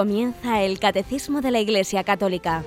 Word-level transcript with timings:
Comienza 0.00 0.62
el 0.62 0.78
Catecismo 0.80 1.42
de 1.42 1.50
la 1.50 1.60
Iglesia 1.60 2.04
Católica, 2.04 2.64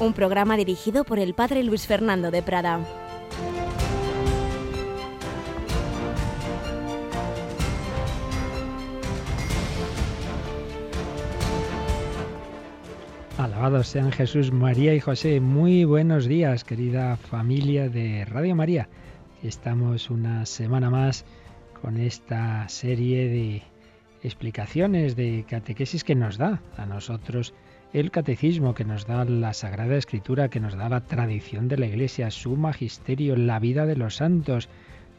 un 0.00 0.12
programa 0.12 0.56
dirigido 0.56 1.04
por 1.04 1.20
el 1.20 1.34
Padre 1.34 1.62
Luis 1.62 1.86
Fernando 1.86 2.32
de 2.32 2.42
Prada. 2.42 2.80
Alabados 13.38 13.86
sean 13.86 14.10
Jesús, 14.10 14.50
María 14.50 14.96
y 14.96 14.98
José. 14.98 15.38
Muy 15.38 15.84
buenos 15.84 16.26
días, 16.26 16.64
querida 16.64 17.16
familia 17.16 17.88
de 17.88 18.24
Radio 18.24 18.56
María. 18.56 18.88
Estamos 19.44 20.10
una 20.10 20.44
semana 20.44 20.90
más 20.90 21.24
con 21.80 21.98
esta 21.98 22.68
serie 22.68 23.28
de 23.28 23.71
explicaciones 24.22 25.16
de 25.16 25.44
catequesis 25.48 26.04
que 26.04 26.14
nos 26.14 26.38
da 26.38 26.62
a 26.76 26.86
nosotros 26.86 27.54
el 27.92 28.10
catecismo, 28.10 28.74
que 28.74 28.84
nos 28.84 29.06
da 29.06 29.24
la 29.24 29.52
Sagrada 29.52 29.96
Escritura, 29.96 30.48
que 30.48 30.60
nos 30.60 30.74
da 30.74 30.88
la 30.88 31.04
tradición 31.04 31.68
de 31.68 31.76
la 31.76 31.86
Iglesia, 31.86 32.30
su 32.30 32.56
magisterio, 32.56 33.36
la 33.36 33.58
vida 33.58 33.84
de 33.84 33.96
los 33.96 34.16
santos, 34.16 34.68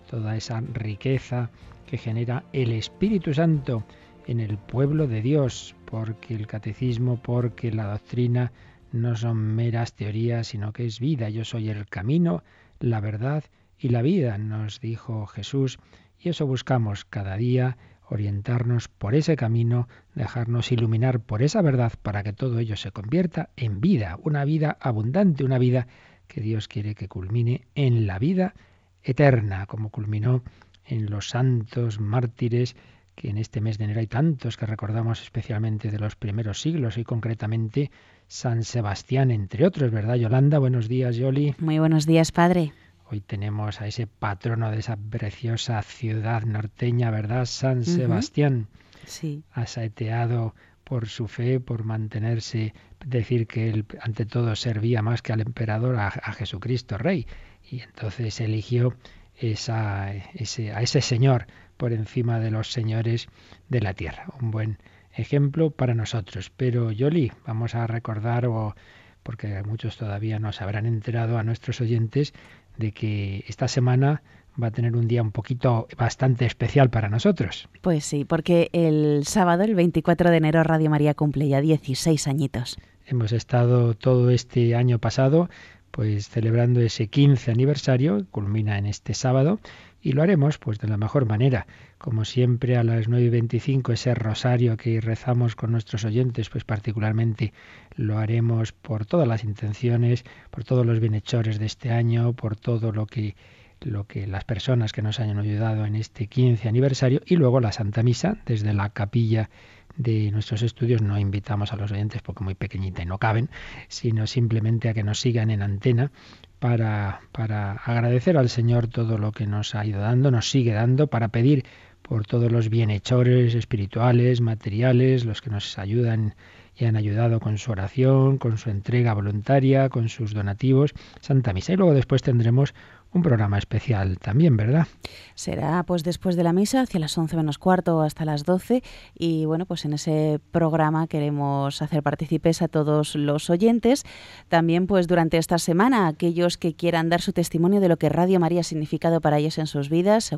toda 0.09 0.35
esa 0.35 0.61
riqueza 0.73 1.51
que 1.85 1.97
genera 1.97 2.43
el 2.53 2.71
Espíritu 2.71 3.33
Santo 3.33 3.85
en 4.25 4.39
el 4.39 4.57
pueblo 4.57 5.07
de 5.07 5.21
Dios, 5.21 5.75
porque 5.85 6.33
el 6.33 6.47
catecismo, 6.47 7.21
porque 7.21 7.71
la 7.71 7.85
doctrina 7.85 8.51
no 8.91 9.15
son 9.15 9.37
meras 9.37 9.93
teorías, 9.93 10.47
sino 10.47 10.71
que 10.71 10.85
es 10.85 10.99
vida. 10.99 11.29
Yo 11.29 11.45
soy 11.45 11.69
el 11.69 11.87
camino, 11.87 12.43
la 12.79 12.99
verdad 13.01 13.43
y 13.77 13.89
la 13.89 14.01
vida, 14.01 14.37
nos 14.37 14.79
dijo 14.79 15.27
Jesús, 15.27 15.77
y 16.19 16.29
eso 16.29 16.47
buscamos 16.47 17.05
cada 17.05 17.35
día 17.35 17.77
orientarnos 18.13 18.87
por 18.87 19.15
ese 19.15 19.35
camino, 19.35 19.87
dejarnos 20.13 20.71
iluminar 20.71 21.19
por 21.19 21.41
esa 21.41 21.61
verdad 21.61 21.93
para 22.01 22.23
que 22.23 22.31
todo 22.31 22.59
ello 22.59 22.75
se 22.75 22.91
convierta 22.91 23.49
en 23.57 23.81
vida, 23.81 24.19
una 24.21 24.45
vida 24.45 24.77
abundante, 24.79 25.43
una 25.43 25.57
vida 25.57 25.87
que 26.27 26.39
Dios 26.39 26.67
quiere 26.67 26.93
que 26.93 27.07
culmine 27.07 27.65
en 27.73 28.05
la 28.05 28.19
vida 28.19 28.53
eterna, 29.01 29.65
como 29.65 29.89
culminó 29.89 30.43
en 30.85 31.09
los 31.09 31.29
santos 31.29 31.99
mártires, 31.99 32.75
que 33.15 33.29
en 33.29 33.37
este 33.37 33.61
mes 33.61 33.77
de 33.77 33.85
enero 33.85 33.99
hay 33.99 34.07
tantos 34.07 34.57
que 34.57 34.65
recordamos 34.65 35.21
especialmente 35.21 35.91
de 35.91 35.99
los 35.99 36.15
primeros 36.15 36.61
siglos 36.61 36.97
y 36.97 37.03
concretamente 37.03 37.91
San 38.27 38.63
Sebastián, 38.63 39.31
entre 39.31 39.65
otros, 39.65 39.91
¿verdad, 39.91 40.15
Yolanda? 40.15 40.59
Buenos 40.59 40.87
días, 40.87 41.15
Yoli. 41.15 41.55
Muy 41.59 41.79
buenos 41.79 42.05
días, 42.05 42.31
padre. 42.31 42.73
Hoy 43.13 43.21
tenemos 43.21 43.79
a 43.79 43.85
ese 43.85 44.07
patrono 44.07 44.71
de 44.71 44.79
esa 44.79 44.97
preciosa 44.97 45.79
ciudad 45.83 46.45
norteña, 46.45 47.11
¿verdad? 47.11 47.45
San 47.45 47.85
Sebastián. 47.85 48.69
Sí. 49.05 49.43
Asaeteado 49.51 50.55
por 50.83 51.07
su 51.07 51.27
fe, 51.27 51.59
por 51.59 51.83
mantenerse, 51.83 52.73
decir 53.05 53.45
que 53.45 53.69
él 53.69 53.85
ante 54.01 54.25
todo 54.25 54.55
servía 54.55 55.03
más 55.03 55.21
que 55.21 55.31
al 55.31 55.41
emperador, 55.41 55.97
a, 55.97 56.09
Jesucristo 56.09 56.97
Rey. 56.97 57.27
Y 57.69 57.81
entonces 57.81 58.41
eligió 58.41 58.95
esa, 59.35 60.11
ese, 60.33 60.71
a 60.71 60.81
ese 60.81 61.01
señor 61.01 61.45
por 61.77 61.93
encima 61.93 62.39
de 62.39 62.49
los 62.49 62.71
señores 62.71 63.27
de 63.69 63.81
la 63.81 63.93
tierra. 63.93 64.25
Un 64.41 64.49
buen 64.49 64.79
ejemplo 65.15 65.69
para 65.69 65.93
nosotros. 65.93 66.49
Pero 66.49 66.91
Yoli, 66.91 67.31
vamos 67.45 67.75
a 67.75 67.85
recordar, 67.85 68.47
o 68.47 68.73
porque 69.21 69.61
muchos 69.63 69.97
todavía 69.97 70.39
no 70.39 70.51
se 70.51 70.63
habrán 70.63 70.87
enterado 70.87 71.37
a 71.37 71.43
nuestros 71.43 71.79
oyentes, 71.79 72.33
de 72.77 72.91
que 72.91 73.43
esta 73.47 73.67
semana 73.67 74.21
va 74.61 74.67
a 74.67 74.71
tener 74.71 74.95
un 74.95 75.07
día 75.07 75.21
un 75.21 75.31
poquito 75.31 75.87
bastante 75.97 76.45
especial 76.45 76.89
para 76.89 77.09
nosotros. 77.09 77.67
Pues 77.81 78.05
sí, 78.05 78.25
porque 78.25 78.69
el 78.73 79.25
sábado, 79.25 79.63
el 79.63 79.75
24 79.75 80.29
de 80.29 80.37
enero, 80.37 80.63
Radio 80.63 80.89
María 80.89 81.13
cumple 81.13 81.47
ya 81.47 81.61
16 81.61 82.27
añitos. 82.27 82.77
Hemos 83.05 83.31
estado 83.31 83.95
todo 83.95 84.29
este 84.29 84.75
año 84.75 84.99
pasado 84.99 85.49
pues 85.93 86.27
celebrando 86.27 86.81
ese 86.81 87.05
15 87.05 87.51
aniversario, 87.51 88.25
culmina 88.31 88.79
en 88.79 88.87
este 88.87 89.13
sábado, 89.13 89.59
y 90.01 90.13
lo 90.13 90.23
haremos 90.23 90.57
pues 90.57 90.79
de 90.79 90.87
la 90.87 90.97
mejor 90.97 91.27
manera. 91.27 91.67
Como 92.03 92.25
siempre 92.25 92.75
a 92.75 92.83
las 92.83 93.07
9 93.07 93.27
y 93.27 93.29
25 93.29 93.93
ese 93.93 94.13
rosario 94.13 94.75
que 94.75 94.99
rezamos 94.99 95.55
con 95.55 95.71
nuestros 95.71 96.03
oyentes, 96.03 96.49
pues 96.49 96.65
particularmente 96.65 97.53
lo 97.95 98.17
haremos 98.17 98.73
por 98.73 99.05
todas 99.05 99.25
las 99.25 99.45
intenciones, 99.45 100.25
por 100.51 100.65
todos 100.65 100.85
los 100.85 100.99
bienhechores 100.99 101.59
de 101.59 101.65
este 101.65 101.91
año, 101.91 102.33
por 102.33 102.57
todo 102.57 102.91
lo 102.91 103.05
que 103.05 103.37
lo 103.79 104.05
que 104.05 104.27
las 104.27 104.43
personas 104.43 104.91
que 104.91 105.01
nos 105.01 105.21
hayan 105.21 105.39
ayudado 105.39 105.85
en 105.85 105.95
este 105.95 106.27
15 106.27 106.67
aniversario 106.67 107.21
y 107.25 107.37
luego 107.37 107.61
la 107.61 107.71
Santa 107.71 108.03
Misa 108.03 108.35
desde 108.45 108.73
la 108.73 108.89
capilla 108.89 109.49
de 109.95 110.29
nuestros 110.31 110.61
estudios. 110.61 111.01
No 111.01 111.17
invitamos 111.17 111.71
a 111.71 111.77
los 111.77 111.89
oyentes 111.89 112.21
porque 112.21 112.43
muy 112.43 112.55
pequeñita 112.55 113.01
y 113.01 113.05
no 113.05 113.17
caben, 113.17 113.49
sino 113.87 114.27
simplemente 114.27 114.89
a 114.89 114.93
que 114.93 115.03
nos 115.03 115.21
sigan 115.21 115.51
en 115.51 115.61
antena 115.61 116.11
para, 116.59 117.21
para 117.31 117.73
agradecer 117.73 118.37
al 118.37 118.49
Señor 118.49 118.87
todo 118.87 119.17
lo 119.17 119.31
que 119.31 119.47
nos 119.47 119.75
ha 119.75 119.85
ido 119.85 120.01
dando, 120.01 120.31
nos 120.31 120.49
sigue 120.49 120.73
dando, 120.73 121.07
para 121.07 121.29
pedir 121.29 121.65
por 122.03 122.27
todos 122.27 122.51
los 122.51 122.69
bienhechores 122.69 123.55
espirituales, 123.55 124.41
materiales, 124.41 125.25
los 125.25 125.41
que 125.41 125.49
nos 125.49 125.79
ayudan 125.79 126.35
y 126.75 126.85
han 126.85 126.95
ayudado 126.95 127.39
con 127.39 127.57
su 127.57 127.71
oración, 127.71 128.37
con 128.37 128.57
su 128.57 128.69
entrega 128.69 129.13
voluntaria, 129.13 129.89
con 129.89 130.09
sus 130.09 130.33
donativos, 130.33 130.93
Santa 131.21 131.53
Misa. 131.53 131.73
Y 131.73 131.77
luego 131.77 131.93
después 131.93 132.21
tendremos 132.21 132.73
un 133.13 133.21
programa 133.21 133.57
especial 133.57 134.17
también, 134.19 134.57
¿verdad? 134.57 134.87
Será 135.35 135.83
pues 135.83 136.03
después 136.03 136.35
de 136.35 136.43
la 136.43 136.53
misa, 136.53 136.81
hacia 136.81 136.99
las 136.99 137.17
11 137.17 137.37
menos 137.37 137.57
cuarto 137.57 138.01
hasta 138.01 138.25
las 138.25 138.43
12 138.43 138.83
y 139.17 139.45
bueno, 139.45 139.65
pues 139.65 139.85
en 139.85 139.93
ese 139.93 140.39
programa 140.51 141.07
queremos 141.07 141.81
hacer 141.81 142.03
partícipes 142.03 142.61
a 142.61 142.67
todos 142.67 143.15
los 143.15 143.49
oyentes. 143.49 144.03
También 144.49 144.87
pues 144.87 145.07
durante 145.07 145.37
esta 145.37 145.59
semana 145.59 146.07
aquellos 146.07 146.57
que 146.57 146.75
quieran 146.75 147.09
dar 147.09 147.21
su 147.21 147.33
testimonio 147.33 147.79
de 147.79 147.89
lo 147.89 147.97
que 147.97 148.09
Radio 148.09 148.39
María 148.39 148.61
ha 148.61 148.63
significado 148.63 149.21
para 149.21 149.37
ellos 149.37 149.57
en 149.57 149.67
sus 149.67 149.89
vidas, 149.89 150.35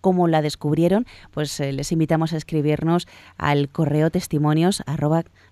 cómo 0.00 0.28
la 0.28 0.42
descubrieron, 0.42 1.06
pues 1.30 1.60
eh, 1.60 1.72
les 1.72 1.92
invitamos 1.92 2.32
a 2.32 2.36
escribirnos 2.36 3.06
al 3.36 3.68
correo 3.68 4.10
testimonios 4.10 4.82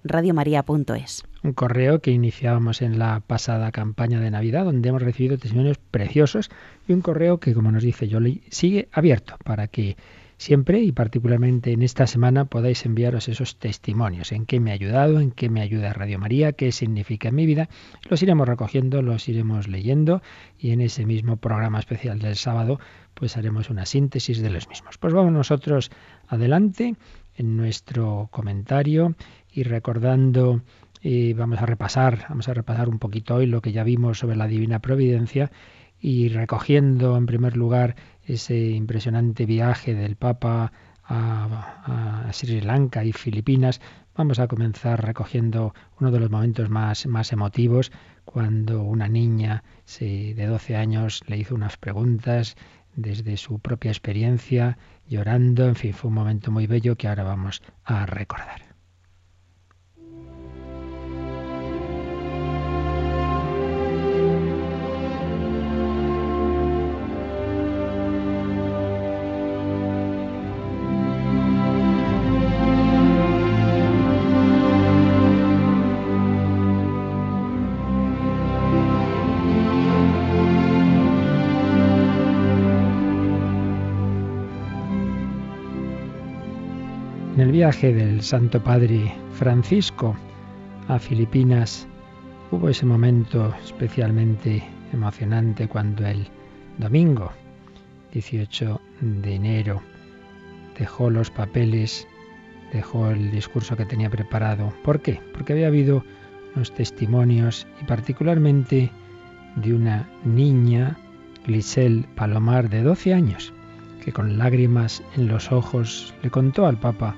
radiomaria.es 0.05 1.25
un 1.45 1.53
correo 1.53 2.01
que 2.01 2.11
iniciábamos 2.11 2.81
en 2.81 2.99
la 2.99 3.21
pasada 3.21 3.71
campaña 3.71 4.19
de 4.19 4.31
Navidad, 4.31 4.65
donde 4.65 4.89
hemos 4.89 5.03
recibido 5.03 5.37
testimonios 5.37 5.77
preciosos 5.79 6.51
y 6.89 6.95
un 6.95 7.03
correo 7.03 7.39
que, 7.39 7.53
como 7.53 7.71
nos 7.71 7.83
dice 7.83 8.09
Yoli, 8.09 8.43
sigue 8.49 8.89
abierto 8.93 9.37
para 9.45 9.69
que 9.69 9.97
siempre 10.39 10.81
y 10.81 10.93
particularmente 10.93 11.73
en 11.73 11.83
esta 11.83 12.07
semana 12.07 12.47
podáis 12.47 12.87
enviaros 12.87 13.29
esos 13.29 13.57
testimonios, 13.57 14.33
en 14.33 14.47
qué 14.47 14.59
me 14.59 14.71
ha 14.71 14.75
ayudado, 14.75 15.21
en 15.21 15.31
qué 15.31 15.51
me 15.51 15.61
ayuda 15.61 15.93
Radio 15.93 16.19
María, 16.19 16.53
qué 16.53 16.73
significa 16.73 17.29
en 17.29 17.35
mi 17.35 17.45
vida. 17.45 17.69
Los 18.09 18.23
iremos 18.23 18.49
recogiendo, 18.49 19.03
los 19.03 19.29
iremos 19.29 19.69
leyendo 19.69 20.23
y 20.59 20.71
en 20.71 20.81
ese 20.81 21.05
mismo 21.05 21.37
programa 21.37 21.79
especial 21.79 22.19
del 22.21 22.37
sábado 22.37 22.81
pues 23.13 23.37
haremos 23.37 23.71
una 23.71 23.85
síntesis 23.85 24.41
de 24.41 24.51
los 24.51 24.67
mismos. 24.69 24.97
Pues 24.99 25.13
vamos 25.13 25.33
nosotros 25.33 25.91
adelante 26.27 26.97
en 27.37 27.57
nuestro 27.57 28.29
comentario 28.31 29.15
y 29.55 29.63
recordando 29.63 30.63
y 31.01 31.33
vamos 31.35 31.61
a 31.61 31.67
repasar, 31.67 32.27
vamos 32.29 32.49
a 32.49 32.55
repasar 32.55 32.89
un 32.89 32.99
poquito 32.99 33.37
hoy 33.37 33.47
lo 33.47 33.61
que 33.61 33.73
ya 33.73 33.85
vimos 33.85 34.19
sobre 34.19 34.37
la 34.37 34.49
divina 34.49 34.81
providencia 34.81 35.51
y 36.01 36.29
recogiendo 36.29 37.17
en 37.17 37.27
primer 37.27 37.57
lugar 37.57 37.95
ese 38.25 38.59
impresionante 38.71 39.47
viaje 39.47 39.95
del 39.95 40.17
Papa 40.17 40.73
a, 41.07 42.29
Sri 42.33 42.63
Lanka 42.63 43.05
y 43.05 43.13
Filipinas, 43.13 43.81
vamos 44.17 44.39
a 44.39 44.49
comenzar 44.49 45.05
recogiendo 45.05 45.75
uno 46.01 46.11
de 46.11 46.21
los 46.21 46.31
momentos 46.31 46.71
más, 46.71 47.07
más 47.07 47.33
emotivos, 47.33 47.93
cuando 48.25 48.83
una 48.83 49.09
niña 49.09 49.63
de 50.01 50.47
12 50.47 50.77
años 50.77 51.23
le 51.27 51.37
hizo 51.37 51.55
unas 51.55 51.77
preguntas 51.77 52.57
desde 52.97 53.37
su 53.37 53.59
propia 53.59 53.91
experiencia, 53.91 54.79
llorando, 55.07 55.67
en 55.67 55.75
fin, 55.75 55.93
fue 55.93 56.09
un 56.09 56.15
momento 56.15 56.51
muy 56.51 56.67
bello 56.67 56.97
que 56.97 57.09
ahora 57.09 57.25
vamos 57.25 57.63
a 57.85 58.07
recordar. 58.07 58.64
Viaje 87.55 87.95
del 87.95 88.21
Santo 88.21 88.61
Padre 88.65 89.15
Francisco 89.35 90.17
a 90.89 90.99
Filipinas 90.99 91.87
hubo 92.51 92.69
ese 92.69 92.85
momento 92.85 93.55
especialmente 93.65 94.61
emocionante 94.93 95.69
cuando 95.69 96.05
el 96.05 96.27
domingo 96.79 97.31
18 98.13 98.81
de 99.01 99.35
enero 99.37 99.81
dejó 100.77 101.11
los 101.11 101.31
papeles 101.31 102.09
dejó 102.73 103.11
el 103.11 103.31
discurso 103.31 103.77
que 103.77 103.87
tenía 103.87 104.11
preparado. 104.11 104.75
¿Por 104.83 105.01
qué? 105.01 105.21
Porque 105.33 105.53
había 105.53 105.69
habido 105.69 106.03
unos 106.57 106.75
testimonios 106.75 107.69
y 107.81 107.85
particularmente 107.85 108.91
de 109.55 109.75
una 109.75 110.09
niña, 110.25 110.99
Glisel 111.47 112.05
Palomar, 112.17 112.69
de 112.69 112.83
12 112.83 113.15
años, 113.15 113.53
que 114.05 114.13
con 114.13 114.39
lágrimas 114.39 115.05
en 115.17 115.29
los 115.29 115.53
ojos 115.53 116.13
le 116.25 116.31
contó 116.31 116.67
al 116.67 116.81
Papa 116.81 117.15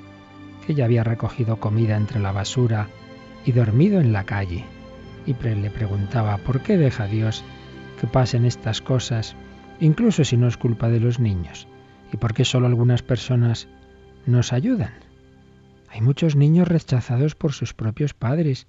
que 0.67 0.73
ella 0.73 0.85
había 0.85 1.05
recogido 1.05 1.61
comida 1.61 1.97
entre 1.97 2.19
la 2.21 2.33
basura 2.33 2.89
y 3.45 3.53
dormido 3.53 4.01
en 4.01 4.13
la 4.13 4.25
calle. 4.25 4.65
Y 5.25 5.35
le 5.35 5.71
preguntaba, 5.71 6.39
¿por 6.39 6.61
qué 6.61 6.77
deja 6.77 7.07
Dios 7.07 7.45
que 8.01 8.07
pasen 8.07 8.45
estas 8.45 8.81
cosas, 8.81 9.37
incluso 9.81 10.25
si 10.25 10.37
no 10.37 10.49
es 10.49 10.57
culpa 10.57 10.89
de 10.89 11.01
los 11.01 11.19
niños? 11.21 11.69
¿Y 12.13 12.17
por 12.17 12.35
qué 12.35 12.45
solo 12.45 12.67
algunas 12.67 13.03
personas 13.03 13.69
nos 14.27 14.53
ayudan? 14.53 14.95
Hay 15.89 16.01
muchos 16.01 16.37
niños 16.37 16.69
rechazados 16.69 17.35
por 17.35 17.53
sus 17.53 17.73
propios 17.73 18.13
padres. 18.13 18.67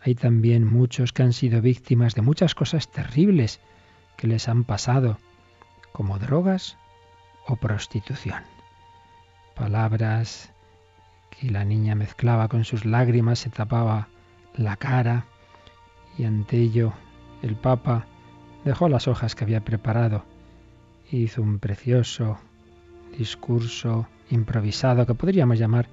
Hay 0.00 0.14
también 0.14 0.64
muchos 0.64 1.12
que 1.12 1.22
han 1.22 1.32
sido 1.32 1.60
víctimas 1.60 2.14
de 2.14 2.22
muchas 2.22 2.54
cosas 2.54 2.90
terribles 2.90 3.60
que 4.16 4.26
les 4.26 4.48
han 4.48 4.64
pasado, 4.64 5.18
como 5.92 6.18
drogas 6.18 6.76
o 7.46 7.56
prostitución. 7.56 8.42
Palabras 9.54 10.51
que 11.38 11.50
la 11.50 11.64
niña 11.64 11.94
mezclaba 11.94 12.48
con 12.48 12.64
sus 12.64 12.84
lágrimas, 12.84 13.40
se 13.40 13.50
tapaba 13.50 14.08
la 14.54 14.76
cara 14.76 15.26
y 16.18 16.24
ante 16.24 16.58
ello 16.58 16.92
el 17.42 17.56
Papa 17.56 18.06
dejó 18.64 18.88
las 18.88 19.08
hojas 19.08 19.34
que 19.34 19.44
había 19.44 19.64
preparado 19.64 20.24
e 21.10 21.16
hizo 21.16 21.42
un 21.42 21.58
precioso 21.58 22.38
discurso 23.16 24.06
improvisado 24.30 25.06
que 25.06 25.14
podríamos 25.14 25.58
llamar 25.58 25.88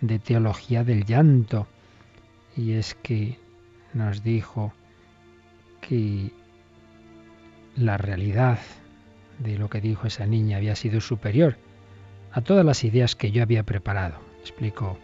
de 0.00 0.18
teología 0.18 0.84
del 0.84 1.04
llanto. 1.04 1.66
Y 2.56 2.72
es 2.72 2.94
que 2.94 3.38
nos 3.94 4.22
dijo 4.22 4.72
que 5.80 6.30
la 7.76 7.96
realidad 7.96 8.58
de 9.38 9.58
lo 9.58 9.68
que 9.68 9.80
dijo 9.80 10.06
esa 10.06 10.26
niña 10.26 10.58
había 10.58 10.76
sido 10.76 11.00
superior 11.00 11.56
a 12.32 12.40
todas 12.40 12.64
las 12.64 12.84
ideas 12.84 13.16
que 13.16 13.30
yo 13.30 13.42
había 13.42 13.62
preparado, 13.62 14.16
explicó 14.42 14.98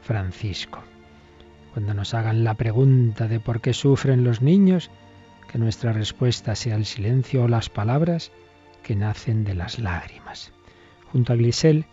Francisco. 0.00 0.80
Cuando 1.74 1.92
nos 1.94 2.14
hagan 2.14 2.44
la 2.44 2.54
pregunta 2.54 3.28
de 3.28 3.38
por 3.38 3.60
qué 3.60 3.74
sufren 3.74 4.24
los 4.24 4.40
niños, 4.40 4.90
que 5.52 5.58
nuestra 5.58 5.92
respuesta 5.92 6.54
sea 6.54 6.76
el 6.76 6.86
silencio 6.86 7.44
o 7.44 7.48
las 7.48 7.68
palabras 7.68 8.32
que 8.82 8.96
nacen 8.96 9.44
de 9.44 9.54
las 9.54 9.78
lágrimas. 9.78 10.52
Junto 11.12 11.32
a 11.32 11.36
Glisel 11.36 11.84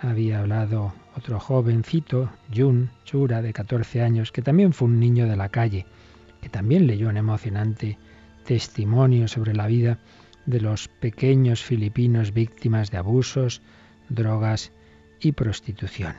había 0.00 0.38
hablado 0.38 0.94
otro 1.16 1.40
jovencito, 1.40 2.30
Jun 2.54 2.90
Chura, 3.04 3.42
de 3.42 3.52
14 3.52 4.02
años, 4.02 4.30
que 4.30 4.42
también 4.42 4.72
fue 4.72 4.86
un 4.86 5.00
niño 5.00 5.26
de 5.26 5.36
la 5.36 5.48
calle, 5.48 5.86
que 6.40 6.48
también 6.48 6.86
leyó 6.86 7.08
un 7.08 7.16
emocionante 7.16 7.98
testimonio 8.44 9.26
sobre 9.26 9.54
la 9.54 9.66
vida 9.66 9.98
de 10.44 10.60
los 10.60 10.86
pequeños 10.88 11.64
filipinos 11.64 12.32
víctimas 12.32 12.90
de 12.90 12.98
abusos, 12.98 13.62
drogas 14.08 14.72
y 15.20 15.32
prostitución. 15.32 16.14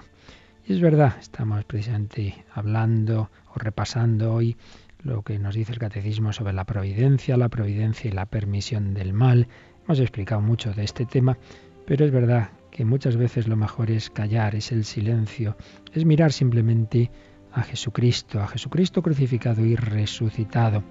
Es 0.67 0.81
verdad, 0.81 1.15
estamos 1.21 1.63
precisamente 1.63 2.43
hablando 2.53 3.29
o 3.55 3.57
repasando 3.57 4.33
hoy 4.33 4.57
lo 5.01 5.21
que 5.21 5.39
nos 5.39 5.55
dice 5.55 5.71
el 5.71 5.79
catecismo 5.79 6.33
sobre 6.33 6.51
la 6.51 6.65
providencia, 6.65 7.37
la 7.37 7.47
providencia 7.47 8.09
y 8.09 8.11
la 8.11 8.25
permisión 8.25 8.93
del 8.93 9.13
mal. 9.13 9.47
Hemos 9.85 10.01
explicado 10.01 10.41
mucho 10.41 10.73
de 10.73 10.83
este 10.83 11.05
tema, 11.05 11.37
pero 11.85 12.03
es 12.03 12.11
verdad 12.11 12.49
que 12.69 12.83
muchas 12.83 13.15
veces 13.15 13.47
lo 13.47 13.55
mejor 13.55 13.89
es 13.91 14.09
callar, 14.09 14.55
es 14.55 14.73
el 14.73 14.83
silencio, 14.83 15.55
es 15.93 16.03
mirar 16.03 16.33
simplemente 16.33 17.11
a 17.53 17.63
Jesucristo, 17.63 18.41
a 18.41 18.47
Jesucristo 18.49 19.01
crucificado 19.01 19.65
y 19.65 19.77
resucitado, 19.77 20.83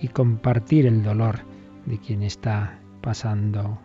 y 0.00 0.08
compartir 0.08 0.86
el 0.86 1.02
dolor 1.02 1.40
de 1.84 1.98
quien 1.98 2.22
está 2.22 2.80
pasando 3.02 3.78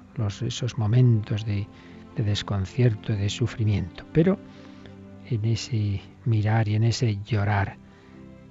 esos 0.47 0.77
momentos 0.77 1.45
de, 1.45 1.67
de 2.15 2.23
desconcierto, 2.23 3.11
de 3.11 3.27
sufrimiento. 3.27 4.05
Pero 4.13 4.39
en 5.30 5.45
ese 5.45 6.01
mirar 6.25 6.68
y 6.68 6.75
en 6.75 6.83
ese 6.83 7.18
llorar 7.24 7.77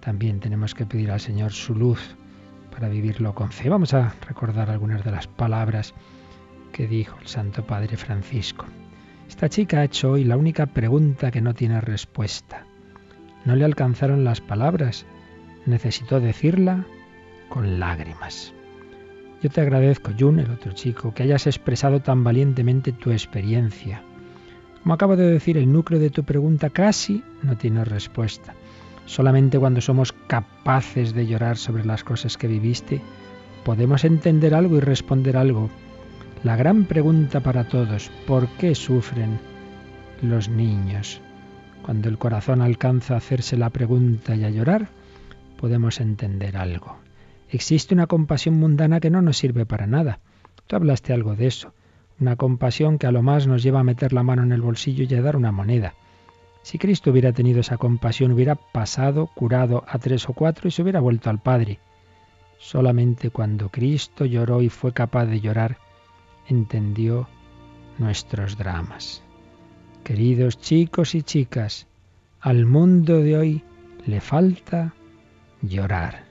también 0.04 0.38
tenemos 0.38 0.74
que 0.74 0.84
pedir 0.84 1.10
al 1.10 1.20
Señor 1.20 1.52
su 1.52 1.74
luz 1.74 2.14
para 2.70 2.88
vivirlo 2.90 3.34
con 3.34 3.50
fe. 3.50 3.70
Vamos 3.70 3.94
a 3.94 4.14
recordar 4.28 4.68
algunas 4.68 5.02
de 5.02 5.10
las 5.10 5.26
palabras 5.26 5.94
que 6.72 6.86
dijo 6.86 7.18
el 7.20 7.26
Santo 7.26 7.64
Padre 7.64 7.96
Francisco. 7.96 8.66
Esta 9.26 9.48
chica 9.48 9.78
ha 9.78 9.84
hecho 9.84 10.12
hoy 10.12 10.24
la 10.24 10.36
única 10.36 10.66
pregunta 10.66 11.30
que 11.30 11.40
no 11.40 11.54
tiene 11.54 11.80
respuesta. 11.80 12.66
No 13.46 13.56
le 13.56 13.64
alcanzaron 13.64 14.24
las 14.24 14.42
palabras, 14.42 15.06
necesitó 15.64 16.20
decirla 16.20 16.84
con 17.48 17.80
lágrimas. 17.80 18.52
Yo 19.42 19.48
te 19.48 19.62
agradezco, 19.62 20.12
Jun, 20.18 20.38
el 20.40 20.50
otro 20.50 20.72
chico, 20.72 21.14
que 21.14 21.22
hayas 21.22 21.46
expresado 21.46 22.00
tan 22.00 22.24
valientemente 22.24 22.92
tu 22.92 23.10
experiencia. 23.10 24.02
Como 24.84 24.94
acabo 24.94 25.16
de 25.16 25.30
decir, 25.30 25.56
el 25.56 25.72
núcleo 25.72 25.98
de 25.98 26.10
tu 26.10 26.24
pregunta 26.24 26.68
casi 26.68 27.24
no 27.42 27.56
tiene 27.56 27.84
respuesta. 27.86 28.54
Solamente 29.06 29.58
cuando 29.58 29.80
somos 29.80 30.12
capaces 30.12 31.14
de 31.14 31.26
llorar 31.26 31.56
sobre 31.56 31.86
las 31.86 32.04
cosas 32.04 32.36
que 32.36 32.48
viviste, 32.48 33.00
podemos 33.64 34.04
entender 34.04 34.54
algo 34.54 34.76
y 34.76 34.80
responder 34.80 35.38
algo 35.38 35.70
la 36.42 36.54
gran 36.56 36.84
pregunta 36.84 37.40
para 37.40 37.64
todos, 37.64 38.10
¿por 38.26 38.46
qué 38.58 38.74
sufren 38.74 39.40
los 40.20 40.50
niños? 40.50 41.22
Cuando 41.82 42.10
el 42.10 42.18
corazón 42.18 42.60
alcanza 42.60 43.14
a 43.14 43.16
hacerse 43.16 43.56
la 43.56 43.70
pregunta 43.70 44.36
y 44.36 44.44
a 44.44 44.50
llorar, 44.50 44.90
podemos 45.56 45.98
entender 45.98 46.58
algo. 46.58 46.98
Existe 47.48 47.94
una 47.94 48.06
compasión 48.06 48.56
mundana 48.56 49.00
que 49.00 49.08
no 49.08 49.22
nos 49.22 49.38
sirve 49.38 49.64
para 49.64 49.86
nada. 49.86 50.18
Tú 50.66 50.76
hablaste 50.76 51.14
algo 51.14 51.34
de 51.34 51.46
eso. 51.46 51.72
Una 52.24 52.36
compasión 52.36 52.96
que 52.96 53.06
a 53.06 53.12
lo 53.12 53.22
más 53.22 53.46
nos 53.46 53.62
lleva 53.62 53.80
a 53.80 53.84
meter 53.84 54.14
la 54.14 54.22
mano 54.22 54.42
en 54.44 54.52
el 54.52 54.62
bolsillo 54.62 55.04
y 55.06 55.14
a 55.14 55.20
dar 55.20 55.36
una 55.36 55.52
moneda. 55.52 55.92
Si 56.62 56.78
Cristo 56.78 57.10
hubiera 57.10 57.34
tenido 57.34 57.60
esa 57.60 57.76
compasión, 57.76 58.32
hubiera 58.32 58.54
pasado, 58.54 59.26
curado 59.26 59.84
a 59.86 59.98
tres 59.98 60.26
o 60.30 60.32
cuatro 60.32 60.66
y 60.66 60.70
se 60.70 60.80
hubiera 60.80 61.00
vuelto 61.00 61.28
al 61.28 61.42
Padre. 61.42 61.80
Solamente 62.58 63.28
cuando 63.28 63.68
Cristo 63.68 64.24
lloró 64.24 64.62
y 64.62 64.70
fue 64.70 64.94
capaz 64.94 65.26
de 65.26 65.42
llorar, 65.42 65.76
entendió 66.48 67.28
nuestros 67.98 68.56
dramas. 68.56 69.22
Queridos 70.02 70.58
chicos 70.58 71.14
y 71.14 71.20
chicas, 71.20 71.86
al 72.40 72.64
mundo 72.64 73.18
de 73.18 73.36
hoy 73.36 73.64
le 74.06 74.22
falta 74.22 74.94
llorar. 75.60 76.24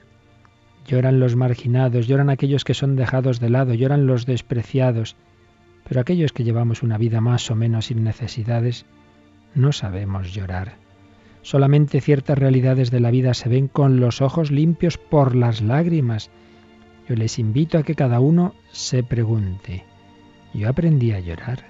Lloran 0.88 1.20
los 1.20 1.36
marginados, 1.36 2.08
lloran 2.08 2.30
aquellos 2.30 2.64
que 2.64 2.74
son 2.74 2.96
dejados 2.96 3.38
de 3.38 3.50
lado, 3.50 3.74
lloran 3.74 4.08
los 4.08 4.26
despreciados, 4.26 5.14
pero 5.88 6.00
aquellos 6.00 6.32
que 6.32 6.44
llevamos 6.44 6.82
una 6.82 6.98
vida 6.98 7.20
más 7.20 7.50
o 7.50 7.54
menos 7.54 7.86
sin 7.86 8.04
necesidades, 8.04 8.86
no 9.54 9.72
sabemos 9.72 10.32
llorar. 10.32 10.76
Solamente 11.42 12.00
ciertas 12.00 12.38
realidades 12.38 12.90
de 12.90 13.00
la 13.00 13.10
vida 13.10 13.34
se 13.34 13.48
ven 13.48 13.68
con 13.68 14.00
los 14.00 14.22
ojos 14.22 14.50
limpios 14.50 14.96
por 14.96 15.34
las 15.34 15.60
lágrimas. 15.60 16.30
Yo 17.08 17.16
les 17.16 17.38
invito 17.38 17.76
a 17.76 17.82
que 17.82 17.94
cada 17.94 18.18
uno 18.18 18.54
se 18.72 19.02
pregunte, 19.02 19.84
yo 20.54 20.68
aprendí 20.68 21.12
a 21.12 21.20
llorar. 21.20 21.66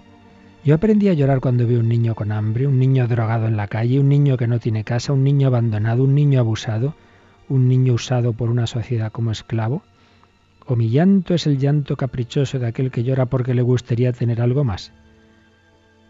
Yo 0.64 0.74
aprendí 0.74 1.08
a 1.08 1.12
llorar 1.12 1.40
cuando 1.40 1.66
veo 1.66 1.80
un 1.80 1.88
niño 1.88 2.14
con 2.14 2.32
hambre, 2.32 2.66
un 2.66 2.78
niño 2.78 3.06
drogado 3.06 3.46
en 3.46 3.56
la 3.56 3.68
calle, 3.68 4.00
un 4.00 4.08
niño 4.08 4.38
que 4.38 4.46
no 4.46 4.60
tiene 4.60 4.84
casa, 4.84 5.12
un 5.12 5.24
niño 5.24 5.48
abandonado, 5.48 6.04
un 6.04 6.14
niño 6.14 6.40
abusado, 6.40 6.94
un 7.48 7.68
niño 7.68 7.92
usado 7.92 8.32
por 8.32 8.48
una 8.48 8.66
sociedad 8.66 9.12
como 9.12 9.30
esclavo. 9.30 9.82
¿O 10.66 10.76
mi 10.76 10.88
llanto 10.88 11.34
es 11.34 11.46
el 11.46 11.58
llanto 11.58 11.96
caprichoso 11.96 12.58
de 12.58 12.66
aquel 12.66 12.90
que 12.90 13.04
llora 13.04 13.26
porque 13.26 13.54
le 13.54 13.62
gustaría 13.62 14.12
tener 14.12 14.40
algo 14.40 14.64
más? 14.64 14.92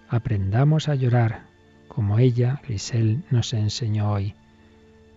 Aprendamos 0.09 0.89
a 0.89 0.95
llorar, 0.95 1.47
como 1.89 2.19
ella, 2.19 2.61
Grisel, 2.67 3.25
nos 3.31 3.53
enseñó 3.53 4.13
hoy. 4.13 4.35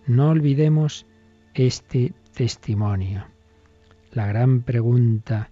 No 0.06 0.30
olvidemos 0.30 1.06
este 1.54 2.14
testimonio. 2.34 3.26
La 4.12 4.26
gran 4.26 4.62
pregunta 4.62 5.50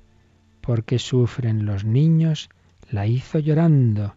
¿Por 0.66 0.82
qué 0.82 0.98
sufren 0.98 1.64
los 1.64 1.84
niños? 1.84 2.50
la 2.90 3.06
hizo 3.06 3.38
llorando. 3.38 4.16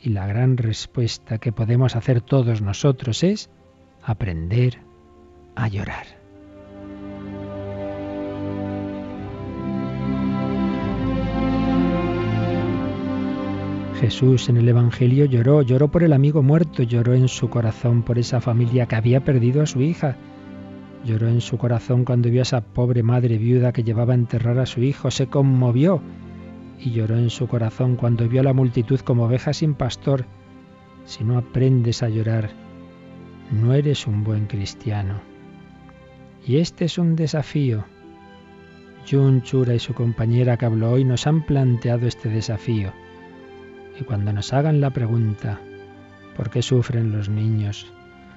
Y 0.00 0.08
la 0.08 0.26
gran 0.26 0.56
respuesta 0.56 1.38
que 1.38 1.52
podemos 1.52 1.94
hacer 1.94 2.20
todos 2.20 2.60
nosotros 2.60 3.22
es 3.22 3.50
aprender 4.02 4.80
a 5.54 5.68
llorar. 5.68 6.15
Jesús 14.00 14.48
en 14.48 14.58
el 14.58 14.68
Evangelio 14.68 15.24
lloró, 15.24 15.62
lloró 15.62 15.88
por 15.88 16.02
el 16.02 16.12
amigo 16.12 16.42
muerto, 16.42 16.82
lloró 16.82 17.14
en 17.14 17.28
su 17.28 17.48
corazón 17.48 18.02
por 18.02 18.18
esa 18.18 18.40
familia 18.40 18.86
que 18.86 18.96
había 18.96 19.24
perdido 19.24 19.62
a 19.62 19.66
su 19.66 19.80
hija, 19.80 20.16
Lloró 21.06 21.28
en 21.28 21.40
su 21.40 21.56
corazón 21.56 22.04
cuando 22.04 22.30
vio 22.30 22.40
a 22.40 22.42
esa 22.42 22.60
pobre 22.62 23.04
madre 23.04 23.38
viuda 23.38 23.72
que 23.72 23.84
llevaba 23.84 24.12
a 24.12 24.16
enterrar 24.16 24.58
a 24.58 24.66
su 24.66 24.82
hijo. 24.82 25.12
Se 25.12 25.28
conmovió 25.28 26.02
y 26.80 26.90
lloró 26.90 27.16
en 27.16 27.30
su 27.30 27.46
corazón 27.46 27.94
cuando 27.94 28.28
vio 28.28 28.40
a 28.40 28.44
la 28.44 28.52
multitud 28.52 28.98
como 28.98 29.26
ovejas 29.26 29.58
sin 29.58 29.74
pastor. 29.74 30.24
si 31.04 31.22
no 31.22 31.38
aprendes 31.38 32.02
a 32.02 32.08
llorar, 32.08 32.50
no 33.52 33.72
eres 33.72 34.08
un 34.08 34.24
buen 34.24 34.46
cristiano. 34.46 35.20
Y 36.44 36.56
este 36.56 36.86
es 36.86 36.98
un 36.98 37.14
desafío. 37.14 37.84
Jun 39.08 39.42
Chura 39.42 39.74
y 39.74 39.78
su 39.78 39.94
compañera 39.94 40.56
que 40.56 40.66
habló 40.66 40.90
hoy 40.90 41.04
nos 41.04 41.28
han 41.28 41.46
planteado 41.46 42.08
este 42.08 42.28
desafío. 42.28 42.92
Y 43.98 44.04
cuando 44.04 44.32
nos 44.32 44.52
hagan 44.52 44.80
la 44.80 44.90
pregunta, 44.90 45.58
¿por 46.36 46.50
qué 46.50 46.62
sufren 46.62 47.12
los 47.12 47.28
niños? 47.28 47.92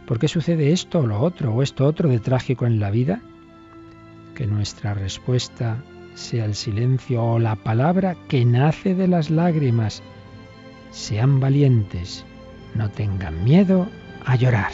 ¿Por 0.06 0.20
qué 0.20 0.28
sucede 0.28 0.72
esto 0.72 1.00
o 1.00 1.08
lo 1.08 1.20
otro 1.20 1.54
o 1.54 1.62
esto 1.62 1.86
otro 1.86 2.10
de 2.10 2.20
trágico 2.20 2.66
en 2.66 2.80
la 2.80 2.90
vida? 2.90 3.22
Que 4.36 4.48
nuestra 4.48 4.94
respuesta 4.94 5.84
sea 6.16 6.46
el 6.46 6.56
silencio 6.56 7.24
o 7.24 7.40
la 7.40 7.56
palabra 7.56 8.16
que 8.28 8.46
nace 8.46 8.96
de 8.96 9.08
las 9.08 9.30
lágrimas. 9.30 10.02
Sean 10.92 11.40
valientes, 11.40 12.26
no 12.74 12.90
tengan 12.90 13.44
miedo 13.44 13.88
a 14.26 14.36
llorar. 14.36 14.72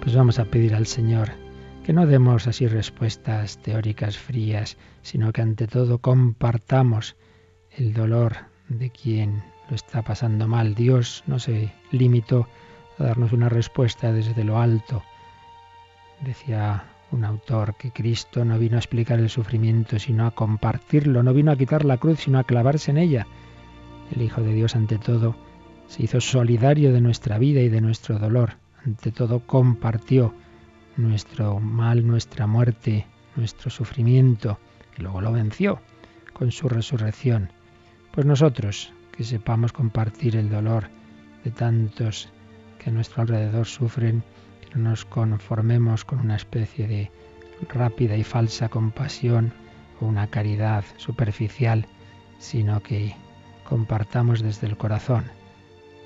Pues 0.00 0.16
vamos 0.16 0.38
a 0.38 0.44
pedir 0.44 0.74
al 0.74 0.86
Señor 0.86 1.41
que 1.84 1.92
no 1.92 2.06
demos 2.06 2.46
así 2.46 2.68
respuestas 2.68 3.58
teóricas 3.58 4.16
frías, 4.16 4.76
sino 5.02 5.32
que 5.32 5.42
ante 5.42 5.66
todo 5.66 5.98
compartamos 5.98 7.16
el 7.76 7.92
dolor 7.92 8.36
de 8.68 8.90
quien 8.90 9.42
lo 9.68 9.74
está 9.74 10.02
pasando 10.02 10.46
mal. 10.46 10.74
Dios 10.74 11.24
no 11.26 11.38
se 11.38 11.72
limitó 11.90 12.46
a 12.98 13.04
darnos 13.04 13.32
una 13.32 13.48
respuesta 13.48 14.12
desde 14.12 14.44
lo 14.44 14.58
alto. 14.58 15.02
Decía 16.20 16.84
un 17.10 17.24
autor 17.24 17.74
que 17.76 17.90
Cristo 17.90 18.44
no 18.44 18.58
vino 18.58 18.76
a 18.76 18.80
explicar 18.80 19.18
el 19.18 19.28
sufrimiento, 19.28 19.98
sino 19.98 20.26
a 20.26 20.30
compartirlo, 20.30 21.22
no 21.22 21.34
vino 21.34 21.50
a 21.50 21.56
quitar 21.56 21.84
la 21.84 21.98
cruz, 21.98 22.20
sino 22.20 22.38
a 22.38 22.44
clavarse 22.44 22.92
en 22.92 22.98
ella. 22.98 23.26
El 24.14 24.22
Hijo 24.22 24.40
de 24.40 24.52
Dios, 24.52 24.76
ante 24.76 24.98
todo, 24.98 25.34
se 25.88 26.04
hizo 26.04 26.20
solidario 26.20 26.92
de 26.92 27.00
nuestra 27.00 27.38
vida 27.38 27.60
y 27.60 27.68
de 27.68 27.80
nuestro 27.80 28.18
dolor. 28.18 28.54
Ante 28.84 29.10
todo, 29.10 29.40
compartió 29.40 30.32
nuestro 30.96 31.60
mal, 31.60 32.06
nuestra 32.06 32.46
muerte, 32.46 33.06
nuestro 33.36 33.70
sufrimiento, 33.70 34.58
y 34.96 35.02
luego 35.02 35.20
lo 35.20 35.32
venció 35.32 35.80
con 36.32 36.52
su 36.52 36.68
resurrección. 36.68 37.50
Pues 38.12 38.26
nosotros, 38.26 38.92
que 39.12 39.24
sepamos 39.24 39.72
compartir 39.72 40.36
el 40.36 40.50
dolor 40.50 40.88
de 41.44 41.50
tantos 41.50 42.28
que 42.78 42.90
a 42.90 42.92
nuestro 42.92 43.22
alrededor 43.22 43.66
sufren, 43.66 44.22
que 44.60 44.78
no 44.78 44.90
nos 44.90 45.04
conformemos 45.04 46.04
con 46.04 46.20
una 46.20 46.36
especie 46.36 46.86
de 46.86 47.10
rápida 47.68 48.16
y 48.16 48.24
falsa 48.24 48.68
compasión 48.68 49.52
o 50.00 50.06
una 50.06 50.26
caridad 50.26 50.84
superficial, 50.96 51.86
sino 52.38 52.82
que 52.82 53.14
compartamos 53.68 54.42
desde 54.42 54.66
el 54.66 54.76
corazón, 54.76 55.24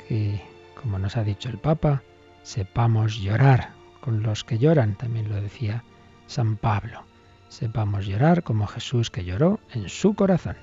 que, 0.06 0.40
como 0.80 0.98
nos 0.98 1.16
ha 1.16 1.24
dicho 1.24 1.48
el 1.48 1.58
Papa, 1.58 2.02
sepamos 2.42 3.16
llorar 3.16 3.75
con 4.06 4.22
los 4.22 4.44
que 4.44 4.58
lloran, 4.58 4.94
también 4.94 5.28
lo 5.28 5.34
decía 5.34 5.82
San 6.28 6.56
Pablo. 6.56 7.02
Sepamos 7.48 8.06
llorar 8.06 8.44
como 8.44 8.68
Jesús 8.68 9.10
que 9.10 9.24
lloró 9.24 9.58
en 9.72 9.88
su 9.88 10.14
corazón. 10.14 10.54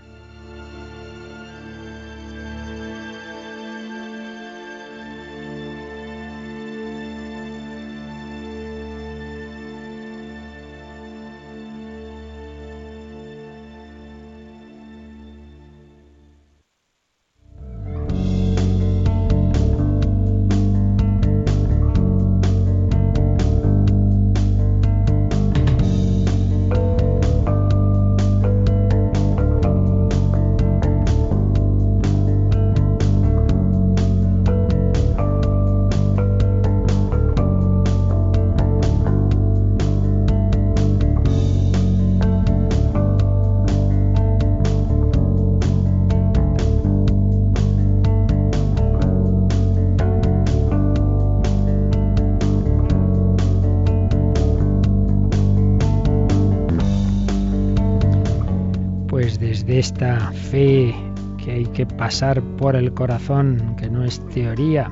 Esta 59.23 60.31
fe 60.33 60.93
que 61.37 61.51
hay 61.51 61.65
que 61.67 61.85
pasar 61.85 62.41
por 62.57 62.75
el 62.75 62.93
corazón, 62.93 63.75
que 63.77 63.89
no 63.89 64.03
es 64.03 64.19
teoría. 64.27 64.91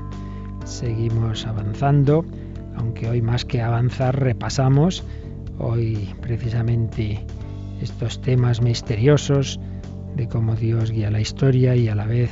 Seguimos 0.64 1.46
avanzando, 1.46 2.24
aunque 2.78 3.10
hoy 3.10 3.22
más 3.22 3.44
que 3.44 3.62
avanzar 3.62 4.18
repasamos 4.18 5.04
hoy 5.60 6.16
precisamente 6.22 7.26
estos 7.82 8.22
temas 8.22 8.62
misteriosos 8.62 9.60
de 10.16 10.30
cómo 10.30 10.56
Dios 10.56 10.92
guía 10.92 11.12
la 11.12 11.20
historia 11.20 11.76
y 11.76 11.90
a 11.90 11.96
la 11.96 12.06
vez 12.06 12.32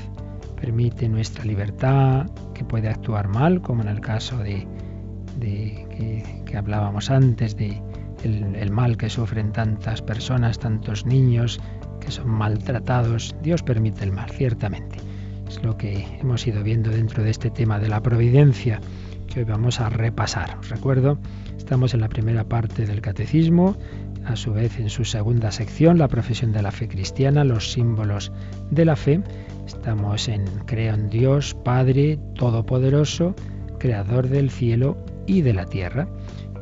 permite 0.60 1.10
nuestra 1.10 1.44
libertad, 1.44 2.28
que 2.54 2.64
puede 2.64 2.88
actuar 2.88 3.28
mal, 3.28 3.62
como 3.62 3.82
en 3.82 3.90
el 3.90 4.00
caso 4.00 4.38
de, 4.38 4.66
que, 5.40 6.58
hablábamos 6.58 7.10
antes, 7.10 7.58
de 7.58 7.82
el 8.24 8.72
mal 8.72 8.98
que 8.98 9.10
sufren 9.10 9.52
tantas 9.52 10.02
personas, 10.02 10.60
tantos 10.60 11.06
niños, 11.06 11.60
que 12.00 12.12
son 12.12 12.30
maltratados. 12.30 13.36
Dios 13.42 13.64
permite 13.64 14.04
el 14.04 14.12
mal, 14.12 14.30
ciertamente. 14.30 14.98
Es 15.48 15.64
lo 15.64 15.78
que 15.78 16.06
hemos 16.22 16.46
ido 16.46 16.64
viendo 16.64 16.92
dentro 16.92 17.24
de 17.24 17.32
este 17.32 17.50
tema 17.50 17.80
de 17.80 17.90
la 17.90 18.02
providencia 18.02 18.80
que 19.28 19.40
hoy 19.40 19.46
vamos 19.46 19.80
a 19.80 19.90
repasar. 19.90 20.58
Os 20.60 20.70
recuerdo, 20.70 21.20
estamos 21.58 21.94
en 21.94 22.02
la 22.02 22.10
primera 22.10 22.44
parte 22.44 22.86
del 22.86 23.02
catecismo, 23.02 23.76
a 24.26 24.36
su 24.36 24.54
vez 24.54 24.80
en 24.80 24.90
su 24.90 25.06
segunda 25.06 25.52
sección, 25.52 25.98
la 25.98 26.08
profesión 26.08 26.52
de 26.52 26.62
la 26.62 26.72
fe 26.72 26.88
cristiana, 26.88 27.44
los 27.44 27.72
símbolos 27.72 28.32
de 28.70 28.86
la 28.86 28.96
fe. 28.96 29.22
Estamos 29.66 30.28
en 30.28 30.46
Creo 30.66 30.94
en 30.94 31.10
Dios, 31.10 31.56
Padre 31.64 32.20
Todopoderoso, 32.36 33.36
Creador 33.80 34.28
del 34.28 34.50
cielo 34.50 34.98
y 35.26 35.42
de 35.42 35.54
la 35.54 35.66
tierra. 35.66 36.08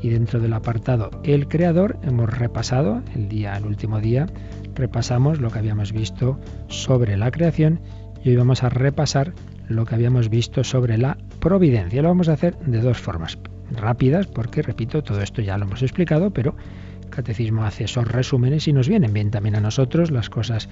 Y 0.01 0.09
dentro 0.09 0.39
del 0.39 0.53
apartado 0.53 1.09
El 1.23 1.47
Creador 1.47 1.97
hemos 2.03 2.29
repasado 2.29 3.01
el 3.15 3.27
día, 3.27 3.57
el 3.57 3.65
último 3.65 3.99
día, 3.99 4.27
repasamos 4.75 5.39
lo 5.39 5.49
que 5.49 5.59
habíamos 5.59 5.91
visto 5.91 6.39
sobre 6.67 7.17
la 7.17 7.31
creación 7.31 7.79
y 8.23 8.29
hoy 8.29 8.35
vamos 8.35 8.63
a 8.63 8.69
repasar 8.69 9.33
lo 9.67 9.85
que 9.85 9.95
habíamos 9.95 10.29
visto 10.29 10.63
sobre 10.63 10.97
la 10.97 11.17
providencia. 11.39 12.01
Lo 12.01 12.09
vamos 12.09 12.29
a 12.29 12.33
hacer 12.33 12.57
de 12.59 12.81
dos 12.81 12.97
formas 12.97 13.37
rápidas, 13.71 14.27
porque, 14.27 14.61
repito, 14.61 15.03
todo 15.03 15.21
esto 15.21 15.41
ya 15.41 15.57
lo 15.57 15.65
hemos 15.65 15.81
explicado, 15.81 16.31
pero 16.31 16.55
el 17.03 17.09
catecismo 17.09 17.63
hace 17.63 17.85
esos 17.85 18.07
resúmenes 18.07 18.67
y 18.67 18.73
nos 18.73 18.87
vienen 18.87 19.13
bien 19.13 19.31
también 19.31 19.55
a 19.55 19.61
nosotros. 19.61 20.11
Las 20.11 20.29
cosas 20.29 20.69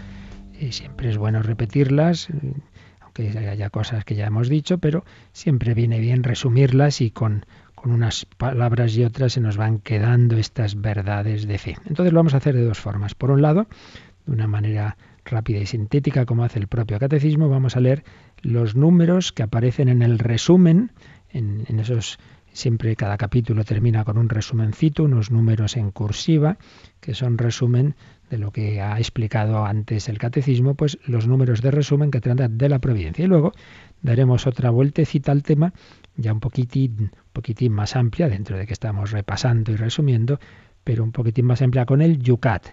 eh, 0.60 0.72
siempre 0.72 1.10
es 1.10 1.18
bueno 1.18 1.42
repetirlas, 1.42 2.30
eh, 2.30 2.54
aunque 3.02 3.38
haya 3.38 3.70
cosas 3.70 4.06
que 4.06 4.16
ya 4.16 4.28
hemos 4.28 4.50
dicho, 4.50 4.78
pero 4.78 5.04
siempre 5.34 5.74
viene 5.74 6.00
bien 6.00 6.24
resumirlas 6.24 7.02
y 7.02 7.12
con, 7.12 7.46
con 7.86 7.94
unas 7.94 8.26
palabras 8.26 8.98
y 8.98 9.04
otras 9.04 9.34
se 9.34 9.42
nos 9.42 9.58
van 9.58 9.78
quedando 9.78 10.38
estas 10.38 10.82
verdades 10.82 11.46
de 11.46 11.60
fe. 11.60 11.78
Entonces 11.86 12.12
lo 12.12 12.18
vamos 12.18 12.34
a 12.34 12.38
hacer 12.38 12.56
de 12.56 12.64
dos 12.64 12.80
formas. 12.80 13.14
Por 13.14 13.30
un 13.30 13.44
lado, 13.44 13.68
de 14.26 14.32
una 14.32 14.48
manera 14.48 14.98
rápida 15.24 15.60
y 15.60 15.68
sintética, 15.68 16.26
como 16.26 16.44
hace 16.44 16.58
el 16.58 16.66
propio 16.66 16.98
catecismo, 16.98 17.48
vamos 17.48 17.76
a 17.76 17.82
leer 17.82 18.04
los 18.42 18.76
números 18.76 19.32
que 19.32 19.44
aparecen 19.44 19.88
en 19.88 20.02
el 20.02 20.18
resumen, 20.18 20.94
en, 21.30 21.66
en 21.68 21.80
esos 21.80 22.18
siempre 22.54 22.96
cada 22.96 23.18
capítulo 23.18 23.64
termina 23.64 24.04
con 24.04 24.18
un 24.18 24.30
resumencito, 24.30 25.04
unos 25.04 25.30
números 25.30 25.78
en 25.78 25.92
cursiva, 25.92 26.58
que 27.02 27.14
son 27.14 27.38
resumen 27.38 27.94
de 28.32 28.40
lo 28.40 28.52
que 28.52 28.82
ha 28.82 28.98
explicado 28.98 29.64
antes 29.64 30.10
el 30.10 30.18
catecismo, 30.18 30.74
pues 30.74 30.98
los 31.06 31.28
números 31.28 31.62
de 31.62 31.70
resumen 31.70 32.10
que 32.10 32.22
tratan 32.22 32.58
de 32.58 32.70
la 32.70 32.80
providencia. 32.80 33.26
Y 33.26 33.28
luego 33.28 33.52
daremos 34.06 34.48
otra 34.48 34.70
vueltecita 34.70 35.32
al 35.32 35.44
tema 35.44 35.74
ya 36.16 36.32
un 36.32 36.40
poquitín, 36.40 37.12
poquitín 37.34 37.74
más 37.74 37.96
amplia, 37.96 38.30
dentro 38.30 38.58
de 38.58 38.66
que 38.66 38.74
estamos 38.74 39.12
repasando 39.12 39.72
y 39.72 39.76
resumiendo, 39.76 40.40
pero 40.84 41.04
un 41.04 41.12
poquitín 41.12 41.46
más 41.46 41.62
amplia 41.62 41.86
con 41.86 42.02
el 42.02 42.20
Yucat. 42.20 42.68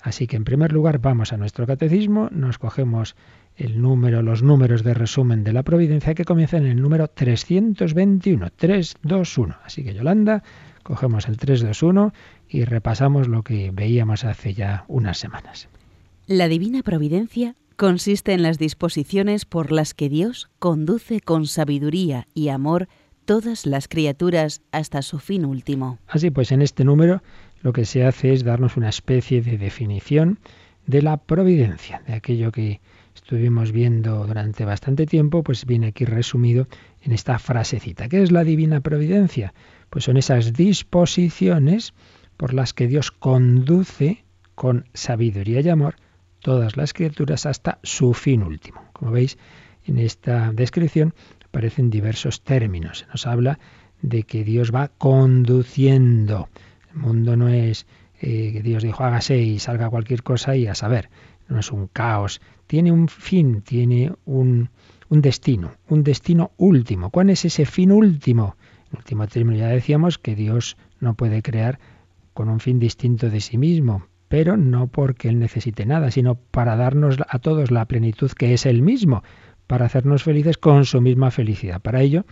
Así 0.00 0.26
que 0.26 0.36
en 0.36 0.44
primer 0.44 0.72
lugar 0.72 1.00
vamos 1.00 1.32
a 1.32 1.36
nuestro 1.36 1.66
catecismo, 1.66 2.28
nos 2.30 2.58
cogemos 2.58 3.16
el 3.56 3.80
número, 3.80 4.22
los 4.22 4.42
números 4.42 4.84
de 4.84 4.94
resumen 4.94 5.42
de 5.42 5.52
la 5.52 5.62
providencia 5.62 6.14
que 6.14 6.24
comienzan 6.24 6.64
en 6.64 6.72
el 6.72 6.82
número 6.82 7.08
321, 7.08 8.50
321. 8.50 9.56
Así 9.64 9.82
que 9.82 9.94
Yolanda, 9.94 10.42
cogemos 10.82 11.26
el 11.28 11.38
321 11.38 12.12
y 12.48 12.64
repasamos 12.64 13.28
lo 13.28 13.42
que 13.42 13.70
veíamos 13.72 14.24
hace 14.24 14.54
ya 14.54 14.84
unas 14.88 15.18
semanas. 15.18 15.68
La 16.26 16.48
divina 16.48 16.82
providencia 16.82 17.56
consiste 17.76 18.32
en 18.32 18.42
las 18.42 18.58
disposiciones 18.58 19.44
por 19.44 19.70
las 19.70 19.94
que 19.94 20.08
Dios 20.08 20.48
conduce 20.58 21.20
con 21.20 21.46
sabiduría 21.46 22.26
y 22.34 22.48
amor 22.48 22.88
todas 23.24 23.66
las 23.66 23.88
criaturas 23.88 24.62
hasta 24.72 25.02
su 25.02 25.18
fin 25.18 25.44
último. 25.44 25.98
Así 26.06 26.30
pues, 26.30 26.52
en 26.52 26.62
este 26.62 26.84
número 26.84 27.22
lo 27.60 27.72
que 27.72 27.84
se 27.84 28.04
hace 28.04 28.32
es 28.32 28.44
darnos 28.44 28.76
una 28.76 28.88
especie 28.88 29.42
de 29.42 29.58
definición 29.58 30.38
de 30.86 31.02
la 31.02 31.16
providencia, 31.16 32.02
de 32.06 32.14
aquello 32.14 32.52
que 32.52 32.80
estuvimos 33.14 33.72
viendo 33.72 34.26
durante 34.26 34.64
bastante 34.64 35.04
tiempo, 35.04 35.42
pues 35.42 35.66
viene 35.66 35.88
aquí 35.88 36.04
resumido 36.04 36.68
en 37.02 37.12
esta 37.12 37.38
frasecita. 37.38 38.08
¿Qué 38.08 38.22
es 38.22 38.30
la 38.30 38.44
divina 38.44 38.80
providencia? 38.80 39.52
Pues 39.90 40.04
son 40.04 40.16
esas 40.16 40.52
disposiciones 40.52 41.92
por 42.36 42.54
las 42.54 42.72
que 42.72 42.86
Dios 42.86 43.10
conduce 43.10 44.24
con 44.54 44.86
sabiduría 44.94 45.60
y 45.60 45.68
amor 45.68 45.96
todas 46.46 46.76
las 46.76 46.92
criaturas 46.92 47.44
hasta 47.44 47.80
su 47.82 48.14
fin 48.14 48.44
último. 48.44 48.80
Como 48.92 49.10
veis, 49.10 49.36
en 49.84 49.98
esta 49.98 50.52
descripción 50.52 51.12
aparecen 51.44 51.90
diversos 51.90 52.44
términos. 52.44 53.00
Se 53.00 53.06
nos 53.06 53.26
habla 53.26 53.58
de 54.00 54.22
que 54.22 54.44
Dios 54.44 54.72
va 54.72 54.86
conduciendo. 54.96 56.48
El 56.92 57.00
mundo 57.00 57.36
no 57.36 57.48
es 57.48 57.88
eh, 58.20 58.52
que 58.52 58.62
Dios 58.62 58.84
dijo 58.84 59.02
hágase 59.02 59.38
y 59.38 59.58
salga 59.58 59.90
cualquier 59.90 60.22
cosa 60.22 60.54
y 60.54 60.68
a 60.68 60.76
saber, 60.76 61.10
no 61.48 61.58
es 61.58 61.72
un 61.72 61.88
caos. 61.88 62.40
Tiene 62.68 62.92
un 62.92 63.08
fin, 63.08 63.62
tiene 63.62 64.12
un, 64.24 64.70
un 65.08 65.22
destino, 65.22 65.72
un 65.88 66.04
destino 66.04 66.52
último. 66.58 67.10
¿Cuál 67.10 67.30
es 67.30 67.44
ese 67.44 67.66
fin 67.66 67.90
último? 67.90 68.54
En 68.92 68.98
último 68.98 69.26
término 69.26 69.58
ya 69.58 69.66
decíamos 69.66 70.18
que 70.18 70.36
Dios 70.36 70.76
no 71.00 71.14
puede 71.14 71.42
crear 71.42 71.80
con 72.34 72.48
un 72.48 72.60
fin 72.60 72.78
distinto 72.78 73.30
de 73.30 73.40
sí 73.40 73.58
mismo, 73.58 74.06
pero 74.28 74.56
no 74.56 74.88
porque 74.88 75.28
Él 75.28 75.38
necesite 75.38 75.86
nada, 75.86 76.10
sino 76.10 76.34
para 76.34 76.76
darnos 76.76 77.16
a 77.28 77.38
todos 77.38 77.70
la 77.70 77.84
plenitud 77.86 78.30
que 78.32 78.54
es 78.54 78.66
Él 78.66 78.82
mismo, 78.82 79.22
para 79.66 79.86
hacernos 79.86 80.22
felices 80.22 80.58
con 80.58 80.84
su 80.84 81.00
misma 81.00 81.30
felicidad. 81.30 81.80
Para 81.80 82.00
ello, 82.00 82.24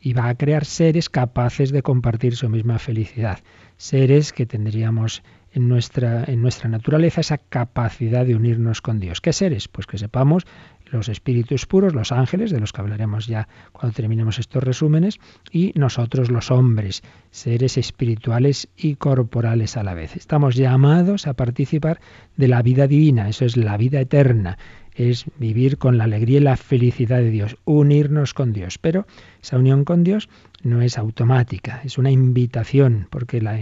iba 0.00 0.28
a 0.28 0.34
crear 0.34 0.64
seres 0.64 1.08
capaces 1.08 1.72
de 1.72 1.82
compartir 1.82 2.36
su 2.36 2.48
misma 2.48 2.78
felicidad, 2.78 3.40
seres 3.76 4.32
que 4.32 4.46
tendríamos 4.46 5.22
en 5.52 5.68
nuestra, 5.68 6.24
en 6.26 6.42
nuestra 6.42 6.68
naturaleza 6.68 7.22
esa 7.22 7.38
capacidad 7.38 8.26
de 8.26 8.36
unirnos 8.36 8.82
con 8.82 9.00
Dios. 9.00 9.20
¿Qué 9.20 9.32
seres? 9.32 9.68
Pues 9.68 9.86
que 9.86 9.98
sepamos 9.98 10.46
los 10.90 11.08
espíritus 11.08 11.66
puros, 11.66 11.94
los 11.94 12.12
ángeles, 12.12 12.50
de 12.50 12.60
los 12.60 12.72
que 12.72 12.80
hablaremos 12.80 13.26
ya 13.26 13.48
cuando 13.72 13.94
terminemos 13.94 14.38
estos 14.38 14.62
resúmenes, 14.62 15.18
y 15.50 15.72
nosotros 15.74 16.30
los 16.30 16.50
hombres, 16.50 17.02
seres 17.30 17.76
espirituales 17.76 18.68
y 18.76 18.96
corporales 18.96 19.76
a 19.76 19.82
la 19.82 19.94
vez. 19.94 20.16
Estamos 20.16 20.54
llamados 20.54 21.26
a 21.26 21.34
participar 21.34 22.00
de 22.36 22.48
la 22.48 22.62
vida 22.62 22.86
divina, 22.86 23.28
eso 23.28 23.44
es 23.44 23.56
la 23.56 23.76
vida 23.76 24.00
eterna, 24.00 24.58
es 24.96 25.26
vivir 25.38 25.76
con 25.76 25.98
la 25.98 26.04
alegría 26.04 26.38
y 26.38 26.42
la 26.42 26.56
felicidad 26.56 27.18
de 27.18 27.30
Dios, 27.30 27.56
unirnos 27.64 28.32
con 28.32 28.52
Dios. 28.52 28.78
Pero 28.78 29.06
esa 29.42 29.58
unión 29.58 29.84
con 29.84 30.04
Dios 30.04 30.28
no 30.62 30.80
es 30.80 30.98
automática, 30.98 31.82
es 31.84 31.98
una 31.98 32.10
invitación, 32.10 33.06
porque 33.10 33.40
la, 33.40 33.58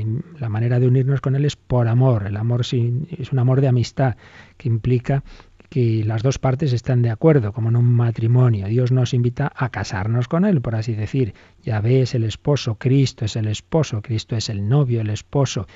manera 0.49 0.79
de 0.79 0.87
unirnos 0.87 1.21
con 1.21 1.35
Él 1.35 1.45
es 1.45 1.57
por 1.57 1.89
amor. 1.89 2.27
El 2.27 2.37
amor 2.37 2.63
es 2.63 3.33
un 3.33 3.39
amor 3.39 3.61
de 3.61 3.69
amistad 3.69 4.17
que 4.57 4.69
implica 4.69 5.25
que 5.75 6.05
las 6.05 6.23
dos 6.23 6.39
partes 6.39 6.73
están 6.73 7.03
de 7.03 7.11
acuerdo, 7.11 7.53
como 7.53 7.69
en 7.69 7.75
un 7.75 7.93
matrimonio. 7.93 8.69
Dios 8.69 8.93
nos 8.93 9.13
invita 9.13 9.53
a 9.57 9.71
casarnos 9.71 10.29
con 10.29 10.45
Él, 10.45 10.61
por 10.61 10.77
así 10.77 10.95
decir. 10.95 11.35
Yahvé 11.65 12.03
es 12.03 12.15
el 12.15 12.23
esposo, 12.23 12.77
Cristo 12.77 13.25
es 13.25 13.35
el 13.35 13.49
esposo, 13.49 14.01
Cristo 14.01 14.37
es 14.37 14.51
el 14.51 14.69
novio, 14.69 15.01
el 15.01 15.11
esposo 15.11 15.67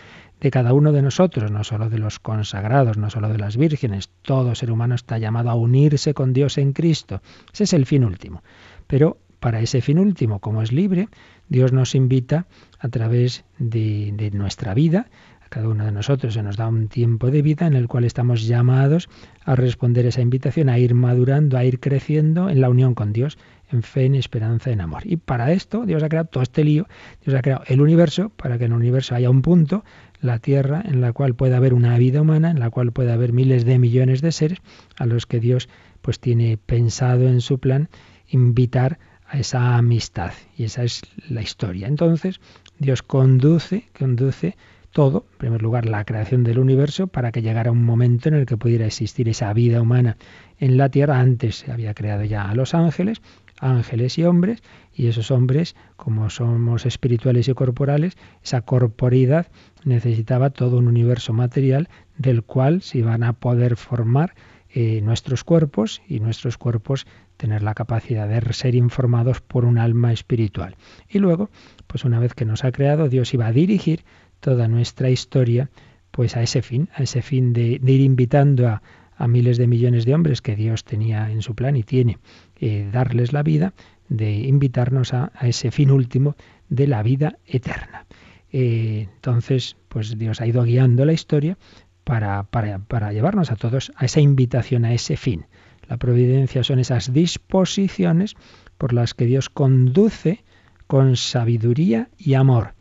de 0.41 0.53
cada 0.53 0.73
uno 0.73 0.93
de 0.93 1.03
nosotros, 1.03 1.51
no 1.51 1.65
solo 1.65 1.91
de 1.91 1.99
los 1.99 2.21
consagrados, 2.21 2.97
no 2.97 3.11
solo 3.11 3.29
de 3.29 3.39
las 3.39 3.57
vírgenes. 3.57 4.11
Todo 4.23 4.55
ser 4.55 4.71
humano 4.71 4.95
está 4.95 5.19
llamado 5.19 5.51
a 5.51 5.57
unirse 5.57 6.15
con 6.15 6.33
Dios 6.33 6.59
en 6.59 6.75
Cristo. 6.75 7.21
Ese 7.53 7.65
es 7.65 7.73
el 7.73 7.85
fin 7.85 8.05
último. 8.05 8.45
Pero 8.87 9.19
para 9.41 9.59
ese 9.59 9.81
fin 9.81 9.99
último, 9.99 10.39
como 10.39 10.63
es 10.63 10.71
libre, 10.71 11.09
Dios 11.49 11.73
nos 11.73 11.97
invita 11.97 12.47
a 12.79 12.89
través 12.89 13.45
de, 13.59 14.13
de 14.13 14.31
nuestra 14.31 14.75
vida, 14.75 15.11
cada 15.49 15.69
uno 15.69 15.85
de 15.85 15.93
nosotros 15.93 16.35
se 16.35 16.43
nos 16.43 16.57
da 16.57 16.69
un 16.69 16.89
tiempo 16.89 17.31
de 17.31 17.43
vida 17.43 17.67
en 17.67 17.75
el 17.75 17.89
cual 17.89 18.05
estamos 18.05 18.47
llamados 18.47 19.09
a 19.45 19.55
responder 19.55 20.07
esa 20.07 20.21
invitación, 20.21 20.69
a 20.69 20.79
ir 20.79 20.95
madurando, 20.95 21.57
a 21.57 21.65
ir 21.65 21.81
creciendo 21.81 22.51
en 22.51 22.61
la 22.61 22.69
unión 22.69 22.95
con 22.95 23.13
Dios, 23.13 23.39
en 23.71 23.83
fe, 23.83 24.07
en 24.07 24.15
esperanza, 24.15 24.71
en 24.71 24.81
amor. 24.81 25.03
Y 25.05 25.17
para 25.17 25.53
esto 25.53 25.85
Dios 25.87 26.03
ha 26.03 26.09
creado 26.09 26.29
todo 26.29 26.43
este 26.43 26.65
lío, 26.65 26.87
Dios 27.25 27.37
ha 27.37 27.43
creado 27.43 27.63
el 27.67 27.81
universo 27.81 28.31
para 28.31 28.59
que 28.59 28.65
en 28.65 28.73
el 28.73 28.79
universo 28.79 29.15
haya 29.15 29.31
un 29.31 29.43
punto, 29.43 29.85
la 30.21 30.39
Tierra, 30.39 30.83
en 30.85 31.01
la 31.01 31.13
cual 31.13 31.35
pueda 31.35 31.59
haber 31.59 31.75
una 31.75 31.97
vida 31.99 32.23
humana, 32.23 32.51
en 32.51 32.61
la 32.61 32.71
cual 32.71 32.93
pueda 32.93 33.15
haber 33.15 33.33
miles 33.33 33.65
de 33.65 33.79
millones 33.79 34.21
de 34.21 34.33
seres 34.33 34.59
a 34.97 35.07
los 35.07 35.27
que 35.27 35.41
Dios 35.41 35.69
pues 36.03 36.21
tiene 36.21 36.57
pensado 36.57 37.29
en 37.29 37.41
su 37.41 37.59
plan 37.59 37.89
invitar 38.29 38.99
a 39.27 39.39
esa 39.39 39.77
amistad. 39.77 40.33
Y 40.57 40.65
esa 40.65 40.85
es 40.85 41.03
la 41.29 41.43
historia. 41.43 41.87
Entonces, 41.87 42.41
Dios 42.79 43.03
conduce, 43.03 43.89
conduce 43.99 44.57
todo, 44.91 45.27
en 45.33 45.39
primer 45.39 45.63
lugar, 45.63 45.87
la 45.87 46.05
creación 46.05 46.45
del 46.45 46.59
universo 46.59 47.07
para 47.07 47.33
que 47.33 47.43
llegara 47.43 47.71
un 47.71 47.85
momento 47.85 48.29
en 48.29 48.35
el 48.35 48.47
que 48.47 48.57
pudiera 48.57 48.87
existir 48.87 49.29
esa 49.29 49.53
vida 49.53 49.81
humana 49.81 50.17
en 50.59 50.77
la 50.77 50.89
tierra. 50.89 51.21
Antes 51.21 51.57
se 51.57 51.73
había 51.73 51.95
creado 51.95 52.25
ya 52.25 52.49
a 52.49 52.55
los 52.55 52.75
ángeles, 52.75 53.21
ángeles 53.61 54.19
y 54.19 54.25
hombres, 54.25 54.63
y 54.95 55.07
esos 55.09 55.31
hombres, 55.31 55.77
como 55.97 56.31
somos 56.31 56.87
espirituales 56.87 57.49
y 57.49 57.55
corporales, 57.55 58.17
esa 58.43 58.63
corporidad 58.63 59.47
necesitaba 59.85 60.51
todo 60.51 60.79
un 60.79 60.89
universo 60.89 61.33
material 61.33 61.89
del 62.17 62.43
cual 62.43 62.83
se 62.83 62.99
iban 62.99 63.23
a 63.23 63.35
poder 63.35 63.77
formar 63.77 64.35
eh, 64.71 65.01
nuestros 65.01 65.45
cuerpos 65.45 66.03
y 66.07 66.21
nuestros 66.21 66.59
cuerpos 66.59 67.07
tener 67.39 67.63
la 67.63 67.73
capacidad 67.73 68.29
de 68.29 68.53
ser 68.53 68.75
informados 68.75 69.41
por 69.41 69.65
un 69.65 69.79
alma 69.79 70.13
espiritual. 70.13 70.77
Y 71.09 71.21
luego, 71.21 71.49
pues 71.87 72.05
una 72.05 72.19
vez 72.19 72.35
que 72.35 72.45
nos 72.45 72.65
ha 72.65 72.73
creado, 72.73 73.09
Dios 73.09 73.33
iba 73.33 73.47
a 73.47 73.53
dirigir 73.53 74.05
toda 74.41 74.69
nuestra 74.69 75.11
historia, 75.11 75.71
pues 76.11 76.37
a 76.37 76.43
ese 76.43 76.63
fin, 76.63 76.89
a 76.95 77.03
ese 77.03 77.23
fin 77.23 77.53
de, 77.53 77.81
ir 77.83 78.01
invitando 78.01 78.69
a, 78.69 78.83
miles 79.27 79.59
de 79.59 79.67
millones 79.67 80.05
de 80.05 80.15
hombres 80.15 80.41
que 80.41 80.55
Dios 80.55 80.85
tenía 80.85 81.31
en 81.31 81.43
su 81.43 81.57
plan 81.57 81.75
y 81.75 81.83
tiene, 81.83 82.19
eh, 82.61 82.89
darles 82.93 83.33
la 83.33 83.43
vida, 83.43 83.75
de 84.09 84.33
invitarnos 84.33 85.13
a, 85.13 85.33
ese 85.43 85.71
fin 85.71 85.91
último 85.91 86.37
de 86.69 86.87
la 86.87 87.03
vida 87.03 87.39
eterna. 87.45 88.07
Eh, 88.53 89.09
entonces, 89.15 89.77
pues 89.89 90.17
Dios 90.17 90.41
ha 90.41 90.47
ido 90.47 90.63
guiando 90.63 91.05
la 91.05 91.13
historia 91.13 91.59
para, 92.05 92.45
para, 92.45 92.79
para 92.79 93.13
llevarnos 93.13 93.51
a 93.51 93.57
todos 93.57 93.93
a 93.97 94.05
esa 94.05 94.21
invitación, 94.21 94.85
a 94.85 94.95
ese 94.95 95.17
fin. 95.17 95.47
La 95.89 95.97
providencia 95.97 96.63
son 96.63 96.79
esas 96.79 97.13
disposiciones 97.13 98.37
por 98.79 98.93
las 98.93 99.15
que 99.15 99.27
Dios 99.27 99.51
conduce 99.51 100.45
con 100.87 101.17
sabiduría 101.17 102.09
y 102.17 102.35
amor 102.35 102.75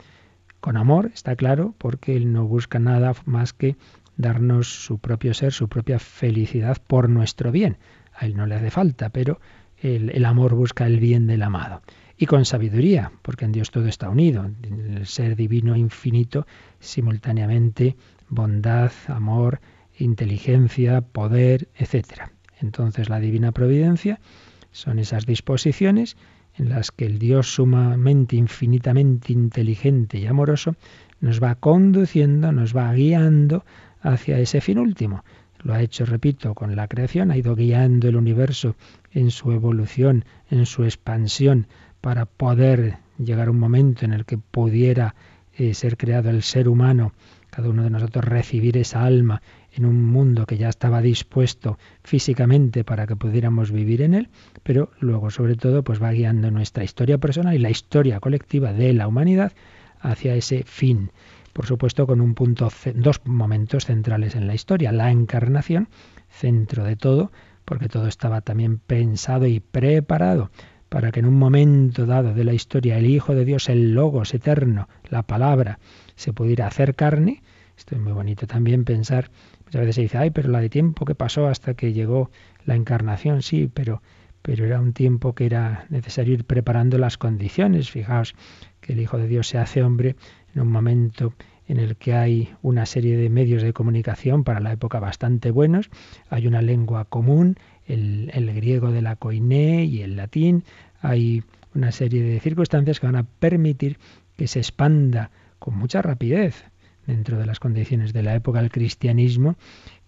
con 0.59 0.77
amor, 0.77 1.11
está 1.13 1.35
claro, 1.35 1.75
porque 1.77 2.15
Él 2.15 2.33
no 2.33 2.45
busca 2.45 2.79
nada 2.79 3.13
más 3.25 3.53
que 3.53 3.75
darnos 4.17 4.67
su 4.67 4.99
propio 4.99 5.33
ser, 5.33 5.53
su 5.53 5.69
propia 5.69 5.99
felicidad 5.99 6.77
por 6.85 7.09
nuestro 7.09 7.51
bien. 7.51 7.77
A 8.13 8.25
Él 8.25 8.35
no 8.35 8.45
le 8.45 8.55
hace 8.55 8.71
falta, 8.71 9.09
pero 9.09 9.39
el, 9.77 10.25
amor 10.25 10.55
busca 10.55 10.85
el 10.87 10.99
bien 10.99 11.27
del 11.27 11.43
amado. 11.43 11.81
Y 12.17 12.25
con 12.25 12.45
sabiduría, 12.45 13.11
porque 13.21 13.45
en 13.45 13.51
Dios 13.51 13.69
todo 13.69 13.87
está 13.87 14.09
unido. 14.09 14.49
El 14.63 15.05
ser 15.05 15.35
divino 15.35 15.75
infinito, 15.75 16.47
simultáneamente 16.79 17.95
bondad, 18.27 18.91
amor, 19.07 19.61
inteligencia, 19.97 21.01
poder, 21.01 21.69
etc. 21.75 22.31
Entonces 22.59 23.09
la 23.09 23.19
divina 23.19 23.51
providencia 23.51 24.19
son 24.71 24.99
esas 24.99 25.25
disposiciones 25.25 26.17
en 26.57 26.69
las 26.69 26.91
que 26.91 27.05
el 27.05 27.19
Dios 27.19 27.53
sumamente, 27.53 28.35
infinitamente 28.35 29.33
inteligente 29.33 30.17
y 30.17 30.25
amoroso 30.25 30.75
nos 31.19 31.41
va 31.41 31.55
conduciendo, 31.55 32.51
nos 32.51 32.75
va 32.75 32.91
guiando 32.93 33.63
hacia 34.01 34.39
ese 34.39 34.61
fin 34.61 34.79
último. 34.79 35.23
Lo 35.63 35.73
ha 35.73 35.81
hecho, 35.81 36.05
repito, 36.05 36.53
con 36.53 36.75
la 36.75 36.87
creación, 36.87 37.31
ha 37.31 37.37
ido 37.37 37.55
guiando 37.55 38.07
el 38.07 38.15
universo 38.15 38.75
en 39.11 39.31
su 39.31 39.51
evolución, 39.51 40.25
en 40.51 40.65
su 40.65 40.83
expansión, 40.83 41.67
para 42.01 42.25
poder 42.25 42.97
llegar 43.17 43.47
a 43.47 43.51
un 43.51 43.59
momento 43.59 44.05
en 44.05 44.13
el 44.13 44.25
que 44.25 44.37
pudiera 44.37 45.15
eh, 45.55 45.73
ser 45.73 45.97
creado 45.97 46.29
el 46.29 46.43
ser 46.43 46.69
humano, 46.69 47.13
cada 47.49 47.69
uno 47.69 47.83
de 47.83 47.89
nosotros 47.89 48.23
recibir 48.25 48.77
esa 48.77 49.03
alma 49.03 49.41
en 49.77 49.85
un 49.85 50.03
mundo 50.03 50.45
que 50.45 50.57
ya 50.57 50.69
estaba 50.69 51.01
dispuesto 51.01 51.77
físicamente 52.03 52.83
para 52.83 53.07
que 53.07 53.15
pudiéramos 53.15 53.71
vivir 53.71 54.01
en 54.01 54.13
él, 54.13 54.29
pero 54.63 54.91
luego 54.99 55.29
sobre 55.29 55.55
todo 55.55 55.83
pues 55.83 56.01
va 56.01 56.11
guiando 56.11 56.51
nuestra 56.51 56.83
historia 56.83 57.17
personal 57.17 57.55
y 57.55 57.59
la 57.59 57.69
historia 57.69 58.19
colectiva 58.19 58.73
de 58.73 58.93
la 58.93 59.07
humanidad 59.07 59.53
hacia 59.99 60.35
ese 60.35 60.63
fin. 60.63 61.11
Por 61.53 61.65
supuesto 61.65 62.05
con 62.05 62.21
un 62.21 62.35
punto 62.35 62.69
dos 62.95 63.21
momentos 63.25 63.85
centrales 63.85 64.35
en 64.35 64.47
la 64.47 64.53
historia, 64.53 64.91
la 64.91 65.11
encarnación, 65.11 65.89
centro 66.29 66.83
de 66.83 66.95
todo, 66.95 67.31
porque 67.65 67.89
todo 67.89 68.07
estaba 68.07 68.41
también 68.41 68.77
pensado 68.77 69.47
y 69.47 69.59
preparado 69.59 70.51
para 70.89 71.11
que 71.11 71.19
en 71.19 71.25
un 71.25 71.37
momento 71.37 72.05
dado 72.05 72.33
de 72.33 72.43
la 72.43 72.53
historia 72.53 72.97
el 72.97 73.07
Hijo 73.07 73.35
de 73.35 73.45
Dios, 73.45 73.69
el 73.69 73.93
Logos 73.93 74.33
eterno, 74.33 74.87
la 75.09 75.23
palabra, 75.23 75.79
se 76.15 76.33
pudiera 76.33 76.67
hacer 76.67 76.95
carne. 76.95 77.41
Esto 77.77 77.95
es 77.95 78.01
muy 78.01 78.13
bonito 78.13 78.47
también 78.47 78.85
pensar 78.85 79.29
Muchas 79.67 79.81
veces 79.81 79.95
se 79.95 80.01
dice, 80.03 80.17
ay, 80.17 80.29
pero 80.29 80.49
la 80.49 80.61
de 80.61 80.69
tiempo 80.69 81.03
que 81.03 81.13
pasó 81.13 81.47
hasta 81.47 81.73
que 81.73 81.91
llegó 81.91 82.31
la 82.65 82.75
encarnación, 82.75 83.41
sí, 83.41 83.69
pero, 83.73 84.01
pero 84.41 84.65
era 84.65 84.79
un 84.79 84.93
tiempo 84.93 85.35
que 85.35 85.45
era 85.45 85.85
necesario 85.89 86.35
ir 86.35 86.45
preparando 86.45 86.97
las 86.97 87.17
condiciones. 87.17 87.91
Fijaos 87.91 88.33
que 88.79 88.93
el 88.93 89.01
Hijo 89.01 89.17
de 89.17 89.27
Dios 89.27 89.49
se 89.49 89.57
hace 89.57 89.83
hombre 89.83 90.15
en 90.55 90.61
un 90.61 90.71
momento 90.71 91.33
en 91.67 91.79
el 91.79 91.97
que 91.97 92.13
hay 92.13 92.55
una 92.61 92.85
serie 92.85 93.17
de 93.17 93.29
medios 93.29 93.61
de 93.61 93.73
comunicación 93.73 94.45
para 94.45 94.61
la 94.61 94.71
época 94.71 95.01
bastante 95.01 95.51
buenos, 95.51 95.89
hay 96.29 96.47
una 96.47 96.61
lengua 96.61 97.03
común, 97.03 97.57
el, 97.85 98.31
el 98.33 98.53
griego 98.53 98.91
de 98.91 99.01
la 99.01 99.17
coiné 99.17 99.83
y 99.83 100.01
el 100.01 100.15
latín, 100.15 100.63
hay 101.01 101.43
una 101.75 101.91
serie 101.91 102.23
de 102.23 102.39
circunstancias 102.39 103.01
que 103.01 103.07
van 103.07 103.17
a 103.17 103.23
permitir 103.23 103.97
que 104.37 104.47
se 104.47 104.59
expanda 104.59 105.29
con 105.59 105.77
mucha 105.77 106.01
rapidez 106.01 106.63
dentro 107.07 107.39
de 107.39 107.45
las 107.45 107.59
condiciones 107.59 108.13
de 108.13 108.21
la 108.21 108.35
época 108.35 108.61
del 108.61 108.71
cristianismo 108.71 109.55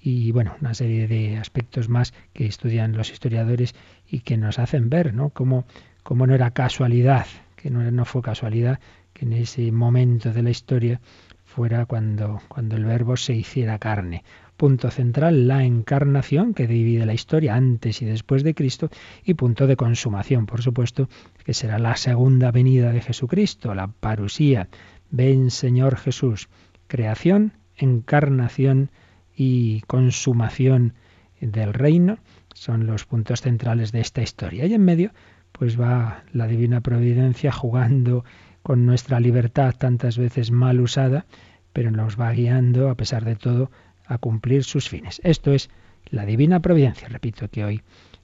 y 0.02 0.32
bueno, 0.32 0.56
una 0.62 0.74
serie 0.74 1.08
de 1.08 1.38
aspectos 1.38 1.90
más 1.90 2.14
que 2.34 2.46
estudian 2.46 2.96
los 2.96 3.12
historiadores 3.12 3.74
y 4.08 4.20
que 4.20 4.38
nos 4.38 4.60
hacen 4.60 4.90
ver, 4.90 5.14
¿no? 5.14 5.30
Cómo, 5.30 5.66
no 6.10 6.36
era 6.36 6.52
casualidad, 6.52 7.26
que 7.56 7.70
no, 7.70 7.90
no 7.92 8.06
fue 8.06 8.22
casualidad 8.22 8.80
que 9.14 9.26
en 9.26 9.34
ese 9.34 9.72
momento 9.72 10.32
de 10.32 10.44
la 10.44 10.50
historia 10.52 11.02
fuera 11.46 11.86
cuando, 11.86 12.42
cuando 12.48 12.76
el 12.76 12.86
verbo 12.86 13.18
se 13.18 13.34
hiciera 13.34 13.80
carne. 13.80 14.24
Punto 14.56 14.92
central, 14.92 15.48
la 15.48 15.64
encarnación, 15.64 16.54
que 16.54 16.68
divide 16.68 17.06
la 17.06 17.14
historia 17.14 17.56
antes 17.56 18.02
y 18.02 18.06
después 18.06 18.44
de 18.44 18.54
Cristo, 18.54 18.90
y 19.24 19.34
punto 19.34 19.68
de 19.68 19.78
consumación, 19.78 20.46
por 20.46 20.62
supuesto, 20.62 21.10
que 21.46 21.54
será 21.54 21.80
la 21.80 21.96
segunda 21.96 22.52
venida 22.52 22.92
de 22.92 23.02
Jesucristo, 23.02 23.74
la 23.74 23.88
parusía. 23.88 24.68
Ven 25.12 25.50
Señor 25.50 25.96
Jesús, 25.96 26.50
creación, 26.90 27.54
encarnación 27.78 28.90
y 29.34 29.82
consumación 29.88 30.96
del 31.40 31.74
reino 31.74 32.18
son 32.54 32.86
los 32.86 33.06
puntos 33.06 33.42
centrales 33.42 33.94
de 33.94 34.02
esta 34.02 34.22
historia. 34.22 34.66
Y 34.66 34.74
en 34.74 34.84
medio, 34.84 35.12
pues 35.54 35.80
va 35.80 36.24
la 36.34 36.48
divina 36.48 36.82
providencia 36.82 37.54
jugando 37.54 38.26
con 38.64 38.86
nuestra 38.86 39.22
libertad 39.22 39.74
tantas 39.78 40.18
veces 40.18 40.52
mal 40.52 40.82
usada, 40.82 41.26
pero 41.72 41.92
nos 41.92 42.20
va 42.20 42.32
guiando, 42.34 42.90
a 42.90 42.96
pesar 42.96 43.24
de 43.24 43.38
todo, 43.38 43.72
a 44.06 44.18
cumplir 44.18 44.66
sus 44.66 44.90
fines. 44.90 45.22
Esto 45.24 45.54
es 45.54 45.70
la 46.10 46.26
divina 46.26 46.60
providencia. 46.60 47.08
Repito 47.08 47.48
que 47.50 47.64
hoy 47.64 47.82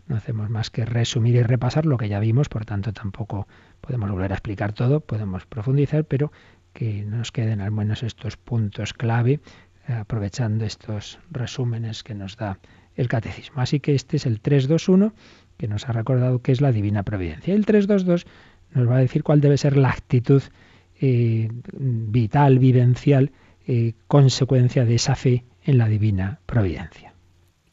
no 0.07 0.15
hacemos 0.15 0.49
más 0.49 0.69
que 0.69 0.85
resumir 0.85 1.35
y 1.35 1.43
repasar 1.43 1.85
lo 1.85 1.97
que 1.97 2.09
ya 2.09 2.19
vimos, 2.19 2.49
por 2.49 2.65
tanto 2.65 2.93
tampoco 2.93 3.47
podemos 3.81 4.09
volver 4.11 4.31
a 4.31 4.35
explicar 4.35 4.73
todo, 4.73 4.99
podemos 4.99 5.45
profundizar, 5.45 6.03
pero 6.05 6.31
que 6.75 7.05
nos 7.05 7.31
queden 7.31 7.61
al 7.61 7.71
menos 7.71 8.03
estos 8.03 8.35
puntos 8.35 8.93
clave, 8.93 9.39
eh, 9.87 9.93
aprovechando 9.93 10.65
estos 10.65 11.17
resúmenes 11.31 12.03
que 12.03 12.13
nos 12.13 12.35
da 12.35 12.59
el 12.95 13.07
catecismo. 13.07 13.61
Así 13.61 13.79
que 13.79 13.95
este 13.95 14.17
es 14.17 14.25
el 14.25 14.41
321 14.41 15.13
que 15.57 15.67
nos 15.69 15.87
ha 15.87 15.93
recordado 15.93 16.41
que 16.41 16.51
es 16.51 16.59
la 16.59 16.73
divina 16.73 17.03
providencia. 17.03 17.55
El 17.55 17.65
322 17.65 18.27
nos 18.73 18.89
va 18.89 18.97
a 18.97 18.99
decir 18.99 19.23
cuál 19.23 19.39
debe 19.39 19.57
ser 19.57 19.77
la 19.77 19.89
actitud 19.89 20.43
eh, 20.99 21.49
vital, 21.71 22.59
vivencial, 22.59 23.31
eh, 23.65 23.93
consecuencia 24.07 24.83
de 24.83 24.95
esa 24.95 25.15
fe 25.15 25.45
en 25.63 25.77
la 25.77 25.87
divina 25.87 26.41
providencia. 26.45 27.13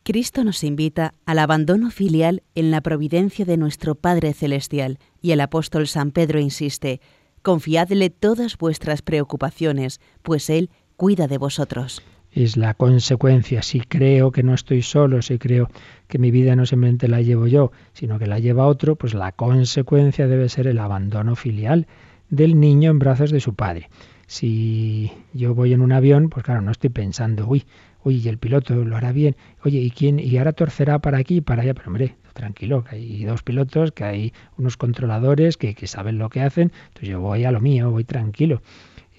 Cristo 0.04 0.44
nos 0.44 0.62
invita 0.62 1.14
al 1.26 1.40
abandono 1.40 1.90
filial 1.90 2.44
en 2.54 2.70
la 2.70 2.80
providencia 2.80 3.44
de 3.44 3.56
nuestro 3.56 3.96
Padre 3.96 4.32
Celestial 4.32 4.98
y 5.20 5.32
el 5.32 5.40
apóstol 5.40 5.88
San 5.88 6.12
Pedro 6.12 6.38
insiste, 6.38 7.00
Confiadle 7.42 8.08
todas 8.08 8.56
vuestras 8.56 9.02
preocupaciones, 9.02 10.00
pues 10.22 10.48
Él 10.48 10.70
cuida 10.96 11.26
de 11.26 11.38
vosotros. 11.38 12.00
Es 12.30 12.56
la 12.56 12.74
consecuencia. 12.74 13.62
Si 13.62 13.80
creo 13.80 14.30
que 14.30 14.44
no 14.44 14.54
estoy 14.54 14.82
solo, 14.82 15.20
si 15.22 15.38
creo 15.38 15.68
que 16.06 16.18
mi 16.18 16.30
vida 16.30 16.54
no 16.54 16.66
simplemente 16.66 17.08
la 17.08 17.20
llevo 17.20 17.48
yo, 17.48 17.72
sino 17.94 18.20
que 18.20 18.28
la 18.28 18.38
lleva 18.38 18.68
otro, 18.68 18.94
pues 18.94 19.12
la 19.12 19.32
consecuencia 19.32 20.28
debe 20.28 20.48
ser 20.48 20.68
el 20.68 20.78
abandono 20.78 21.34
filial 21.34 21.88
del 22.30 22.60
niño 22.60 22.92
en 22.92 23.00
brazos 23.00 23.32
de 23.32 23.40
su 23.40 23.54
padre. 23.54 23.90
Si 24.28 25.10
yo 25.32 25.52
voy 25.52 25.72
en 25.72 25.82
un 25.82 25.90
avión, 25.90 26.30
pues 26.30 26.44
claro, 26.44 26.62
no 26.62 26.70
estoy 26.70 26.90
pensando, 26.90 27.48
uy, 27.48 27.64
uy, 28.04 28.26
el 28.28 28.38
piloto 28.38 28.76
lo 28.76 28.96
hará 28.96 29.10
bien, 29.10 29.34
oye, 29.64 29.80
¿y 29.80 29.90
quién? 29.90 30.20
Y 30.20 30.38
ahora 30.38 30.52
torcerá 30.52 31.00
para 31.00 31.18
aquí 31.18 31.38
y 31.38 31.40
para 31.40 31.62
allá, 31.62 31.74
pero 31.74 31.88
hombre, 31.88 32.14
tranquilo, 32.32 32.84
que 32.84 32.96
hay 32.96 33.24
dos 33.24 33.42
pilotos, 33.42 33.92
que 33.92 34.04
hay 34.04 34.32
unos 34.56 34.76
controladores 34.76 35.56
que, 35.56 35.74
saben 35.86 36.18
lo 36.18 36.28
que 36.28 36.40
hacen, 36.40 36.72
entonces 36.88 37.08
yo 37.08 37.20
voy 37.20 37.44
a 37.44 37.52
lo 37.52 37.60
mío, 37.60 37.90
voy 37.90 38.04
tranquilo. 38.04 38.62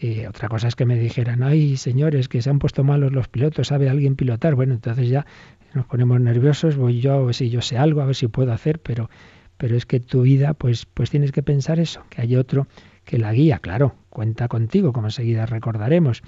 Eh, 0.01 0.27
otra 0.27 0.49
cosa 0.49 0.67
es 0.67 0.75
que 0.75 0.85
me 0.85 0.97
dijeran, 0.97 1.43
ay 1.43 1.77
señores, 1.77 2.27
que 2.27 2.41
se 2.41 2.49
han 2.49 2.59
puesto 2.59 2.83
malos 2.83 3.11
los 3.11 3.27
pilotos, 3.27 3.67
¿sabe 3.67 3.89
alguien 3.89 4.15
pilotar? 4.15 4.55
Bueno, 4.55 4.73
entonces 4.73 5.07
ya 5.07 5.25
nos 5.73 5.85
ponemos 5.85 6.19
nerviosos, 6.19 6.75
voy 6.75 6.99
yo 6.99 7.13
a 7.13 7.23
ver 7.23 7.35
si 7.35 7.49
yo 7.49 7.61
sé 7.61 7.77
algo, 7.77 8.01
a 8.01 8.05
ver 8.05 8.15
si 8.15 8.27
puedo 8.27 8.51
hacer, 8.51 8.79
pero, 8.79 9.09
pero 9.57 9.75
es 9.75 9.85
que 9.85 9.99
tu 9.99 10.23
vida, 10.23 10.53
pues, 10.53 10.85
pues 10.85 11.09
tienes 11.09 11.31
que 11.31 11.41
pensar 11.41 11.79
eso, 11.79 12.03
que 12.09 12.21
hay 12.21 12.35
otro 12.35 12.67
que 13.05 13.17
la 13.17 13.33
guía, 13.33 13.59
claro, 13.59 13.95
cuenta 14.09 14.47
contigo, 14.47 14.93
como 14.93 15.07
enseguida 15.07 15.45
recordaremos, 15.45 16.21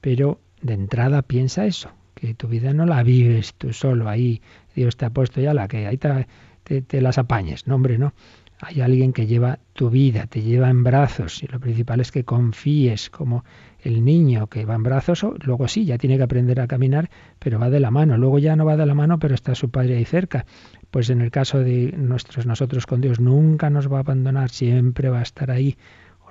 pero 0.00 0.40
de 0.62 0.74
entrada 0.74 1.22
piensa 1.22 1.66
eso, 1.66 1.90
que 2.14 2.34
tu 2.34 2.48
vida 2.48 2.72
no 2.72 2.86
la 2.86 3.02
vives 3.02 3.54
tú 3.54 3.72
solo 3.72 4.08
ahí, 4.08 4.40
Dios 4.74 4.96
te 4.96 5.04
ha 5.04 5.10
puesto 5.10 5.40
ya 5.40 5.54
la 5.54 5.68
que 5.68 5.86
ahí 5.86 5.98
te, 5.98 7.00
las 7.00 7.18
apañes. 7.18 7.66
No, 7.66 7.76
hombre, 7.76 7.98
no. 7.98 8.12
Hay 8.60 8.80
alguien 8.80 9.12
que 9.12 9.26
lleva 9.26 9.58
tu 9.72 9.90
vida, 9.90 10.26
te 10.26 10.40
lleva 10.40 10.70
en 10.70 10.84
brazos 10.84 11.42
y 11.42 11.48
lo 11.48 11.60
principal 11.60 12.00
es 12.00 12.12
que 12.12 12.24
confíes 12.24 13.10
como 13.10 13.44
el 13.80 14.04
niño 14.04 14.46
que 14.46 14.64
va 14.64 14.76
en 14.76 14.84
brazos, 14.84 15.26
luego 15.44 15.68
sí, 15.68 15.84
ya 15.84 15.98
tiene 15.98 16.16
que 16.16 16.22
aprender 16.22 16.60
a 16.60 16.66
caminar, 16.66 17.10
pero 17.40 17.58
va 17.58 17.68
de 17.68 17.80
la 17.80 17.90
mano, 17.90 18.16
luego 18.16 18.38
ya 18.38 18.56
no 18.56 18.64
va 18.64 18.76
de 18.76 18.86
la 18.86 18.94
mano, 18.94 19.18
pero 19.18 19.34
está 19.34 19.54
su 19.54 19.70
padre 19.70 19.96
ahí 19.96 20.04
cerca. 20.04 20.46
Pues 20.90 21.10
en 21.10 21.20
el 21.20 21.30
caso 21.30 21.58
de 21.58 21.92
nuestros 21.96 22.46
nosotros 22.46 22.86
con 22.86 23.00
Dios 23.00 23.20
nunca 23.20 23.68
nos 23.70 23.92
va 23.92 23.98
a 23.98 24.00
abandonar, 24.00 24.50
siempre 24.50 25.10
va 25.10 25.18
a 25.18 25.22
estar 25.22 25.50
ahí 25.50 25.76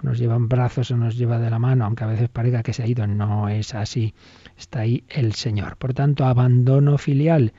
nos 0.04 0.20
lleva 0.20 0.36
en 0.36 0.50
brazos 0.50 0.92
o 0.92 0.98
nos 0.98 1.18
lleva 1.18 1.40
de 1.40 1.50
la 1.50 1.60
mano, 1.60 1.86
aunque 1.86 2.04
a 2.04 2.08
veces 2.08 2.30
parezca 2.30 2.62
que 2.62 2.74
se 2.74 2.84
ha 2.84 2.88
ido, 2.88 3.08
no 3.08 3.50
es 3.50 3.74
así. 3.74 4.14
Está 4.58 4.82
ahí 4.82 5.04
el 5.10 5.34
Señor. 5.34 5.78
Por 5.78 5.94
tanto, 5.94 6.26
abandono 6.26 6.98
filial. 6.98 7.54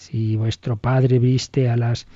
Si 0.00 0.34
vuestro 0.34 0.78
Padre 0.78 1.18
viste 1.18 1.68
a 1.68 1.76
las, 1.76 2.06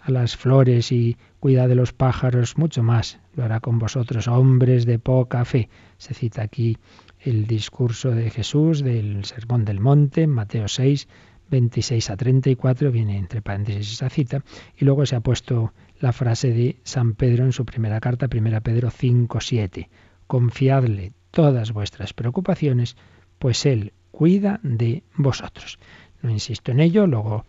a 0.00 0.12
las 0.12 0.36
flores 0.36 0.92
y 0.92 1.16
cuida 1.40 1.66
de 1.66 1.74
los 1.74 1.92
pájaros, 1.92 2.56
mucho 2.56 2.84
más 2.84 3.18
lo 3.34 3.42
hará 3.42 3.58
con 3.58 3.80
vosotros, 3.80 4.28
hombres 4.28 4.86
de 4.86 5.00
poca 5.00 5.44
fe. 5.44 5.68
Se 5.98 6.14
cita 6.14 6.42
aquí 6.42 6.78
el 7.18 7.48
discurso 7.48 8.12
de 8.12 8.30
Jesús 8.30 8.84
del 8.84 9.24
Sermón 9.24 9.64
del 9.64 9.80
Monte, 9.80 10.28
Mateo 10.28 10.68
6, 10.68 11.08
26 11.50 12.10
a 12.10 12.16
34, 12.16 12.92
viene 12.92 13.18
entre 13.18 13.42
paréntesis 13.42 13.94
esa 13.94 14.08
cita, 14.08 14.44
y 14.76 14.84
luego 14.84 15.04
se 15.04 15.16
ha 15.16 15.20
puesto 15.20 15.74
la 15.98 16.12
frase 16.12 16.52
de 16.52 16.76
San 16.84 17.14
Pedro 17.14 17.44
en 17.44 17.52
su 17.52 17.64
primera 17.64 17.98
carta, 17.98 18.28
1 18.32 18.60
Pedro 18.60 18.88
5, 18.88 19.40
7. 19.40 19.90
Confiadle 20.28 21.12
todas 21.32 21.72
vuestras 21.72 22.12
preocupaciones, 22.12 22.96
pues 23.40 23.66
Él 23.66 23.94
cuida 24.12 24.60
de 24.62 25.02
vosotros. 25.16 25.80
No 26.22 26.30
insisto 26.30 26.72
en 26.72 26.80
ello, 26.80 27.06
luego 27.06 27.44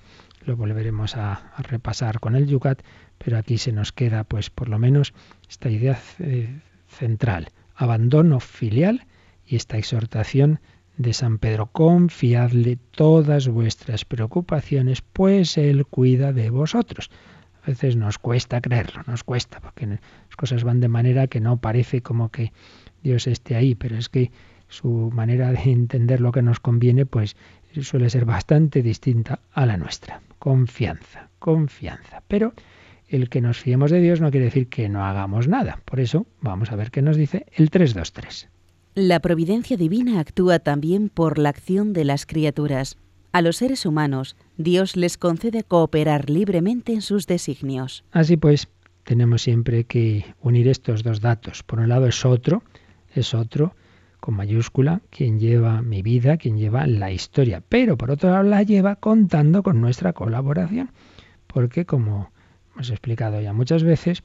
lo 0.46 0.58
volveremos 0.58 1.16
a, 1.16 1.54
repasar 1.60 2.20
con 2.20 2.36
el 2.36 2.48
Yucat, 2.48 2.82
pero 3.18 3.38
aquí 3.38 3.58
se 3.58 3.72
nos 3.72 3.92
queda, 3.92 4.24
pues 4.24 4.50
por 4.50 4.68
lo 4.68 4.80
menos, 4.80 5.14
esta 5.50 5.70
idea 5.70 5.98
central, 6.88 7.50
abandono 7.76 8.40
filial 8.40 9.06
y 9.46 9.56
esta 9.56 9.78
exhortación 9.78 10.60
de 10.98 11.14
San 11.14 11.38
Pedro, 11.38 11.68
confiadle 11.68 12.78
todas 12.92 13.48
vuestras 13.48 14.06
preocupaciones, 14.06 15.02
pues 15.02 15.58
Él 15.58 15.86
cuida 15.86 16.34
de 16.34 16.50
vosotros. 16.50 17.10
A 17.64 17.68
veces 17.68 17.96
nos 17.96 18.20
cuesta 18.20 18.60
creerlo, 18.60 19.04
nos 19.08 19.24
cuesta, 19.24 19.60
porque 19.62 19.88
las 19.88 20.36
cosas 20.36 20.64
van 20.64 20.82
de 20.82 20.90
manera 20.90 21.28
que 21.28 21.40
no 21.40 21.58
parece 21.58 22.02
como 22.02 22.30
que 22.30 22.52
Dios 23.02 23.28
esté 23.28 23.56
ahí, 23.56 23.74
pero 23.74 23.98
es 23.98 24.10
que 24.10 24.32
su 24.68 25.12
manera 25.14 25.52
de 25.52 25.72
entender 25.72 26.20
lo 26.20 26.32
que 26.32 26.42
nos 26.42 26.60
conviene, 26.60 27.06
pues 27.06 27.36
suele 27.82 28.10
ser 28.10 28.26
bastante 28.26 28.82
distinta 28.82 29.40
a 29.52 29.66
la 29.66 29.78
nuestra. 29.78 30.22
Confianza, 30.40 31.30
confianza. 31.40 32.22
Pero 32.28 32.54
el 33.08 33.30
que 33.30 33.42
nos 33.42 33.58
fiemos 33.60 33.92
de 33.92 34.02
Dios 34.02 34.22
no 34.22 34.32
quiere 34.32 34.46
decir 34.46 34.68
que 34.68 34.90
no 34.90 35.06
hagamos 35.06 35.48
nada. 35.48 35.80
Por 35.86 36.00
eso 36.00 36.26
vamos 36.42 36.72
a 36.72 36.76
ver 36.76 36.92
qué 36.92 37.02
nos 37.02 37.18
dice 37.18 37.46
el 37.54 37.70
323. 37.70 38.50
La 38.96 39.20
providencia 39.20 39.76
divina 39.76 40.20
actúa 40.20 40.60
también 40.60 41.10
por 41.10 41.40
la 41.40 41.50
acción 41.50 41.94
de 41.94 42.06
las 42.06 42.26
criaturas. 42.26 42.98
A 43.32 43.42
los 43.42 43.58
seres 43.58 43.88
humanos, 43.88 44.36
Dios 44.58 44.96
les 44.96 45.18
concede 45.18 45.64
cooperar 45.64 46.30
libremente 46.30 46.94
en 46.94 47.02
sus 47.02 47.26
designios. 47.26 48.04
Así 48.12 48.38
pues, 48.38 48.68
tenemos 49.04 49.42
siempre 49.42 49.86
que 49.86 50.26
unir 50.42 50.68
estos 50.68 51.02
dos 51.02 51.22
datos. 51.22 51.64
Por 51.64 51.80
un 51.80 51.90
lado 51.90 52.06
es 52.06 52.24
otro, 52.24 52.64
es 53.16 53.34
otro, 53.34 53.76
con 54.24 54.36
mayúscula, 54.36 55.02
quien 55.10 55.38
lleva 55.38 55.82
mi 55.82 56.02
vida, 56.02 56.38
quien 56.38 56.58
lleva 56.58 56.88
la 56.88 57.12
historia. 57.12 57.62
Pero 57.68 57.98
por 57.98 58.10
otro 58.10 58.32
lado 58.32 58.44
la 58.44 58.64
lleva 58.64 58.96
contando 58.96 59.64
con 59.64 59.82
nuestra 59.82 60.14
colaboración. 60.14 60.92
Porque, 61.46 61.86
como 61.86 62.32
hemos 62.74 62.90
explicado 62.90 63.42
ya 63.42 63.52
muchas 63.52 63.84
veces, 63.84 64.24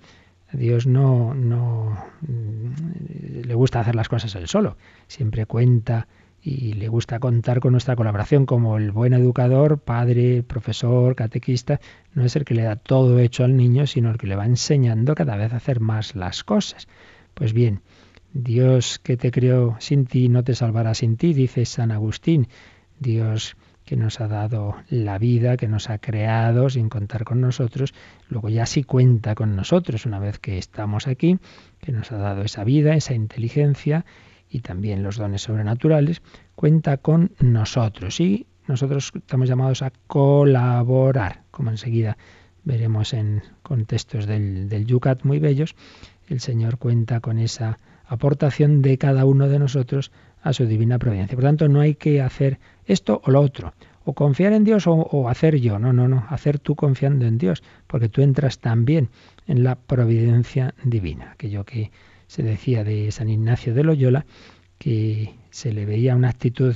a 0.54 0.56
Dios 0.56 0.87
no, 0.87 1.34
no 1.34 1.98
mm, 2.20 3.42
le 3.44 3.54
gusta 3.54 3.80
hacer 3.80 3.96
las 3.96 4.08
cosas 4.08 4.32
él 4.37 4.46
solo. 4.46 4.76
Siempre 5.08 5.46
cuenta 5.46 6.06
y 6.40 6.74
le 6.74 6.87
gusta 6.87 7.18
contar 7.18 7.58
con 7.58 7.72
nuestra 7.72 7.96
colaboración 7.96 8.46
como 8.46 8.76
el 8.76 8.92
buen 8.92 9.14
educador, 9.14 9.80
padre, 9.80 10.44
profesor, 10.44 11.16
catequista, 11.16 11.80
no 12.14 12.24
es 12.24 12.37
el 12.37 12.44
que 12.44 12.54
le 12.54 12.62
da 12.62 12.76
todo 12.76 13.18
hecho 13.18 13.42
al 13.42 13.56
niño, 13.56 13.88
sino 13.88 14.12
el 14.12 14.18
que 14.18 14.28
le 14.28 14.37
va 14.37 14.46
enseñando 14.46 15.16
cada 15.16 15.34
vez 15.34 15.52
a 15.52 15.56
hacer 15.56 15.80
más 15.80 16.14
las 16.14 16.44
cosas. 16.44 16.87
Pues 17.34 17.52
bien, 17.52 17.80
Dios 18.40 19.01
que 19.01 19.16
te 19.16 19.33
creó 19.33 19.74
sin 19.81 20.07
ti 20.07 20.29
no 20.29 20.44
te 20.44 20.55
salvará 20.55 20.94
sin 20.94 21.16
ti, 21.16 21.35
dice 21.35 21.64
San 21.64 21.90
Agustín. 21.90 22.46
Dios 23.01 23.57
que 23.85 23.96
nos 23.96 24.20
ha 24.20 24.29
dado 24.29 24.77
la 24.88 25.18
vida, 25.18 25.57
que 25.57 25.66
nos 25.66 25.90
ha 25.90 25.98
creado 25.98 26.70
sin 26.70 26.88
contar 26.88 27.24
con 27.24 27.40
nosotros, 27.40 27.94
luego 28.29 28.48
ya 28.48 28.64
sí 28.64 28.85
cuenta 28.85 29.35
con 29.35 29.57
nosotros 29.57 30.07
una 30.07 30.20
vez 30.20 30.38
que 30.38 30.57
estamos 30.57 31.09
aquí, 31.09 31.38
que 31.81 31.90
nos 31.90 32.12
ha 32.12 32.18
dado 32.18 32.42
esa 32.42 32.62
vida, 32.62 32.94
esa 32.94 33.14
inteligencia 33.14 34.05
y 34.48 34.61
también 34.61 35.03
los 35.03 35.16
dones 35.16 35.42
sobrenaturales, 35.42 36.22
cuenta 36.55 36.98
con 36.98 37.33
nosotros 37.40 38.20
y 38.20 38.46
nosotros 38.68 39.11
estamos 39.16 39.48
llamados 39.48 39.83
a 39.83 39.90
colaborar, 40.07 41.42
como 41.51 41.70
enseguida 41.70 42.16
veremos 42.62 43.14
en 43.14 43.42
contextos 43.64 44.27
del, 44.27 44.68
del 44.68 44.87
Yucat 44.87 45.24
muy 45.24 45.40
bellos, 45.40 45.74
el 46.29 46.38
Señor 46.38 46.79
cuenta 46.79 47.18
con 47.18 47.38
esa 47.38 47.79
aportación 48.09 48.83
de 48.83 48.99
cada 48.99 49.25
uno 49.25 49.49
de 49.49 49.59
nosotros 49.59 50.11
a 50.42 50.53
su 50.53 50.66
divina 50.66 50.99
providencia. 50.99 51.37
Por 51.37 51.44
tanto, 51.44 51.68
no 51.68 51.81
hay 51.81 51.94
que 51.94 52.21
hacer 52.21 52.59
esto 52.87 53.21
o 53.25 53.31
lo 53.31 53.40
otro, 53.40 53.75
o 54.05 54.14
confiar 54.14 54.53
en 54.53 54.64
Dios 54.64 54.87
o, 54.87 55.29
hacer 55.29 55.61
yo. 55.61 55.79
No, 55.79 55.92
no, 55.92 56.09
no, 56.09 56.27
hacer 56.31 56.59
tú 56.59 56.75
confiando 56.75 57.27
en 57.27 57.38
Dios, 57.38 57.62
porque 57.87 58.09
tú 58.09 58.23
entras 58.23 58.59
también 58.59 59.11
en 59.47 59.62
la 59.62 59.77
providencia 59.77 60.75
divina. 60.83 61.33
Aquello 61.33 61.64
que 61.64 61.90
se 62.27 62.42
decía 62.42 62.85
de 62.85 63.11
San 63.11 63.29
Ignacio 63.29 63.75
de 63.75 63.85
Loyola, 63.85 64.27
que 64.79 65.35
se 65.51 65.73
le 65.73 65.85
veía 65.87 66.16
una 66.16 66.31
actitud 66.31 66.75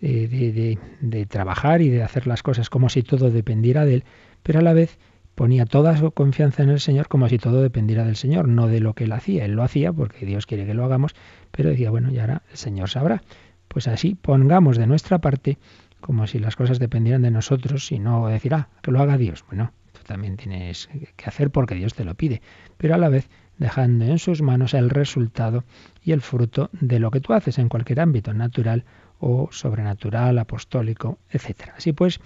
de, 0.00 0.78
de, 1.00 1.26
trabajar 1.26 1.82
y 1.82 1.90
de 1.90 2.02
hacer 2.02 2.26
las 2.26 2.42
cosas 2.42 2.70
como 2.70 2.88
si 2.88 3.02
todo 3.02 3.30
dependiera 3.30 3.84
de 3.84 3.96
él, 3.96 4.04
pero 4.42 4.60
a 4.60 4.62
la 4.62 4.72
vez 4.72 4.98
ponía 5.40 5.64
toda 5.64 5.96
su 5.96 6.10
confianza 6.10 6.62
en 6.62 6.68
el 6.68 6.80
Señor 6.80 7.08
como 7.08 7.26
si 7.26 7.38
todo 7.38 7.62
dependiera 7.62 8.04
del 8.04 8.16
Señor, 8.16 8.46
no 8.46 8.66
de 8.66 8.78
lo 8.78 8.92
que 8.92 9.04
él 9.04 9.12
hacía. 9.12 9.46
Él 9.46 9.52
lo 9.52 9.62
hacía 9.62 9.90
porque 9.90 10.26
Dios 10.26 10.44
quiere 10.44 10.66
que 10.66 10.74
lo 10.74 10.84
hagamos, 10.84 11.14
pero 11.50 11.70
decía, 11.70 11.88
bueno, 11.88 12.12
y 12.12 12.18
ahora 12.18 12.42
el 12.50 12.58
Señor 12.58 12.90
sabrá. 12.90 13.22
Pues 13.66 13.88
así 13.88 14.16
pongamos 14.16 14.76
de 14.76 14.86
nuestra 14.86 15.22
parte 15.22 15.56
como 16.02 16.26
si 16.26 16.40
las 16.40 16.56
cosas 16.56 16.78
dependieran 16.78 17.22
de 17.22 17.30
nosotros 17.30 17.90
y 17.90 17.98
no 17.98 18.28
decir, 18.28 18.52
ah, 18.52 18.68
que 18.82 18.90
lo 18.90 19.00
haga 19.00 19.16
Dios. 19.16 19.42
Bueno, 19.46 19.72
tú 19.92 20.00
también 20.06 20.36
tienes 20.36 20.90
que 21.16 21.24
hacer 21.24 21.48
porque 21.48 21.74
Dios 21.74 21.94
te 21.94 22.04
lo 22.04 22.14
pide, 22.16 22.42
pero 22.76 22.94
a 22.94 22.98
la 22.98 23.08
vez 23.08 23.30
dejando 23.56 24.04
en 24.04 24.18
sus 24.18 24.42
manos 24.42 24.74
el 24.74 24.90
resultado 24.90 25.64
y 26.04 26.12
el 26.12 26.20
fruto 26.20 26.68
de 26.72 27.00
lo 27.00 27.10
que 27.10 27.20
tú 27.22 27.32
haces 27.32 27.58
en 27.58 27.70
cualquier 27.70 28.00
ámbito 28.00 28.34
natural 28.34 28.84
o 29.18 29.48
sobrenatural, 29.52 30.38
apostólico, 30.38 31.18
etc. 31.30 31.70
Así 31.78 31.94
pues, 31.94 32.20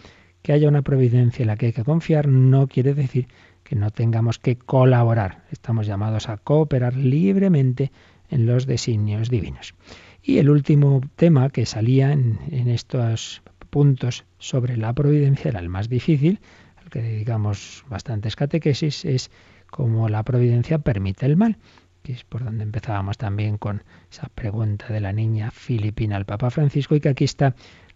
que 0.44 0.52
haya 0.52 0.68
una 0.68 0.82
providencia 0.82 1.42
en 1.42 1.46
la 1.46 1.56
que 1.56 1.66
hay 1.66 1.72
que 1.72 1.84
confiar 1.84 2.28
no 2.28 2.68
quiere 2.68 2.92
decir 2.92 3.28
que 3.62 3.76
no 3.76 3.90
tengamos 3.90 4.38
que 4.38 4.56
colaborar. 4.56 5.42
Estamos 5.50 5.86
llamados 5.86 6.28
a 6.28 6.36
cooperar 6.36 6.94
libremente 6.96 7.90
en 8.28 8.44
los 8.44 8.66
designios 8.66 9.30
divinos. 9.30 9.74
Y 10.22 10.36
el 10.36 10.50
último 10.50 11.00
tema 11.16 11.48
que 11.48 11.64
salía 11.64 12.12
en, 12.12 12.38
en 12.50 12.68
estos 12.68 13.40
puntos 13.70 14.26
sobre 14.36 14.76
la 14.76 14.92
providencia 14.92 15.48
era 15.48 15.60
el 15.60 15.70
más 15.70 15.88
difícil, 15.88 16.40
al 16.76 16.90
que 16.90 17.00
dedicamos 17.00 17.82
bastantes 17.88 18.36
catequesis, 18.36 19.06
es 19.06 19.30
como 19.70 20.10
la 20.10 20.24
providencia 20.24 20.78
permite 20.78 21.24
el 21.24 21.38
mal, 21.38 21.56
que 22.02 22.12
es 22.12 22.22
por 22.22 22.44
donde 22.44 22.64
empezábamos 22.64 23.16
también 23.16 23.56
con 23.56 23.82
esa 24.12 24.28
pregunta 24.28 24.92
de 24.92 25.00
la 25.00 25.14
niña 25.14 25.50
filipina 25.50 26.16
al 26.16 26.26
Papa 26.26 26.50
Francisco 26.50 26.94
y 26.94 27.00
que 27.00 27.08
aquí 27.08 27.24
está 27.24 27.54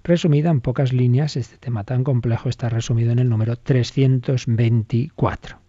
resumida 0.09 0.51
en 0.51 0.61
pocas 0.61 0.93
líneas. 0.93 1.37
Este 1.37 1.59
tema 1.59 1.85
tan 1.85 2.03
complejo 2.03 2.49
está 2.49 2.69
resumido 2.69 3.13
en 3.13 3.21
el 3.21 3.29
número 3.29 3.57
324. 3.57 5.61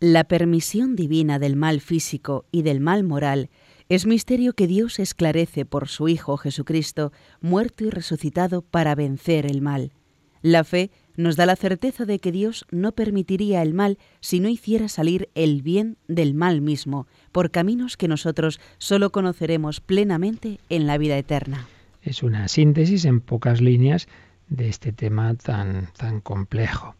La 0.00 0.24
permisión 0.24 0.96
divina 0.96 1.38
del 1.38 1.56
mal 1.56 1.80
físico 1.80 2.44
y 2.50 2.62
del 2.62 2.80
mal 2.80 3.04
moral 3.04 3.48
es 3.88 4.04
misterio 4.04 4.52
que 4.52 4.66
Dios 4.66 4.98
esclarece 4.98 5.64
por 5.64 5.88
su 5.88 6.08
Hijo 6.08 6.36
Jesucristo, 6.36 7.12
muerto 7.40 7.84
y 7.84 7.90
resucitado 7.90 8.60
para 8.60 8.94
vencer 8.94 9.46
el 9.46 9.62
mal. 9.62 9.92
La 10.42 10.64
fe 10.64 10.90
nos 11.16 11.36
da 11.36 11.46
la 11.46 11.56
certeza 11.56 12.04
de 12.04 12.18
que 12.18 12.32
Dios 12.32 12.66
no 12.70 12.92
permitiría 12.92 13.62
el 13.62 13.72
mal 13.72 13.96
si 14.20 14.40
no 14.40 14.48
hiciera 14.48 14.88
salir 14.88 15.30
el 15.34 15.62
bien 15.62 15.96
del 16.08 16.34
mal 16.34 16.60
mismo, 16.60 17.06
por 17.32 17.50
caminos 17.50 17.96
que 17.96 18.08
nosotros 18.08 18.60
solo 18.78 19.10
conoceremos 19.10 19.80
plenamente 19.80 20.58
en 20.68 20.86
la 20.86 20.98
vida 20.98 21.16
eterna. 21.16 21.66
Es 22.06 22.22
una 22.22 22.46
síntesis 22.46 23.04
en 23.04 23.20
pocas 23.20 23.60
líneas 23.60 24.06
de 24.48 24.68
este 24.68 24.92
tema 24.92 25.34
tan, 25.34 25.88
tan 25.96 26.20
complejo, 26.20 26.94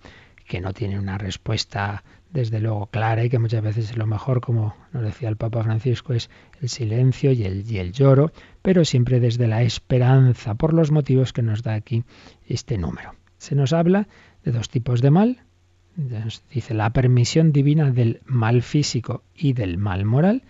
que 0.48 0.60
no 0.60 0.72
tiene 0.72 0.98
una 0.98 1.16
respuesta 1.16 2.02
desde 2.32 2.58
luego 2.58 2.86
clara 2.86 3.24
y 3.24 3.30
que 3.30 3.38
muchas 3.38 3.62
veces 3.62 3.90
es 3.90 3.96
lo 3.96 4.08
mejor, 4.08 4.40
como 4.40 4.74
nos 4.92 5.04
decía 5.04 5.28
el 5.28 5.36
Papa 5.36 5.62
Francisco, 5.62 6.12
es 6.12 6.28
el 6.60 6.68
silencio 6.68 7.30
y 7.30 7.44
el, 7.44 7.70
y 7.70 7.78
el 7.78 7.92
lloro, 7.92 8.32
pero 8.62 8.84
siempre 8.84 9.20
desde 9.20 9.46
la 9.46 9.62
esperanza, 9.62 10.56
por 10.56 10.74
los 10.74 10.90
motivos 10.90 11.32
que 11.32 11.42
nos 11.42 11.62
da 11.62 11.74
aquí 11.74 12.02
este 12.44 12.76
número. 12.76 13.14
Se 13.38 13.54
nos 13.54 13.72
habla 13.72 14.08
de 14.42 14.50
dos 14.50 14.68
tipos 14.70 15.02
de 15.02 15.12
mal. 15.12 15.44
dice 16.50 16.74
la 16.74 16.90
permisión 16.92 17.52
divina 17.52 17.92
del 17.92 18.22
mal 18.26 18.60
físico 18.62 19.22
y 19.36 19.52
del 19.52 19.78
mal 19.78 20.04
moral. 20.04 20.42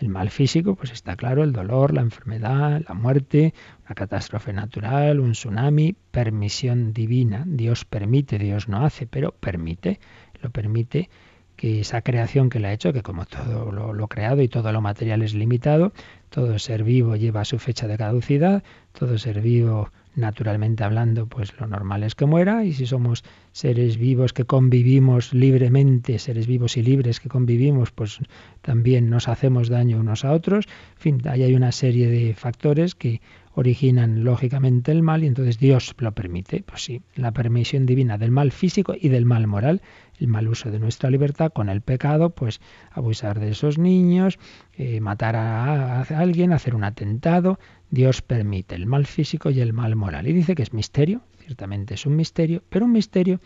El 0.00 0.08
mal 0.08 0.30
físico, 0.30 0.74
pues 0.74 0.90
está 0.90 1.16
claro, 1.16 1.44
el 1.44 1.52
dolor, 1.52 1.94
la 1.94 2.00
enfermedad, 2.00 2.82
la 2.88 2.94
muerte, 2.94 3.54
una 3.84 3.94
catástrofe 3.94 4.52
natural, 4.52 5.20
un 5.20 5.32
tsunami, 5.32 5.94
permisión 6.10 6.92
divina. 6.92 7.44
Dios 7.46 7.84
permite, 7.84 8.38
Dios 8.38 8.68
no 8.68 8.84
hace, 8.84 9.06
pero 9.06 9.32
permite, 9.32 10.00
lo 10.42 10.50
permite 10.50 11.08
que 11.56 11.80
esa 11.80 12.02
creación 12.02 12.50
que 12.50 12.58
le 12.58 12.68
ha 12.68 12.72
hecho, 12.72 12.92
que 12.92 13.02
como 13.02 13.24
todo 13.26 13.70
lo, 13.70 13.92
lo, 13.92 14.08
creado 14.08 14.42
y 14.42 14.48
todo 14.48 14.72
lo 14.72 14.80
material 14.80 15.22
es 15.22 15.34
limitado, 15.34 15.92
todo 16.30 16.58
ser 16.58 16.82
vivo 16.82 17.14
lleva 17.14 17.44
su 17.44 17.58
fecha 17.60 17.86
de 17.86 17.96
caducidad, 17.96 18.64
todo 18.92 19.16
ser 19.18 19.40
vivo 19.40 19.90
naturalmente 20.16 20.84
hablando, 20.84 21.26
pues 21.26 21.58
lo 21.58 21.66
normal 21.66 22.02
es 22.02 22.14
que 22.14 22.26
muera 22.26 22.64
y 22.64 22.72
si 22.72 22.86
somos 22.86 23.24
seres 23.52 23.96
vivos 23.96 24.32
que 24.32 24.44
convivimos 24.44 25.34
libremente, 25.34 26.18
seres 26.18 26.46
vivos 26.46 26.76
y 26.76 26.82
libres 26.82 27.20
que 27.20 27.28
convivimos, 27.28 27.90
pues 27.90 28.18
también 28.62 29.10
nos 29.10 29.28
hacemos 29.28 29.68
daño 29.68 29.98
unos 29.98 30.24
a 30.24 30.32
otros. 30.32 30.66
En 30.96 31.00
fin, 31.00 31.22
ahí 31.28 31.42
hay 31.42 31.54
una 31.54 31.72
serie 31.72 32.08
de 32.08 32.34
factores 32.34 32.94
que 32.94 33.20
originan 33.54 34.24
lógicamente 34.24 34.90
el 34.90 35.02
mal 35.02 35.22
y 35.22 35.28
entonces 35.28 35.58
Dios 35.58 35.94
lo 35.98 36.12
permite. 36.12 36.64
Pues 36.66 36.82
sí, 36.82 37.02
la 37.14 37.32
permisión 37.32 37.86
divina 37.86 38.18
del 38.18 38.30
mal 38.30 38.50
físico 38.50 38.94
y 38.98 39.08
del 39.08 39.24
mal 39.24 39.46
moral, 39.46 39.80
el 40.18 40.28
mal 40.28 40.48
uso 40.48 40.70
de 40.70 40.80
nuestra 40.80 41.10
libertad 41.10 41.52
con 41.52 41.68
el 41.68 41.80
pecado, 41.80 42.30
pues 42.30 42.60
abusar 42.90 43.38
de 43.38 43.50
esos 43.50 43.78
niños, 43.78 44.38
eh, 44.76 45.00
matar 45.00 45.36
a, 45.36 46.02
alguien, 46.02 46.52
hacer 46.52 46.74
un 46.74 46.84
atentado, 46.84 47.58
Dios 47.90 48.22
permite 48.22 48.74
el 48.74 48.86
mal 48.86 49.06
físico 49.06 49.50
y 49.50 49.60
el 49.60 49.72
mal 49.72 49.94
moral. 49.94 50.26
Y 50.26 50.32
dice 50.32 50.54
que 50.54 50.62
es 50.62 50.72
misterio, 50.72 51.22
ciertamente 51.38 51.94
es 51.94 52.06
un 52.06 52.16
misterio, 52.16 52.62
pero 52.68 52.86
un 52.86 52.92
misterio 52.92 53.40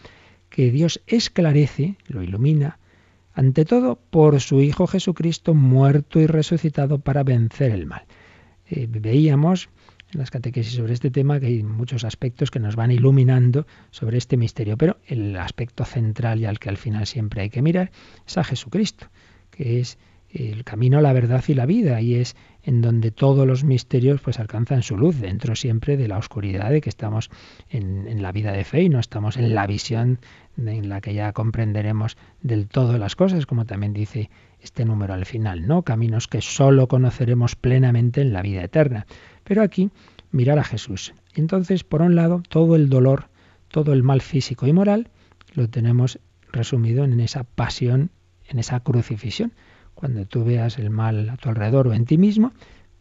que 0.48 0.70
Dios 0.70 1.02
esclarece, 1.06 1.96
lo 2.06 2.22
ilumina, 2.22 2.78
ante 3.34 3.66
todo 3.66 3.96
por 3.96 4.40
su 4.40 4.62
Hijo 4.62 4.86
Jesucristo 4.86 5.54
muerto 5.54 6.18
y 6.18 6.26
resucitado 6.26 6.98
para 6.98 7.22
vencer 7.22 7.72
el 7.72 7.86
mal. 7.86 8.04
Eh, 8.70 8.86
veíamos 8.88 9.68
en 10.12 10.20
las 10.20 10.30
catequesis 10.30 10.74
sobre 10.74 10.94
este 10.94 11.10
tema 11.10 11.40
que 11.40 11.46
hay 11.46 11.62
muchos 11.62 12.04
aspectos 12.04 12.50
que 12.50 12.60
nos 12.60 12.76
van 12.76 12.90
iluminando 12.90 13.66
sobre 13.90 14.18
este 14.18 14.36
misterio, 14.36 14.76
pero 14.76 14.98
el 15.06 15.36
aspecto 15.36 15.84
central 15.84 16.40
y 16.40 16.46
al 16.46 16.58
que 16.58 16.68
al 16.68 16.76
final 16.76 17.06
siempre 17.06 17.42
hay 17.42 17.50
que 17.50 17.62
mirar 17.62 17.90
es 18.26 18.38
a 18.38 18.44
Jesucristo, 18.44 19.08
que 19.50 19.80
es 19.80 19.98
el 20.30 20.62
camino, 20.64 21.00
la 21.00 21.12
verdad 21.12 21.42
y 21.48 21.54
la 21.54 21.64
vida, 21.64 22.00
y 22.00 22.16
es 22.16 22.36
en 22.62 22.82
donde 22.82 23.10
todos 23.10 23.46
los 23.46 23.64
misterios 23.64 24.20
pues 24.20 24.38
alcanzan 24.38 24.82
su 24.82 24.96
luz, 24.98 25.18
dentro 25.20 25.56
siempre 25.56 25.96
de 25.96 26.06
la 26.06 26.18
oscuridad 26.18 26.70
de 26.70 26.82
que 26.82 26.90
estamos 26.90 27.30
en, 27.70 28.06
en, 28.06 28.22
la 28.22 28.30
vida 28.30 28.52
de 28.52 28.64
fe 28.64 28.82
y 28.82 28.88
no 28.90 29.00
estamos 29.00 29.38
en 29.38 29.54
la 29.54 29.66
visión 29.66 30.18
en 30.58 30.88
la 30.90 31.00
que 31.00 31.14
ya 31.14 31.32
comprenderemos 31.32 32.18
del 32.42 32.68
todo 32.68 32.98
las 32.98 33.16
cosas, 33.16 33.46
como 33.46 33.64
también 33.64 33.94
dice 33.94 34.28
este 34.60 34.84
número 34.84 35.14
al 35.14 35.24
final, 35.24 35.66
¿no? 35.66 35.82
Caminos 35.82 36.26
que 36.26 36.42
solo 36.42 36.88
conoceremos 36.88 37.54
plenamente 37.54 38.20
en 38.20 38.32
la 38.32 38.42
vida 38.42 38.62
eterna. 38.64 39.06
Pero 39.48 39.62
aquí, 39.62 39.90
mirar 40.30 40.58
a 40.58 40.64
Jesús. 40.64 41.14
Entonces, 41.34 41.82
por 41.82 42.02
un 42.02 42.14
lado, 42.14 42.42
todo 42.48 42.76
el 42.76 42.90
dolor, 42.90 43.28
todo 43.68 43.94
el 43.94 44.02
mal 44.02 44.20
físico 44.20 44.66
y 44.66 44.72
moral, 44.74 45.08
lo 45.54 45.68
tenemos 45.68 46.20
resumido 46.52 47.02
en 47.04 47.18
esa 47.18 47.44
pasión, 47.44 48.10
en 48.46 48.58
esa 48.58 48.80
crucifixión 48.80 49.52
cuando 49.98 50.26
tú 50.26 50.44
veas 50.44 50.78
el 50.78 50.90
mal 50.90 51.28
a 51.28 51.36
tu 51.36 51.48
alrededor 51.48 51.88
o 51.88 51.92
en 51.92 52.04
ti 52.04 52.18
mismo, 52.18 52.52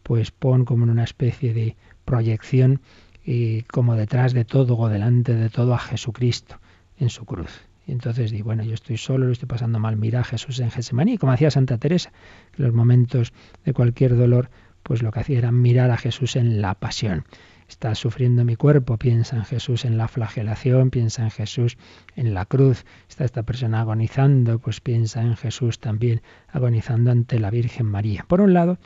pues 0.02 0.32
pon 0.32 0.64
como 0.64 0.82
en 0.82 0.90
una 0.90 1.04
especie 1.04 1.54
de 1.54 1.76
proyección 2.04 2.80
y 3.24 3.62
como 3.62 3.94
detrás 3.94 4.32
de 4.32 4.44
todo 4.44 4.76
o 4.76 4.88
delante 4.88 5.34
de 5.34 5.48
todo 5.48 5.74
a 5.74 5.78
Jesucristo 5.78 6.58
en 6.96 7.08
su 7.08 7.24
cruz. 7.24 7.60
Y 7.86 7.92
entonces 7.92 8.32
di, 8.32 8.42
bueno, 8.42 8.64
yo 8.64 8.74
estoy 8.74 8.96
solo, 8.96 9.26
lo 9.26 9.32
estoy 9.32 9.46
pasando 9.46 9.78
mal, 9.78 9.96
mira 9.96 10.20
a 10.20 10.24
Jesús 10.24 10.58
en 10.58 10.72
Gesemaní, 10.72 11.18
como 11.18 11.30
hacía 11.30 11.52
Santa 11.52 11.78
Teresa, 11.78 12.10
los 12.56 12.72
momentos 12.72 13.32
de 13.64 13.72
cualquier 13.72 14.16
dolor, 14.16 14.50
pues 14.82 15.02
lo 15.02 15.10
que 15.12 15.20
hacía 15.20 15.38
era 15.38 15.52
mirar 15.52 15.90
a 15.90 15.96
Jesús 15.96 16.36
en 16.36 16.60
la 16.60 16.74
pasión. 16.74 17.24
está 17.68 17.94
sufriendo 17.94 18.44
mi 18.44 18.56
cuerpo, 18.56 18.96
piensa 18.96 19.36
en 19.36 19.44
Jesús 19.44 19.84
en 19.84 19.98
la 19.98 20.08
flagelación, 20.08 20.90
piensa 20.90 21.22
en 21.24 21.30
Jesús 21.30 21.76
en 22.16 22.32
la 22.32 22.46
cruz, 22.46 22.86
está 23.08 23.24
esta 23.24 23.42
persona 23.42 23.80
agonizando, 23.80 24.58
pues 24.58 24.80
piensa 24.80 25.20
en 25.22 25.36
Jesús 25.36 25.78
también 25.78 26.22
agonizando 26.48 27.10
ante 27.10 27.38
la 27.38 27.50
Virgen 27.50 27.86
María. 27.86 28.24
Por 28.26 28.40
un 28.40 28.54
lado, 28.54 28.78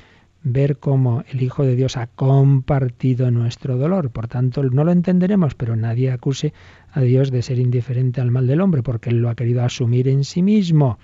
ver 0.43 0.79
cómo 0.79 1.23
el 1.31 1.43
Hijo 1.43 1.65
de 1.65 1.77
Dios 1.77 1.97
ha 1.97 2.09
compartido 2.09 3.31
nuestro 3.31 3.77
dolor. 3.77 4.11
Por 4.11 4.29
tanto, 4.29 4.63
no 4.63 4.85
lo 4.85 4.93
entenderemos, 4.93 5.55
pero 5.55 5.77
nadie 5.77 6.11
acuse 6.11 6.53
a 6.91 7.01
Dios 7.01 7.31
de 7.31 7.43
ser 7.43 7.59
indiferente 7.59 8.21
al 8.21 8.31
mal 8.31 8.47
del 8.47 8.61
hombre, 8.61 8.83
porque 8.83 9.11
Él 9.11 9.19
lo 9.19 9.29
ha 9.29 9.35
querido 9.35 9.63
asumir 9.63 10.09
en 10.09 10.25
sí 10.25 10.43
mismo. 10.43 10.99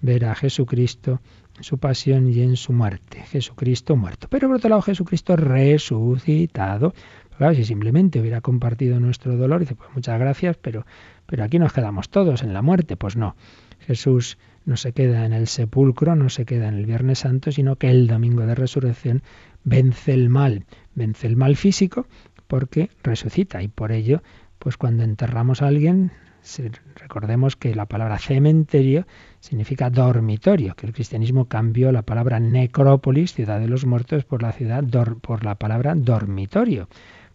Ver 0.00 0.24
a 0.26 0.34
Jesucristo 0.34 1.20
su 1.60 1.78
pasión 1.78 2.28
y 2.28 2.40
en 2.40 2.56
su 2.56 2.72
muerte. 2.72 3.22
Jesucristo 3.22 3.96
muerto. 3.96 4.28
Pero 4.30 4.48
por 4.48 4.56
otro 4.56 4.70
lado, 4.70 4.82
Jesucristo 4.82 5.36
resucitado. 5.36 6.94
Claro, 7.36 7.54
si 7.54 7.64
simplemente 7.64 8.20
hubiera 8.20 8.40
compartido 8.40 8.98
nuestro 9.00 9.36
dolor, 9.36 9.60
dice, 9.60 9.74
pues 9.74 9.90
muchas 9.94 10.18
gracias, 10.18 10.56
pero, 10.56 10.86
pero 11.26 11.44
aquí 11.44 11.58
nos 11.58 11.72
quedamos 11.72 12.08
todos 12.08 12.42
en 12.42 12.52
la 12.52 12.62
muerte. 12.62 12.96
Pues 12.96 13.16
no. 13.16 13.36
Jesús 13.80 14.38
no 14.64 14.76
se 14.76 14.92
queda 14.92 15.24
en 15.24 15.32
el 15.32 15.46
sepulcro, 15.46 16.14
no 16.16 16.28
se 16.28 16.44
queda 16.44 16.68
en 16.68 16.74
el 16.74 16.86
Viernes 16.86 17.20
Santo, 17.20 17.52
sino 17.52 17.76
que 17.76 17.90
el 17.90 18.06
domingo 18.06 18.44
de 18.44 18.54
resurrección 18.54 19.22
vence 19.64 20.12
el 20.12 20.28
mal, 20.28 20.64
vence 20.94 21.26
el 21.26 21.36
mal 21.36 21.56
físico 21.56 22.06
porque 22.48 22.90
resucita 23.02 23.62
y 23.62 23.68
por 23.68 23.92
ello, 23.92 24.22
pues 24.58 24.76
cuando 24.76 25.04
enterramos 25.04 25.62
a 25.62 25.68
alguien, 25.68 26.10
recordemos 26.96 27.56
que 27.56 27.74
la 27.74 27.86
palabra 27.86 28.18
cementerio 28.18 29.06
significa 29.48 29.88
dormitorio, 29.88 30.74
que 30.74 30.86
el 30.86 30.92
cristianismo 30.92 31.46
cambió 31.46 31.90
la 31.90 32.02
palabra 32.02 32.38
necrópolis, 32.38 33.32
ciudad 33.32 33.58
de 33.58 33.68
los 33.68 33.86
muertos, 33.86 34.24
por 34.24 34.42
la 34.42 34.52
ciudad 34.52 34.84
por 35.22 35.44
la 35.44 35.54
palabra 35.54 35.94
dormitorio, 35.94 36.88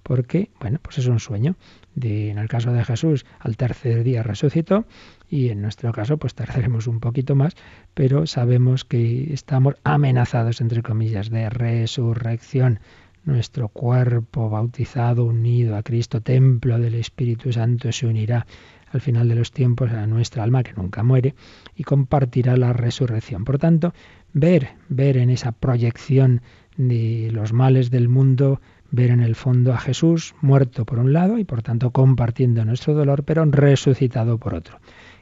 porque 0.03 0.49
bueno, 0.59 0.77
pues 0.81 0.99
es 0.99 1.07
un 1.07 1.19
sueño. 1.19 1.55
De, 1.95 2.29
en 2.29 2.37
el 2.37 2.47
caso 2.47 2.71
de 2.71 2.83
Jesús, 2.83 3.25
al 3.39 3.55
tercer 3.55 4.03
día 4.03 4.23
resucitó 4.23 4.85
y 5.29 5.49
en 5.49 5.61
nuestro 5.61 5.91
caso 5.91 6.17
pues 6.17 6.35
tardaremos 6.35 6.87
un 6.87 6.99
poquito 6.99 7.35
más, 7.35 7.55
pero 7.93 8.27
sabemos 8.27 8.83
que 8.83 9.33
estamos 9.33 9.75
amenazados, 9.83 10.61
entre 10.61 10.83
comillas, 10.83 11.29
de 11.29 11.49
resurrección. 11.49 12.79
Nuestro 13.25 13.69
cuerpo 13.69 14.49
bautizado, 14.49 15.23
unido 15.25 15.77
a 15.77 15.83
Cristo, 15.83 16.21
templo 16.21 16.77
del 16.77 16.95
Espíritu 16.95 17.53
Santo, 17.53 17.91
se 17.91 18.05
unirá 18.05 18.45
al 18.91 18.99
final 18.99 19.29
de 19.29 19.35
los 19.35 19.51
tiempos 19.51 19.91
a 19.91 20.05
nuestra 20.07 20.43
alma 20.43 20.61
que 20.61 20.73
nunca 20.73 21.03
muere 21.03 21.33
y 21.75 21.83
compartirá 21.83 22.57
la 22.57 22.73
resurrección. 22.73 23.45
Por 23.45 23.59
tanto, 23.59 23.93
ver, 24.33 24.71
ver 24.89 25.17
en 25.17 25.29
esa 25.29 25.53
proyección 25.53 26.41
de 26.75 27.29
los 27.31 27.53
males 27.53 27.91
del 27.91 28.09
mundo, 28.09 28.59
ver 28.91 29.09
en 29.09 29.21
el 29.21 29.35
fondo 29.35 29.71
a 29.73 29.77
Jesús 29.77 30.35
muerto 30.41 30.85
por 30.85 30.99
un 30.99 31.13
lado 31.13 31.37
y 31.37 31.45
por 31.45 31.63
tanto 31.63 31.91
compartiendo 31.91 32.65
nuestro 32.65 32.93
dolor, 32.93 33.23
pero 33.23 33.45
resucitado 33.45 34.37
por 34.37 34.53
otro 34.53 34.79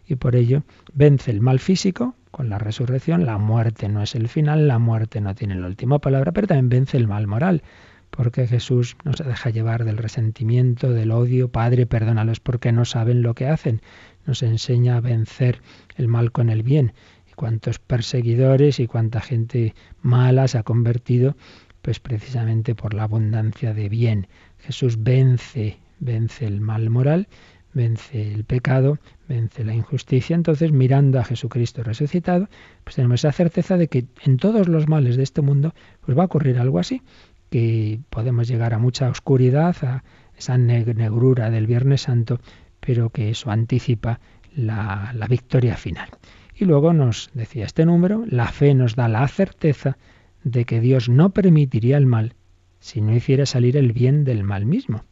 y 0.07 0.15
por 0.15 0.35
ello 0.35 0.63
vence 0.93 1.31
el 1.31 1.39
mal 1.39 1.59
físico 1.59 2.15
con 2.31 2.49
la 2.49 2.57
resurrección. 2.57 3.25
La 3.25 3.37
muerte 3.37 3.87
no 3.87 4.01
es 4.01 4.15
el 4.15 4.27
final, 4.27 4.67
la 4.67 4.79
muerte 4.79 5.21
no 5.21 5.35
tiene 5.35 5.55
la 5.55 5.67
última 5.67 5.99
palabra, 5.99 6.31
pero 6.31 6.47
también 6.47 6.69
vence 6.69 6.97
el 6.97 7.07
mal 7.07 7.27
moral, 7.27 7.63
porque 8.11 8.45
Jesús 8.45 8.95
no 9.03 9.13
se 9.13 9.23
deja 9.23 9.49
llevar 9.49 9.83
del 9.85 9.97
resentimiento, 9.97 10.91
del 10.91 11.11
odio. 11.11 11.49
Padre, 11.49 11.85
perdónalos 11.85 12.39
porque 12.39 12.71
no 12.71 12.85
saben 12.85 13.23
lo 13.23 13.33
que 13.33 13.47
hacen. 13.47 13.81
Nos 14.25 14.43
enseña 14.43 14.97
a 14.97 15.01
vencer 15.01 15.61
el 15.95 16.07
mal 16.07 16.31
con 16.31 16.49
el 16.49 16.61
bien. 16.61 16.93
Y 17.29 17.33
cuántos 17.33 17.79
perseguidores 17.79 18.79
y 18.79 18.87
cuánta 18.87 19.21
gente 19.21 19.73
mala 20.01 20.47
se 20.47 20.57
ha 20.57 20.63
convertido, 20.63 21.35
pues 21.81 21.99
precisamente 21.99 22.75
por 22.75 22.93
la 22.93 23.03
abundancia 23.03 23.73
de 23.73 23.89
bien. 23.89 24.27
Jesús 24.59 25.01
vence, 25.01 25.79
vence 25.99 26.45
el 26.45 26.61
mal 26.61 26.89
moral 26.89 27.27
vence 27.73 28.33
el 28.33 28.43
pecado, 28.43 28.99
vence 29.27 29.63
la 29.63 29.73
injusticia. 29.73 30.35
Entonces, 30.35 30.71
mirando 30.71 31.19
a 31.19 31.23
Jesucristo 31.23 31.83
resucitado, 31.83 32.49
pues 32.83 32.95
tenemos 32.95 33.21
esa 33.21 33.31
certeza 33.31 33.77
de 33.77 33.87
que 33.87 34.05
en 34.23 34.37
todos 34.37 34.67
los 34.67 34.87
males 34.87 35.15
de 35.17 35.23
este 35.23 35.41
mundo, 35.41 35.73
pues 36.05 36.17
va 36.17 36.23
a 36.23 36.25
ocurrir 36.25 36.59
algo 36.59 36.79
así, 36.79 37.01
que 37.51 37.99
podemos 38.09 38.47
llegar 38.47 38.73
a 38.73 38.79
mucha 38.79 39.09
oscuridad, 39.09 39.75
a 39.83 40.03
esa 40.35 40.57
negrura 40.57 41.51
del 41.51 41.67
Viernes 41.67 42.01
Santo, 42.01 42.39
pero 42.79 43.11
que 43.11 43.29
eso 43.29 43.51
anticipa 43.51 44.19
la, 44.55 45.11
la 45.13 45.27
victoria 45.27 45.75
final. 45.77 46.09
Y 46.55 46.65
luego 46.65 46.93
nos 46.93 47.29
decía 47.33 47.65
este 47.65 47.85
número, 47.85 48.23
la 48.27 48.47
fe 48.47 48.73
nos 48.73 48.95
da 48.95 49.07
la 49.07 49.27
certeza 49.27 49.97
de 50.43 50.65
que 50.65 50.79
Dios 50.79 51.09
no 51.09 51.31
permitiría 51.31 51.97
el 51.97 52.07
mal 52.07 52.33
si 52.79 53.01
no 53.01 53.13
hiciera 53.13 53.45
salir 53.45 53.77
el 53.77 53.91
bien 53.91 54.23
del 54.23 54.43
mal 54.43 54.65
mismo 54.65 55.03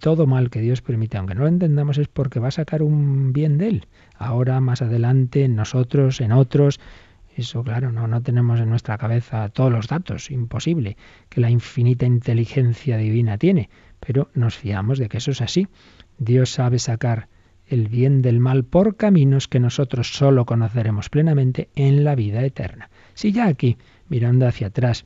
todo 0.00 0.26
mal 0.26 0.50
que 0.50 0.60
Dios 0.60 0.82
permite, 0.82 1.18
aunque 1.18 1.34
no 1.34 1.42
lo 1.42 1.48
entendamos, 1.48 1.98
es 1.98 2.08
porque 2.08 2.40
va 2.40 2.48
a 2.48 2.52
sacar 2.52 2.82
un 2.82 3.32
bien 3.32 3.58
de 3.58 3.68
él. 3.68 3.86
Ahora, 4.16 4.60
más 4.60 4.82
adelante, 4.82 5.44
en 5.44 5.56
nosotros, 5.56 6.20
en 6.20 6.32
otros. 6.32 6.80
Eso, 7.36 7.62
claro, 7.62 7.92
no, 7.92 8.08
no 8.08 8.22
tenemos 8.22 8.60
en 8.60 8.70
nuestra 8.70 8.96
cabeza 8.96 9.50
todos 9.50 9.70
los 9.70 9.88
datos, 9.88 10.30
imposible, 10.30 10.96
que 11.28 11.42
la 11.42 11.50
infinita 11.50 12.06
inteligencia 12.06 12.96
divina 12.96 13.36
tiene, 13.36 13.68
pero 14.00 14.30
nos 14.32 14.56
fiamos 14.56 14.98
de 14.98 15.10
que 15.10 15.18
eso 15.18 15.32
es 15.32 15.42
así. 15.42 15.68
Dios 16.16 16.50
sabe 16.50 16.78
sacar 16.78 17.28
el 17.66 17.88
bien 17.88 18.22
del 18.22 18.40
mal 18.40 18.64
por 18.64 18.96
caminos 18.96 19.48
que 19.48 19.60
nosotros 19.60 20.14
solo 20.14 20.46
conoceremos 20.46 21.10
plenamente 21.10 21.68
en 21.74 22.04
la 22.04 22.14
vida 22.14 22.42
eterna. 22.42 22.88
Si 23.12 23.32
ya 23.32 23.48
aquí, 23.48 23.76
mirando 24.08 24.46
hacia 24.46 24.68
atrás, 24.68 25.04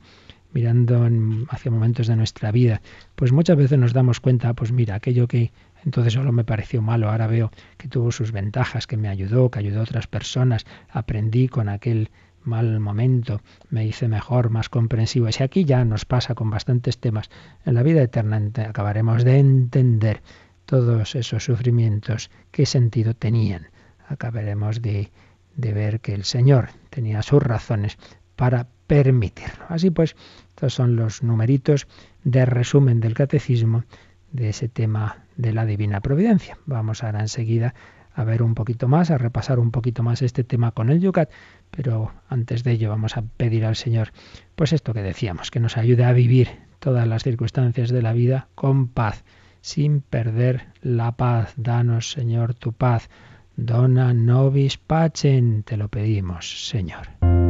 mirando 0.53 1.07
hacia 1.49 1.71
momentos 1.71 2.07
de 2.07 2.15
nuestra 2.15 2.51
vida, 2.51 2.81
pues 3.15 3.31
muchas 3.31 3.57
veces 3.57 3.77
nos 3.77 3.93
damos 3.93 4.19
cuenta, 4.19 4.53
pues 4.53 4.71
mira, 4.71 4.95
aquello 4.95 5.27
que 5.27 5.51
entonces 5.83 6.13
solo 6.13 6.31
me 6.31 6.43
pareció 6.43 6.81
malo, 6.81 7.09
ahora 7.09 7.27
veo 7.27 7.51
que 7.77 7.87
tuvo 7.87 8.11
sus 8.11 8.31
ventajas, 8.31 8.87
que 8.87 8.97
me 8.97 9.09
ayudó, 9.09 9.49
que 9.49 9.59
ayudó 9.59 9.79
a 9.79 9.83
otras 9.83 10.07
personas, 10.07 10.65
aprendí 10.89 11.47
con 11.47 11.69
aquel 11.69 12.09
mal 12.43 12.79
momento, 12.79 13.41
me 13.69 13.85
hice 13.85 14.07
mejor, 14.07 14.49
más 14.49 14.69
comprensivo. 14.69 15.29
Y 15.29 15.33
si 15.33 15.43
aquí 15.43 15.65
ya 15.65 15.85
nos 15.85 16.05
pasa 16.05 16.35
con 16.35 16.49
bastantes 16.49 16.99
temas, 16.99 17.29
en 17.65 17.75
la 17.75 17.83
vida 17.83 18.01
eterna 18.01 18.41
acabaremos 18.67 19.23
de 19.23 19.39
entender 19.39 20.21
todos 20.65 21.15
esos 21.15 21.43
sufrimientos, 21.43 22.29
qué 22.51 22.65
sentido 22.65 23.13
tenían. 23.13 23.67
Acabaremos 24.07 24.81
de, 24.81 25.11
de 25.55 25.73
ver 25.73 26.01
que 26.01 26.13
el 26.13 26.23
Señor 26.23 26.69
tenía 26.89 27.21
sus 27.21 27.41
razones 27.41 27.97
para 28.35 28.67
permitirlo. 28.91 29.63
Así 29.69 29.89
pues, 29.89 30.17
estos 30.49 30.73
son 30.73 30.97
los 30.97 31.23
numeritos 31.23 31.87
de 32.25 32.43
resumen 32.43 32.99
del 32.99 33.13
catecismo 33.13 33.85
de 34.33 34.49
ese 34.49 34.67
tema 34.67 35.23
de 35.37 35.53
la 35.53 35.65
divina 35.65 36.01
providencia. 36.01 36.57
Vamos 36.65 37.01
ahora 37.01 37.21
enseguida 37.21 37.73
a 38.13 38.25
ver 38.25 38.43
un 38.43 38.53
poquito 38.53 38.89
más, 38.89 39.09
a 39.09 39.17
repasar 39.17 39.59
un 39.59 39.71
poquito 39.71 40.03
más 40.03 40.21
este 40.21 40.43
tema 40.43 40.73
con 40.73 40.89
el 40.89 40.99
Yucat, 40.99 41.31
pero 41.69 42.11
antes 42.27 42.65
de 42.65 42.71
ello 42.71 42.89
vamos 42.89 43.15
a 43.15 43.21
pedir 43.21 43.63
al 43.63 43.77
Señor, 43.77 44.11
pues 44.57 44.73
esto 44.73 44.93
que 44.93 45.01
decíamos, 45.01 45.51
que 45.51 45.61
nos 45.61 45.77
ayude 45.77 46.03
a 46.03 46.11
vivir 46.11 46.49
todas 46.79 47.07
las 47.07 47.23
circunstancias 47.23 47.91
de 47.91 48.01
la 48.01 48.11
vida 48.11 48.49
con 48.55 48.89
paz, 48.89 49.23
sin 49.61 50.01
perder 50.01 50.65
la 50.81 51.13
paz. 51.13 51.53
Danos, 51.55 52.11
Señor, 52.11 52.55
tu 52.55 52.73
paz. 52.73 53.09
Dona 53.55 54.13
nobis 54.13 54.77
pacem, 54.77 55.63
te 55.63 55.77
lo 55.77 55.87
pedimos, 55.87 56.67
Señor. 56.67 57.40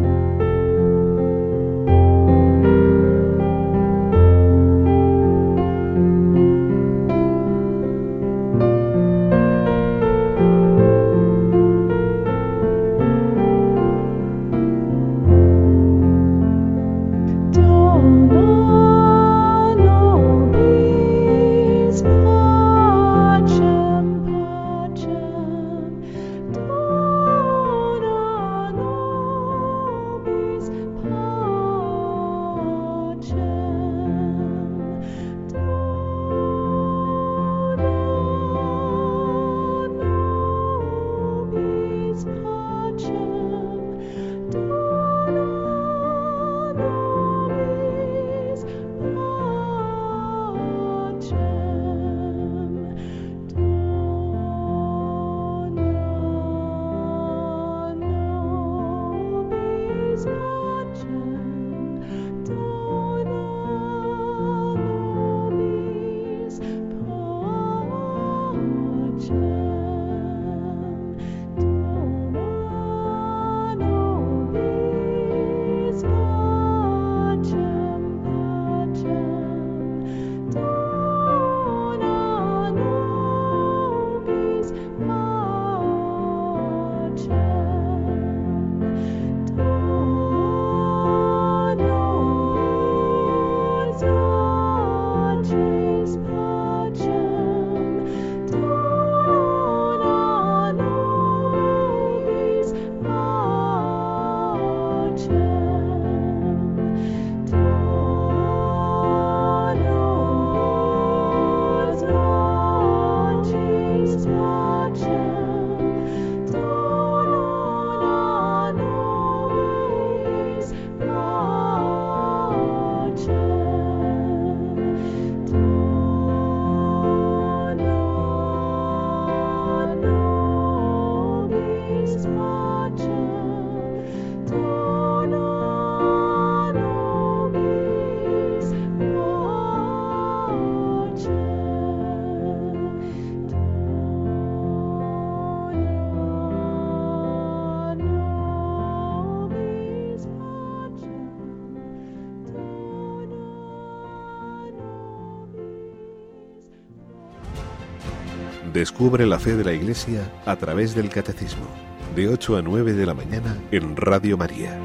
Descubre 158.81 159.27
la 159.27 159.37
fe 159.37 159.55
de 159.55 159.63
la 159.63 159.73
Iglesia 159.73 160.27
a 160.43 160.55
través 160.55 160.95
del 160.95 161.09
Catecismo, 161.09 161.67
de 162.15 162.27
8 162.27 162.57
a 162.57 162.61
9 162.63 162.93
de 162.93 163.05
la 163.05 163.13
mañana 163.13 163.55
en 163.69 163.95
Radio 163.95 164.37
María. 164.39 164.75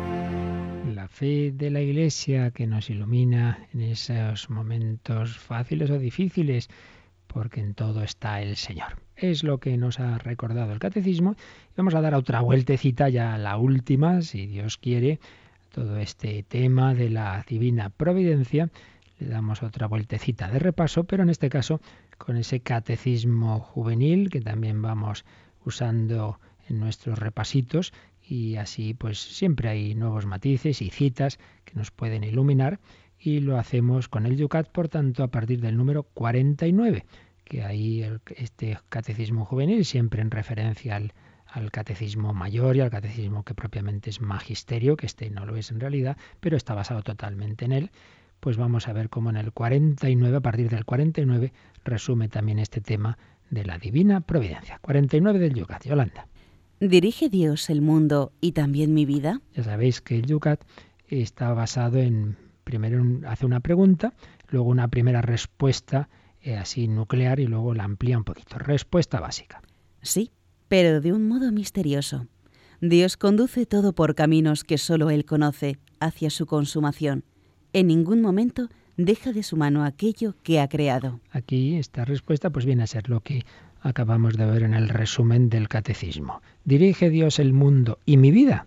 La 0.94 1.08
fe 1.08 1.50
de 1.50 1.70
la 1.70 1.80
Iglesia 1.80 2.50
que 2.50 2.66
nos 2.66 2.90
ilumina 2.90 3.66
en 3.72 3.80
esos 3.80 4.50
momentos 4.50 5.38
fáciles 5.38 5.88
o 5.88 5.98
difíciles, 5.98 6.68
porque 7.26 7.60
en 7.60 7.72
todo 7.72 8.02
está 8.02 8.42
el 8.42 8.56
Señor. 8.56 9.00
Es 9.16 9.42
lo 9.42 9.60
que 9.60 9.78
nos 9.78 9.98
ha 9.98 10.18
recordado 10.18 10.74
el 10.74 10.78
Catecismo. 10.78 11.34
Vamos 11.74 11.94
a 11.94 12.02
dar 12.02 12.14
otra 12.14 12.42
vueltecita, 12.42 13.08
ya 13.08 13.38
la 13.38 13.56
última, 13.56 14.20
si 14.20 14.44
Dios 14.44 14.76
quiere, 14.76 15.20
todo 15.72 15.96
este 15.96 16.42
tema 16.42 16.92
de 16.92 17.08
la 17.08 17.42
divina 17.48 17.88
providencia. 17.88 18.68
Le 19.18 19.28
damos 19.28 19.62
otra 19.62 19.86
vueltecita 19.86 20.50
de 20.50 20.58
repaso, 20.58 21.04
pero 21.04 21.22
en 21.22 21.30
este 21.30 21.48
caso 21.48 21.80
con 22.18 22.36
ese 22.36 22.60
catecismo 22.60 23.60
juvenil 23.60 24.30
que 24.30 24.40
también 24.40 24.82
vamos 24.82 25.24
usando 25.64 26.40
en 26.68 26.80
nuestros 26.80 27.18
repasitos 27.18 27.92
y 28.22 28.56
así 28.56 28.94
pues 28.94 29.18
siempre 29.20 29.68
hay 29.68 29.94
nuevos 29.94 30.26
matices 30.26 30.82
y 30.82 30.90
citas 30.90 31.38
que 31.64 31.74
nos 31.74 31.90
pueden 31.90 32.24
iluminar 32.24 32.80
y 33.18 33.40
lo 33.40 33.58
hacemos 33.58 34.08
con 34.08 34.26
el 34.26 34.36
Yucat, 34.36 34.68
por 34.70 34.88
tanto, 34.88 35.22
a 35.22 35.28
partir 35.28 35.60
del 35.60 35.76
número 35.76 36.02
49, 36.02 37.06
que 37.44 37.62
ahí 37.62 38.04
este 38.36 38.78
catecismo 38.88 39.44
juvenil 39.44 39.84
siempre 39.84 40.20
en 40.20 40.30
referencia 40.30 40.96
al, 40.96 41.14
al 41.46 41.70
catecismo 41.70 42.34
mayor 42.34 42.76
y 42.76 42.80
al 42.80 42.90
catecismo 42.90 43.44
que 43.44 43.54
propiamente 43.54 44.10
es 44.10 44.20
magisterio, 44.20 44.96
que 44.96 45.06
este 45.06 45.30
no 45.30 45.46
lo 45.46 45.56
es 45.56 45.70
en 45.70 45.80
realidad, 45.80 46.16
pero 46.40 46.56
está 46.56 46.74
basado 46.74 47.02
totalmente 47.02 47.64
en 47.64 47.72
él, 47.72 47.90
pues 48.46 48.58
vamos 48.58 48.86
a 48.86 48.92
ver 48.92 49.10
cómo 49.10 49.30
en 49.30 49.38
el 49.38 49.50
49, 49.50 50.36
a 50.36 50.40
partir 50.40 50.70
del 50.70 50.84
49, 50.84 51.52
resume 51.82 52.28
también 52.28 52.60
este 52.60 52.80
tema 52.80 53.18
de 53.50 53.64
la 53.64 53.76
divina 53.76 54.20
providencia. 54.20 54.78
49 54.82 55.40
del 55.40 55.54
Yucat, 55.54 55.84
Yolanda. 55.84 56.28
¿Dirige 56.78 57.28
Dios 57.28 57.68
el 57.70 57.82
mundo 57.82 58.30
y 58.40 58.52
también 58.52 58.94
mi 58.94 59.04
vida? 59.04 59.40
Ya 59.52 59.64
sabéis 59.64 60.00
que 60.00 60.14
el 60.14 60.26
Yucat 60.26 60.62
está 61.08 61.52
basado 61.54 61.98
en, 61.98 62.36
primero 62.62 63.02
hace 63.26 63.46
una 63.46 63.58
pregunta, 63.58 64.14
luego 64.48 64.68
una 64.68 64.86
primera 64.86 65.22
respuesta 65.22 66.08
eh, 66.40 66.56
así 66.56 66.86
nuclear 66.86 67.40
y 67.40 67.48
luego 67.48 67.74
la 67.74 67.82
amplía 67.82 68.16
un 68.16 68.22
poquito. 68.22 68.60
Respuesta 68.60 69.18
básica. 69.18 69.60
Sí, 70.02 70.30
pero 70.68 71.00
de 71.00 71.12
un 71.12 71.26
modo 71.26 71.50
misterioso. 71.50 72.28
Dios 72.80 73.16
conduce 73.16 73.66
todo 73.66 73.92
por 73.92 74.14
caminos 74.14 74.62
que 74.62 74.78
solo 74.78 75.10
Él 75.10 75.24
conoce 75.24 75.80
hacia 75.98 76.30
su 76.30 76.46
consumación. 76.46 77.24
En 77.76 77.88
ningún 77.88 78.22
momento 78.22 78.70
deja 78.96 79.34
de 79.34 79.42
su 79.42 79.58
mano 79.58 79.84
aquello 79.84 80.34
que 80.42 80.60
ha 80.60 80.66
creado. 80.66 81.20
Aquí 81.30 81.76
esta 81.76 82.06
respuesta 82.06 82.48
pues 82.48 82.64
viene 82.64 82.82
a 82.82 82.86
ser 82.86 83.10
lo 83.10 83.20
que 83.20 83.44
acabamos 83.82 84.38
de 84.38 84.46
ver 84.46 84.62
en 84.62 84.72
el 84.72 84.88
resumen 84.88 85.50
del 85.50 85.68
catecismo. 85.68 86.40
¿Dirige 86.64 87.10
Dios 87.10 87.38
el 87.38 87.52
mundo 87.52 87.98
y 88.06 88.16
mi 88.16 88.30
vida? 88.30 88.66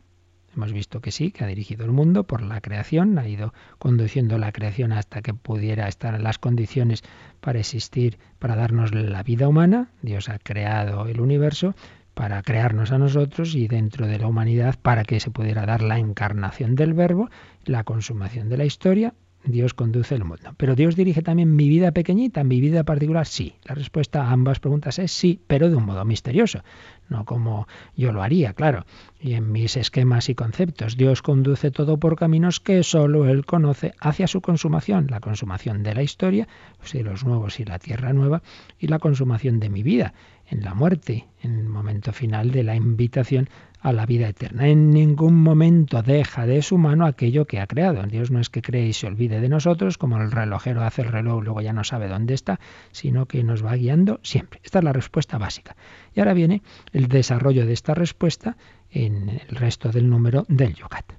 Hemos 0.56 0.74
visto 0.74 1.02
que 1.02 1.10
sí, 1.10 1.32
que 1.32 1.44
ha 1.44 1.48
dirigido 1.48 1.86
el 1.86 1.92
mundo 1.92 2.26
por 2.26 2.44
la 2.44 2.62
creación, 2.62 3.18
ha 3.18 3.28
ido 3.28 3.52
conduciendo 3.80 4.38
la 4.38 4.52
creación 4.52 4.92
hasta 4.92 5.24
que 5.24 5.34
pudiera 5.34 5.88
estar 5.88 6.14
en 6.14 6.22
las 6.22 6.38
condiciones 6.38 7.02
para 7.40 7.58
existir, 7.58 8.20
para 8.38 8.56
darnos 8.56 8.94
la 8.94 9.24
vida 9.24 9.48
humana. 9.48 9.90
Dios 10.04 10.30
ha 10.30 10.38
creado 10.38 11.08
el 11.08 11.20
universo 11.20 11.74
para 12.20 12.42
crearnos 12.42 12.92
a 12.92 12.98
nosotros 12.98 13.56
y 13.56 13.70
dentro 13.70 14.06
de 14.06 14.20
la 14.20 14.28
humanidad 14.28 14.76
para 14.82 15.06
que 15.06 15.22
se 15.22 15.32
pudiera 15.32 15.66
dar 15.66 15.82
la 15.82 16.00
encarnación 16.00 16.76
del 16.76 16.94
verbo, 16.94 17.30
la 17.66 17.84
consumación 17.84 18.50
de 18.50 18.58
la 18.58 18.66
historia 18.66 19.14
Dios 19.46 19.74
conduce 19.74 20.16
el 20.16 20.26
mundo. 20.26 20.54
Pero 20.58 20.76
Dios 20.76 20.96
dirige 20.96 21.22
también 21.22 21.56
mi 21.56 21.70
vida 21.70 21.92
pequeñita, 21.92 22.44
mi 22.44 22.60
vida 22.60 22.84
particular, 22.84 23.26
sí. 23.26 23.56
La 23.64 23.76
respuesta 23.76 24.24
a 24.24 24.32
ambas 24.32 24.60
preguntas 24.60 25.00
es 25.00 25.12
sí, 25.12 25.42
pero 25.48 25.70
de 25.70 25.76
un 25.76 25.86
modo 25.86 26.04
misterioso, 26.04 26.64
no 27.08 27.26
como 27.26 27.68
yo 27.96 28.12
lo 28.12 28.22
haría, 28.22 28.54
claro. 28.54 28.86
Y 29.20 29.34
en 29.34 29.52
mis 29.52 29.78
esquemas 29.78 30.30
y 30.30 30.36
conceptos, 30.36 30.98
Dios 30.98 31.22
conduce 31.22 31.72
todo 31.72 31.98
por 31.98 32.18
caminos 32.18 32.60
que 32.60 32.84
solo 32.84 33.28
Él 33.30 33.46
conoce 33.46 33.94
hacia 34.00 34.28
su 34.28 34.42
consumación, 34.42 35.08
la 35.10 35.22
consumación 35.22 35.84
de 35.84 35.96
la 35.96 36.04
historia, 36.04 36.48
los 36.80 36.90
cielos 36.90 37.24
nuevos 37.24 37.60
y 37.60 37.66
la 37.66 37.80
tierra 37.80 38.14
nueva, 38.14 38.44
y 38.78 38.88
la 38.88 39.00
consumación 39.00 39.60
de 39.60 39.70
mi 39.70 39.84
vida, 39.84 40.14
en 40.48 40.64
la 40.64 40.74
muerte, 40.74 41.28
en 41.42 41.56
el 41.56 41.70
momento 41.70 42.12
final 42.12 42.52
de 42.52 42.64
la 42.64 42.76
invitación 42.76 43.50
a 43.82 43.94
la 43.94 44.06
vida 44.06 44.28
eterna. 44.28 44.68
En 44.68 44.92
ningún 44.92 45.36
momento 45.36 46.02
deja 46.04 46.46
de 46.46 46.62
su 46.62 46.78
mano 46.78 47.06
aquello 47.06 47.46
que 47.46 47.60
ha 47.60 47.68
creado. 47.68 48.04
Dios 48.04 48.32
no 48.32 48.40
es 48.40 48.50
que 48.50 48.62
cree 48.62 48.88
y 48.88 48.94
se 48.94 49.08
olvide 49.08 49.40
de 49.40 49.50
nosotros, 49.50 49.98
como 49.98 50.18
el 50.18 50.32
relojero 50.32 50.84
hace 50.84 51.04
el 51.04 51.10
reloj 51.10 51.42
y 51.42 51.46
luego 51.46 51.62
ya 51.62 51.74
no 51.74 51.84
sabe 51.84 52.08
dónde 52.08 52.34
está, 52.34 52.60
sino 52.92 53.26
que 53.26 53.44
nos 53.44 53.64
va 53.66 53.76
guiando 53.76 54.20
siempre. 54.24 54.60
Esta 54.64 54.80
es 54.80 54.86
la 54.86 54.94
respuesta 54.94 55.38
básica. 55.38 55.76
Y 56.14 56.20
ahora 56.20 56.34
viene 56.34 56.62
el 56.92 57.08
desarrollo 57.08 57.66
de 57.66 57.74
esta 57.74 57.94
respuesta 57.94 58.58
en 58.90 59.30
el 59.30 59.56
resto 59.56 59.90
del 59.90 60.10
número 60.10 60.46
del 60.50 60.74
Yucat. 60.74 61.14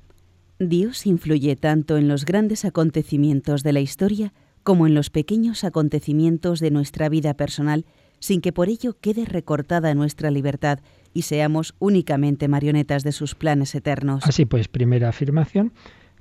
Dios 0.58 1.06
influye 1.06 1.56
tanto 1.56 1.96
en 1.96 2.08
los 2.08 2.26
grandes 2.26 2.66
acontecimientos 2.66 3.62
de 3.62 3.72
la 3.72 3.80
historia 3.80 4.34
como 4.62 4.86
en 4.86 4.94
los 4.94 5.08
pequeños 5.08 5.64
acontecimientos 5.64 6.61
de 6.61 6.70
nuestra 6.70 7.08
vida 7.08 7.32
personal, 7.32 7.86
sin 8.18 8.42
que 8.42 8.52
por 8.52 8.68
ello 8.68 8.96
quede 9.00 9.24
recortada 9.24 9.94
nuestra 9.94 10.30
libertad 10.30 10.80
y 11.12 11.22
seamos 11.22 11.74
únicamente 11.78 12.48
marionetas 12.48 13.02
de 13.02 13.12
sus 13.12 13.34
planes 13.34 13.74
eternos. 13.74 14.24
Así 14.24 14.44
pues, 14.44 14.68
primera 14.68 15.08
afirmación, 15.08 15.72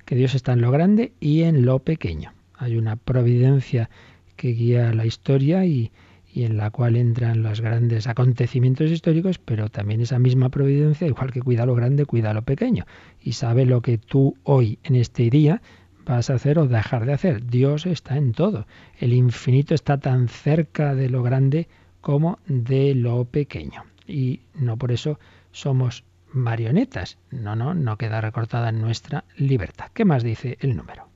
que 0.04 0.16
Dios 0.16 0.34
está 0.34 0.52
en 0.52 0.60
lo 0.60 0.70
grande 0.70 1.12
y 1.20 1.42
en 1.42 1.64
lo 1.64 1.78
pequeño. 1.80 2.32
Hay 2.54 2.76
una 2.76 2.96
providencia 2.96 3.90
que 4.36 4.48
guía 4.48 4.92
la 4.92 5.06
historia 5.06 5.64
y, 5.64 5.92
y 6.32 6.44
en 6.44 6.56
la 6.56 6.70
cual 6.70 6.96
entran 6.96 7.42
los 7.42 7.60
grandes 7.60 8.06
acontecimientos 8.06 8.90
históricos, 8.90 9.38
pero 9.38 9.68
también 9.68 10.00
esa 10.00 10.18
misma 10.18 10.48
providencia, 10.48 11.06
igual 11.06 11.32
que 11.32 11.42
cuida 11.42 11.66
lo 11.66 11.74
grande, 11.74 12.06
cuida 12.06 12.34
lo 12.34 12.42
pequeño. 12.42 12.86
Y 13.20 13.32
sabe 13.32 13.66
lo 13.66 13.82
que 13.82 13.98
tú 13.98 14.36
hoy, 14.44 14.78
en 14.82 14.96
este 14.96 15.30
día, 15.30 15.62
vas 16.04 16.30
a 16.30 16.34
hacer 16.34 16.58
o 16.58 16.66
dejar 16.66 17.06
de 17.06 17.12
hacer. 17.12 17.46
Dios 17.46 17.86
está 17.86 18.16
en 18.16 18.32
todo. 18.32 18.66
El 18.98 19.12
infinito 19.12 19.74
está 19.74 19.98
tan 19.98 20.28
cerca 20.28 20.94
de 20.94 21.08
lo 21.08 21.22
grande 21.22 21.68
como 22.00 22.38
de 22.46 22.94
lo 22.94 23.26
pequeño 23.26 23.84
y 24.10 24.42
no 24.54 24.76
por 24.76 24.92
eso 24.92 25.18
somos 25.52 26.04
marionetas. 26.32 27.18
No, 27.30 27.56
no, 27.56 27.74
no 27.74 27.96
queda 27.96 28.20
recortada 28.20 28.68
en 28.68 28.80
nuestra 28.80 29.24
libertad. 29.36 29.90
¿Qué 29.94 30.04
más 30.04 30.22
dice 30.22 30.58
el 30.60 30.76
número? 30.76 31.08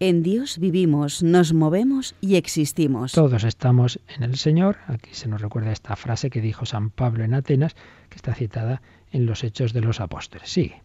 En 0.00 0.22
Dios 0.22 0.58
vivimos, 0.58 1.22
nos 1.22 1.52
movemos 1.52 2.14
y 2.20 2.34
existimos. 2.34 3.12
Todos 3.12 3.44
estamos 3.44 4.00
en 4.08 4.24
el 4.24 4.36
Señor. 4.36 4.78
Aquí 4.86 5.10
se 5.12 5.28
nos 5.28 5.40
recuerda 5.40 5.72
esta 5.72 5.96
frase 5.96 6.30
que 6.30 6.40
dijo 6.40 6.66
San 6.66 6.90
Pablo 6.90 7.24
en 7.24 7.32
Atenas, 7.32 7.74
que 8.10 8.16
está 8.16 8.34
citada 8.34 8.82
en 9.12 9.24
los 9.24 9.44
Hechos 9.44 9.72
de 9.72 9.80
los 9.80 10.00
Apóstoles. 10.00 10.50
Sigue. 10.50 10.82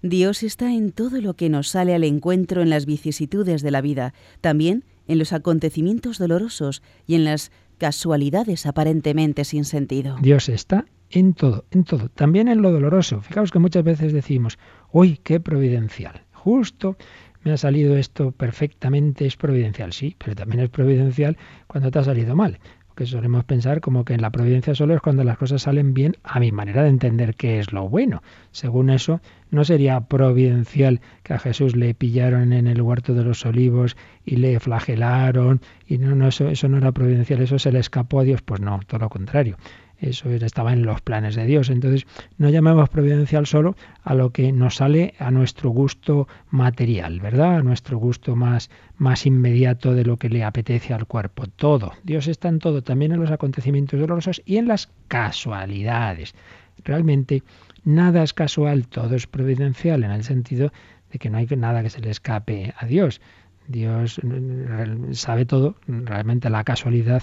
Dios 0.00 0.42
está 0.42 0.72
en 0.72 0.92
todo 0.92 1.20
lo 1.20 1.34
que 1.34 1.48
nos 1.48 1.68
sale 1.68 1.94
al 1.94 2.04
encuentro 2.04 2.62
en 2.62 2.70
las 2.70 2.86
vicisitudes 2.86 3.62
de 3.62 3.70
la 3.70 3.80
vida, 3.80 4.14
también 4.40 4.84
en 5.06 5.18
los 5.18 5.32
acontecimientos 5.32 6.18
dolorosos 6.18 6.82
y 7.06 7.14
en 7.14 7.24
las 7.24 7.52
casualidades 7.82 8.64
aparentemente 8.64 9.44
sin 9.44 9.64
sentido. 9.64 10.16
Dios 10.20 10.48
está 10.48 10.84
en 11.10 11.34
todo, 11.34 11.64
en 11.72 11.82
todo, 11.82 12.10
también 12.10 12.46
en 12.46 12.62
lo 12.62 12.70
doloroso. 12.70 13.22
Fijaos 13.22 13.50
que 13.50 13.58
muchas 13.58 13.82
veces 13.82 14.12
decimos, 14.12 14.56
uy, 14.92 15.18
qué 15.24 15.40
providencial. 15.40 16.22
Justo 16.32 16.96
me 17.42 17.50
ha 17.50 17.56
salido 17.56 17.96
esto 17.96 18.30
perfectamente, 18.30 19.26
es 19.26 19.36
providencial, 19.36 19.92
sí, 19.92 20.14
pero 20.16 20.36
también 20.36 20.60
es 20.60 20.70
providencial 20.70 21.36
cuando 21.66 21.90
te 21.90 21.98
ha 21.98 22.04
salido 22.04 22.36
mal 22.36 22.60
que 22.94 23.06
solemos 23.06 23.44
pensar 23.44 23.80
como 23.80 24.04
que 24.04 24.14
en 24.14 24.22
la 24.22 24.30
providencia 24.30 24.74
solo 24.74 24.94
es 24.94 25.00
cuando 25.00 25.24
las 25.24 25.38
cosas 25.38 25.62
salen 25.62 25.94
bien, 25.94 26.16
a 26.22 26.40
mi 26.40 26.52
manera 26.52 26.82
de 26.82 26.88
entender 26.88 27.34
qué 27.34 27.58
es 27.58 27.72
lo 27.72 27.88
bueno. 27.88 28.22
Según 28.50 28.90
eso, 28.90 29.20
no 29.50 29.64
sería 29.64 30.00
providencial 30.00 31.00
que 31.22 31.34
a 31.34 31.38
Jesús 31.38 31.76
le 31.76 31.94
pillaron 31.94 32.52
en 32.52 32.66
el 32.66 32.82
huerto 32.82 33.14
de 33.14 33.24
los 33.24 33.44
olivos 33.46 33.96
y 34.24 34.36
le 34.36 34.58
flagelaron, 34.60 35.60
y 35.86 35.98
no, 35.98 36.14
no, 36.14 36.28
eso, 36.28 36.48
eso 36.48 36.68
no 36.68 36.78
era 36.78 36.92
providencial, 36.92 37.40
eso 37.40 37.58
se 37.58 37.72
le 37.72 37.78
escapó 37.78 38.20
a 38.20 38.24
Dios, 38.24 38.42
pues 38.42 38.60
no, 38.60 38.80
todo 38.86 39.00
lo 39.00 39.08
contrario. 39.08 39.56
Eso 40.02 40.28
estaba 40.30 40.72
en 40.72 40.82
los 40.82 41.00
planes 41.00 41.36
de 41.36 41.46
Dios. 41.46 41.70
Entonces, 41.70 42.06
no 42.36 42.50
llamemos 42.50 42.88
providencial 42.88 43.46
solo 43.46 43.76
a 44.02 44.14
lo 44.14 44.30
que 44.30 44.50
nos 44.50 44.76
sale 44.76 45.14
a 45.20 45.30
nuestro 45.30 45.70
gusto 45.70 46.26
material, 46.50 47.20
¿verdad? 47.20 47.58
A 47.58 47.62
nuestro 47.62 47.98
gusto 47.98 48.34
más, 48.34 48.68
más 48.96 49.26
inmediato 49.26 49.94
de 49.94 50.04
lo 50.04 50.16
que 50.16 50.28
le 50.28 50.42
apetece 50.42 50.92
al 50.92 51.06
cuerpo. 51.06 51.46
Todo. 51.46 51.92
Dios 52.02 52.26
está 52.26 52.48
en 52.48 52.58
todo, 52.58 52.82
también 52.82 53.12
en 53.12 53.20
los 53.20 53.30
acontecimientos 53.30 54.00
dolorosos 54.00 54.42
y 54.44 54.56
en 54.56 54.66
las 54.66 54.90
casualidades. 55.06 56.34
Realmente 56.82 57.44
nada 57.84 58.24
es 58.24 58.34
casual, 58.34 58.88
todo 58.88 59.14
es 59.14 59.28
providencial 59.28 60.02
en 60.02 60.10
el 60.10 60.24
sentido 60.24 60.72
de 61.12 61.20
que 61.20 61.30
no 61.30 61.38
hay 61.38 61.46
nada 61.46 61.82
que 61.84 61.90
se 61.90 62.00
le 62.00 62.10
escape 62.10 62.74
a 62.76 62.86
Dios. 62.86 63.20
Dios 63.68 64.20
mm, 64.20 65.12
sabe 65.12 65.46
todo, 65.46 65.76
realmente 65.86 66.50
la 66.50 66.64
casualidad 66.64 67.22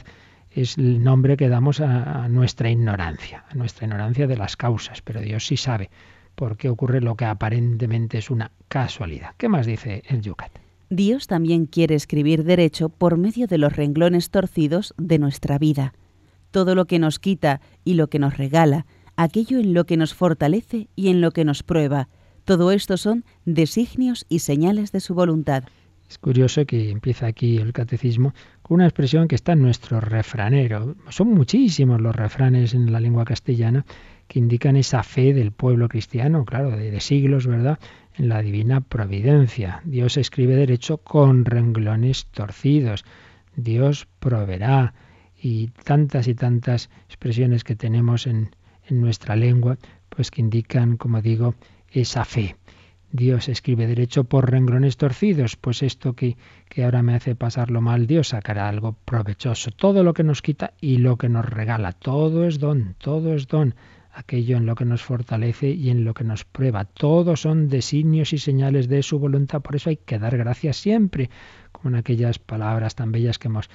es 0.52 0.78
el 0.78 1.04
nombre 1.04 1.38
que 1.38 1.50
damos 1.50 1.80
a, 1.80 2.28
nuestra 2.30 2.70
ignorancia, 2.70 3.45
a 3.50 3.56
nuestra 3.56 3.86
ignorancia 3.86 4.28
de 4.28 4.38
las 4.38 4.58
causas, 4.58 5.02
pero 5.02 5.22
Dios 5.22 5.45
sí 5.45 5.58
sabe 5.58 5.89
por 6.36 6.58
qué 6.58 6.70
ocurre 6.70 7.02
lo 7.02 7.16
que 7.16 7.26
aparentemente 7.26 8.18
es 8.18 8.30
una 8.30 8.52
casualidad. 8.68 9.32
¿Qué 9.38 9.50
más 9.50 9.66
dice 9.66 10.04
el 10.08 10.22
Yucat? 10.22 10.52
Dios 10.89 11.28
también 11.28 11.66
quiere 11.66 11.95
escribir 11.95 12.43
derecho 12.43 12.89
por 12.89 13.18
medio 13.18 13.45
de 13.45 13.58
los 13.60 13.76
renglones 13.76 14.32
torcidos 14.32 14.93
de 14.97 15.20
nuestra 15.20 15.58
vida. 15.58 15.93
todo 16.52 16.74
lo 16.74 16.86
que 16.86 16.97
nos 16.97 17.20
quita 17.20 17.62
y 17.84 17.93
lo 17.93 18.10
que 18.10 18.18
nos 18.18 18.38
regala, 18.38 18.88
aquello 19.16 19.60
en 19.60 19.76
lo 19.76 19.86
que 19.86 19.97
nos 19.97 20.16
fortalece 20.16 20.88
y 20.95 21.10
en 21.10 21.22
lo 21.22 21.30
que 21.30 21.45
nos 21.45 21.62
prueba. 21.62 22.10
Todo 22.43 22.72
esto 22.72 22.97
son 22.97 23.24
designios 23.45 24.26
y 24.30 24.39
señales 24.39 24.91
de 24.91 25.00
su 25.00 25.14
voluntad. 25.14 25.66
Es 26.10 26.18
curioso 26.18 26.66
que 26.66 26.89
empieza 26.89 27.28
aquí 27.28 27.57
el 27.57 27.72
catecismo 27.72 28.34
con 28.64 28.76
una 28.76 28.86
expresión 28.86 29.28
que 29.28 29.36
está 29.36 29.51
en 29.53 29.62
nuestro 29.62 30.01
refranero. 30.01 30.95
Son 31.10 31.28
muchísimos 31.28 32.01
los 32.01 32.16
refranes 32.16 32.74
en 32.74 32.91
la 32.91 32.99
lengua 32.99 33.26
castellana 33.26 33.86
que 34.28 34.39
indican 34.39 34.76
esa 34.76 35.03
fe 35.03 35.36
del 35.36 35.51
pueblo 35.51 35.88
cristiano, 35.88 36.45
claro, 36.45 36.72
de, 36.72 36.99
siglos, 36.99 37.45
¿verdad? 37.45 37.78
En 38.16 38.28
la 38.28 38.41
divina 38.41 38.82
providencia. 38.82 39.82
Dios 39.86 40.18
escribe 40.18 40.55
derecho 40.55 40.97
con 40.97 41.45
renglones 41.45 42.26
torcidos. 42.26 43.05
Dios 43.55 44.07
proveerá. 44.20 44.95
Y 45.41 45.68
tantas 45.84 46.28
y 46.28 46.34
tantas 46.34 46.89
expresiones 47.05 47.64
que 47.64 47.76
tenemos 47.76 48.26
en, 48.26 48.49
en 48.88 48.99
nuestra 48.99 49.36
lengua, 49.36 49.78
pues 50.10 50.32
que 50.32 50.41
indican, 50.41 50.97
como 50.97 51.22
digo, 51.22 51.53
esa 51.91 52.26
fe. 52.26 52.55
Dios 53.12 53.49
escribe 53.49 53.88
derecho 53.88 54.24
por 54.24 54.51
renglones 54.51 54.97
torcidos, 54.97 55.55
pues 55.55 55.82
esto 55.82 56.14
que, 56.14 56.38
que 56.70 56.84
ahora 56.84 57.01
me 57.01 57.16
hace 57.16 57.36
pasarlo 57.36 57.82
mal, 57.82 58.05
Dios 58.05 58.30
sacará 58.30 58.70
algo 58.70 58.93
provechoso. 59.05 59.72
Todo 59.72 60.03
lo 60.03 60.14
que 60.14 60.24
nos 60.24 60.41
quita 60.41 60.74
y 60.80 60.97
lo 60.97 61.18
que 61.18 61.28
nos 61.28 61.45
regala, 61.45 61.93
todo 61.93 62.45
es 62.45 62.60
don, 62.60 62.95
todo 62.99 63.34
es 63.34 63.47
don. 63.47 63.74
Aquello 64.12 64.57
en 64.57 64.66
lo 64.66 64.76
que 64.76 64.86
nos 64.86 65.01
fortalece 65.01 65.70
y 65.70 65.89
en 65.89 66.03
lo 66.03 66.14
que 66.14 66.24
nos 66.24 66.43
prueba. 66.43 66.86
Todos 66.86 67.41
son 67.41 67.70
designios 67.70 68.34
y 68.34 68.38
señales 68.38 68.88
de 68.88 69.01
su 69.01 69.18
voluntad. 69.18 69.62
Por 69.62 69.76
eso 69.76 69.89
hay 69.89 69.97
que 69.97 70.20
dar 70.20 70.38
gracias 70.38 70.78
siempre, 70.78 71.30
como 71.72 71.89
en 71.89 71.95
aquellas 71.95 72.38
palabras 72.38 72.95
tan 72.95 73.12
bellas 73.12 73.39
que 73.39 73.47
hemos 73.47 73.70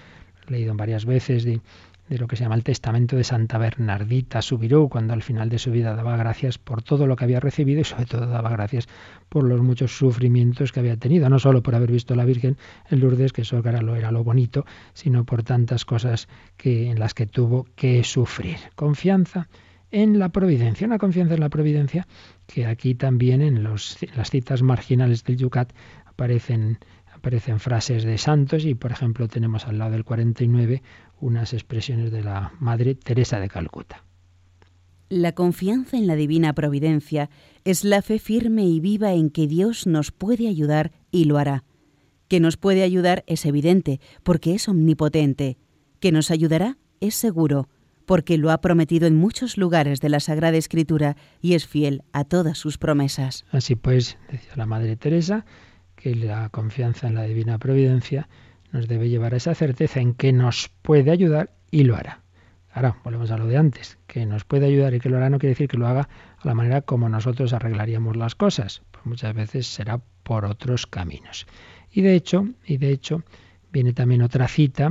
leído 0.48 0.74
varias 0.74 1.06
veces 1.06 1.44
de 1.44 1.60
de 2.08 2.18
lo 2.18 2.26
que 2.26 2.36
se 2.36 2.44
llama 2.44 2.54
el 2.54 2.64
testamento 2.64 3.16
de 3.16 3.24
Santa 3.24 3.56
Bernardita 3.58 4.42
Subirú, 4.42 4.88
cuando 4.88 5.14
al 5.14 5.22
final 5.22 5.48
de 5.48 5.58
su 5.58 5.70
vida 5.70 5.94
daba 5.94 6.16
gracias 6.16 6.58
por 6.58 6.82
todo 6.82 7.06
lo 7.06 7.16
que 7.16 7.24
había 7.24 7.40
recibido 7.40 7.80
y 7.80 7.84
sobre 7.84 8.06
todo 8.06 8.26
daba 8.26 8.50
gracias 8.50 8.88
por 9.28 9.44
los 9.44 9.60
muchos 9.62 9.96
sufrimientos 9.96 10.72
que 10.72 10.80
había 10.80 10.96
tenido, 10.96 11.28
no 11.30 11.38
solo 11.38 11.62
por 11.62 11.74
haber 11.74 11.90
visto 11.90 12.14
a 12.14 12.16
la 12.16 12.24
Virgen 12.24 12.58
en 12.90 13.00
Lourdes, 13.00 13.32
que 13.32 13.42
eso 13.42 13.58
era 13.58 13.80
lo, 13.80 13.96
era 13.96 14.10
lo 14.10 14.22
bonito, 14.22 14.66
sino 14.92 15.24
por 15.24 15.42
tantas 15.42 15.84
cosas 15.84 16.28
que, 16.56 16.90
en 16.90 16.98
las 16.98 17.14
que 17.14 17.26
tuvo 17.26 17.66
que 17.74 18.04
sufrir. 18.04 18.58
Confianza 18.74 19.48
en 19.90 20.18
la 20.18 20.28
providencia, 20.28 20.86
una 20.86 20.98
confianza 20.98 21.34
en 21.34 21.40
la 21.40 21.48
providencia 21.48 22.06
que 22.46 22.66
aquí 22.66 22.94
también 22.94 23.40
en, 23.40 23.62
los, 23.62 23.96
las 24.14 24.30
citas 24.30 24.62
marginales 24.62 25.24
del 25.24 25.36
Yucat 25.36 25.72
aparecen 26.04 26.78
aparecen 27.24 27.58
frases 27.58 28.04
de 28.04 28.18
santos 28.18 28.66
y 28.66 28.74
por 28.74 28.92
ejemplo 28.92 29.28
tenemos 29.28 29.66
al 29.66 29.78
lado 29.78 29.92
del 29.92 30.04
49 30.04 30.82
unas 31.20 31.52
expresiones 31.52 32.10
de 32.12 32.22
la 32.22 32.52
Madre 32.60 32.94
Teresa 32.94 33.40
de 33.40 33.48
Calcuta. 33.48 34.04
La 35.08 35.32
confianza 35.32 35.96
en 35.96 36.06
la 36.06 36.16
divina 36.16 36.54
providencia 36.54 37.30
es 37.64 37.84
la 37.84 38.02
fe 38.02 38.18
firme 38.18 38.64
y 38.66 38.80
viva 38.80 39.12
en 39.12 39.30
que 39.30 39.46
Dios 39.46 39.86
nos 39.86 40.10
puede 40.10 40.48
ayudar 40.48 40.92
y 41.10 41.24
lo 41.24 41.38
hará. 41.38 41.64
Que 42.28 42.40
nos 42.40 42.56
puede 42.56 42.82
ayudar 42.82 43.22
es 43.26 43.44
evidente, 43.44 44.00
porque 44.22 44.54
es 44.54 44.68
omnipotente. 44.68 45.58
Que 46.00 46.10
nos 46.10 46.30
ayudará 46.30 46.78
es 47.00 47.14
seguro, 47.14 47.68
porque 48.06 48.38
lo 48.38 48.50
ha 48.50 48.60
prometido 48.60 49.06
en 49.06 49.14
muchos 49.14 49.56
lugares 49.56 50.00
de 50.00 50.08
la 50.08 50.20
Sagrada 50.20 50.56
Escritura 50.56 51.16
y 51.40 51.54
es 51.54 51.66
fiel 51.66 52.02
a 52.12 52.24
todas 52.24 52.58
sus 52.58 52.78
promesas. 52.78 53.44
Así 53.50 53.76
pues, 53.76 54.18
decía 54.30 54.52
la 54.56 54.66
Madre 54.66 54.96
Teresa, 54.96 55.44
que 55.96 56.14
la 56.14 56.48
confianza 56.48 57.08
en 57.08 57.14
la 57.14 57.24
divina 57.24 57.58
providencia 57.58 58.28
nos 58.74 58.88
debe 58.88 59.08
llevar 59.08 59.34
a 59.34 59.36
esa 59.36 59.54
certeza 59.54 60.00
en 60.00 60.14
que 60.14 60.32
nos 60.32 60.68
puede 60.82 61.12
ayudar 61.12 61.52
y 61.70 61.84
lo 61.84 61.94
hará. 61.94 62.22
Ahora, 62.72 62.96
volvemos 63.04 63.30
a 63.30 63.38
lo 63.38 63.46
de 63.46 63.56
antes, 63.56 63.98
que 64.08 64.26
nos 64.26 64.42
puede 64.42 64.66
ayudar 64.66 64.92
y 64.94 64.98
que 64.98 65.08
lo 65.08 65.16
hará 65.16 65.30
no 65.30 65.38
quiere 65.38 65.52
decir 65.52 65.68
que 65.68 65.76
lo 65.76 65.86
haga 65.86 66.08
a 66.38 66.48
la 66.48 66.54
manera 66.54 66.80
como 66.82 67.08
nosotros 67.08 67.52
arreglaríamos 67.52 68.16
las 68.16 68.34
cosas, 68.34 68.82
pues 68.90 69.06
muchas 69.06 69.32
veces 69.32 69.68
será 69.68 70.00
por 70.24 70.44
otros 70.44 70.88
caminos. 70.88 71.46
Y 71.92 72.02
de 72.02 72.16
hecho, 72.16 72.48
y 72.66 72.78
de 72.78 72.90
hecho, 72.90 73.22
viene 73.72 73.92
también 73.92 74.22
otra 74.22 74.48
cita, 74.48 74.86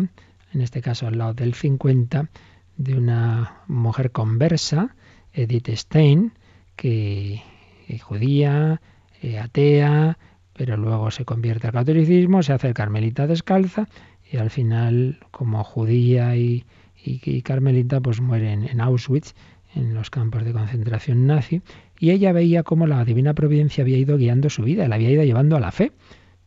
en 0.53 0.61
este 0.61 0.81
caso 0.81 1.05
al 1.05 1.17
lado 1.17 1.33
del 1.33 1.53
50, 1.53 2.29
de 2.77 2.97
una 2.97 3.63
mujer 3.67 4.11
conversa, 4.11 4.95
Edith 5.33 5.67
Stein, 5.71 6.31
que 6.77 7.43
es 7.89 8.01
judía, 8.01 8.79
eh, 9.21 9.39
atea, 9.39 10.17
pero 10.53 10.77
luego 10.77 11.11
se 11.11 11.25
convierte 11.25 11.67
al 11.67 11.73
catolicismo, 11.73 12.43
se 12.43 12.53
hace 12.53 12.73
carmelita 12.73 13.27
descalza 13.27 13.87
y 14.31 14.37
al 14.37 14.49
final, 14.49 15.19
como 15.31 15.63
judía 15.63 16.35
y, 16.35 16.63
carmelita, 17.43 17.99
pues 17.99 18.21
mueren 18.21 18.63
en 18.63 18.81
Auschwitz, 18.81 19.35
en 19.75 19.93
los 19.93 20.09
campos 20.09 20.43
de 20.43 20.53
concentración 20.53 21.27
nazi, 21.27 21.61
y 21.99 22.11
ella 22.11 22.31
veía 22.31 22.63
cómo 22.63 22.87
la 22.87 23.03
divina 23.05 23.33
providencia 23.33 23.83
había 23.83 23.97
ido 23.97 24.17
guiando 24.17 24.49
su 24.49 24.63
vida, 24.63 24.87
la 24.87 24.95
había 24.95 25.11
ido 25.11 25.23
llevando 25.23 25.55
a 25.55 25.59
la 25.59 25.71
fe. 25.71 25.91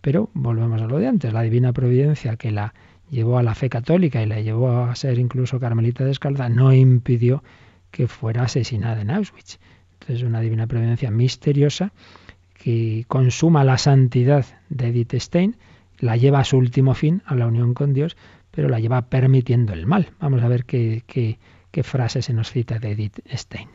Pero 0.01 0.31
volvemos 0.35 0.81
a 0.81 0.87
lo 0.87 0.99
de 0.99 1.09
antes, 1.09 1.33
la 1.33 1.43
divina 1.43 1.73
providencia 1.73 2.37
que 2.37 2.53
la 2.53 2.75
llevó 3.11 3.39
a 3.39 3.43
la 3.43 3.55
fe 3.55 3.69
católica 3.69 4.23
y 4.23 4.27
la 4.27 4.41
llevó 4.41 4.85
a 4.85 4.95
ser 4.95 5.19
incluso 5.19 5.59
carmelita 5.61 6.05
descalza, 6.05 6.49
no 6.49 6.73
impidió 6.73 7.43
que 7.91 8.07
fuera 8.07 8.43
asesinada 8.43 9.01
en 9.01 9.11
Auschwitz. 9.11 9.59
Entonces 9.95 10.23
una 10.27 10.41
divina 10.41 10.67
providencia 10.67 11.11
misteriosa 11.11 11.93
que 12.67 13.05
consuma 13.07 13.63
la 13.63 13.79
santidad 13.79 14.45
de 14.71 14.89
Edith 14.89 15.15
Stein, 15.15 15.55
la 16.01 16.17
lleva 16.17 16.41
a 16.41 16.45
su 16.45 16.57
último 16.57 16.95
fin, 16.95 17.23
a 17.25 17.37
la 17.37 17.47
unión 17.47 17.75
con 17.75 17.93
Dios, 17.93 18.17
pero 18.51 18.69
la 18.69 18.81
lleva 18.81 19.03
permitiendo 19.03 19.73
el 19.73 19.87
mal. 19.87 20.11
Vamos 20.19 20.43
a 20.43 20.49
ver 20.49 20.65
qué, 20.65 21.05
qué, 21.07 21.39
qué 21.71 21.85
frase 21.85 22.23
se 22.23 22.33
nos 22.33 22.51
cita 22.51 22.81
de 22.81 22.91
Edith 22.91 23.21
Stein. 23.33 23.69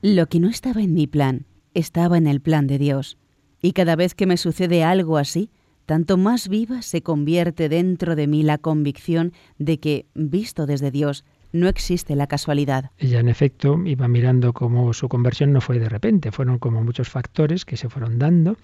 Lo 0.00 0.26
que 0.26 0.40
no 0.40 0.48
estaba 0.48 0.82
en 0.82 0.92
mi 0.92 1.06
plan, 1.06 1.46
estaba 1.72 2.18
en 2.18 2.26
el 2.26 2.40
plan 2.40 2.66
de 2.66 2.78
Dios. 2.78 3.16
Y 3.62 3.74
cada 3.74 3.94
vez 3.94 4.16
que 4.16 4.26
me 4.26 4.36
sucede 4.36 4.82
algo 4.82 5.18
así, 5.18 5.52
tanto 5.86 6.16
más 6.16 6.48
viva 6.48 6.82
se 6.82 7.00
convierte 7.00 7.68
dentro 7.68 8.16
de 8.16 8.26
mí 8.26 8.42
la 8.42 8.58
convicción 8.58 9.34
de 9.58 9.78
que, 9.78 10.06
visto 10.16 10.66
desde 10.66 10.90
Dios, 10.90 11.24
no 11.52 11.68
existe 11.68 12.16
la 12.16 12.26
casualidad. 12.26 12.90
Ella, 12.98 13.20
en 13.20 13.28
efecto, 13.28 13.80
iba 13.84 14.08
mirando 14.08 14.52
cómo 14.52 14.92
su 14.92 15.08
conversión 15.08 15.52
no 15.52 15.60
fue 15.60 15.78
de 15.78 15.88
repente, 15.88 16.32
fueron 16.32 16.58
como 16.58 16.82
muchos 16.82 17.08
factores 17.08 17.64
que 17.64 17.76
se 17.76 17.88
fueron 17.88 18.18
dando 18.18 18.56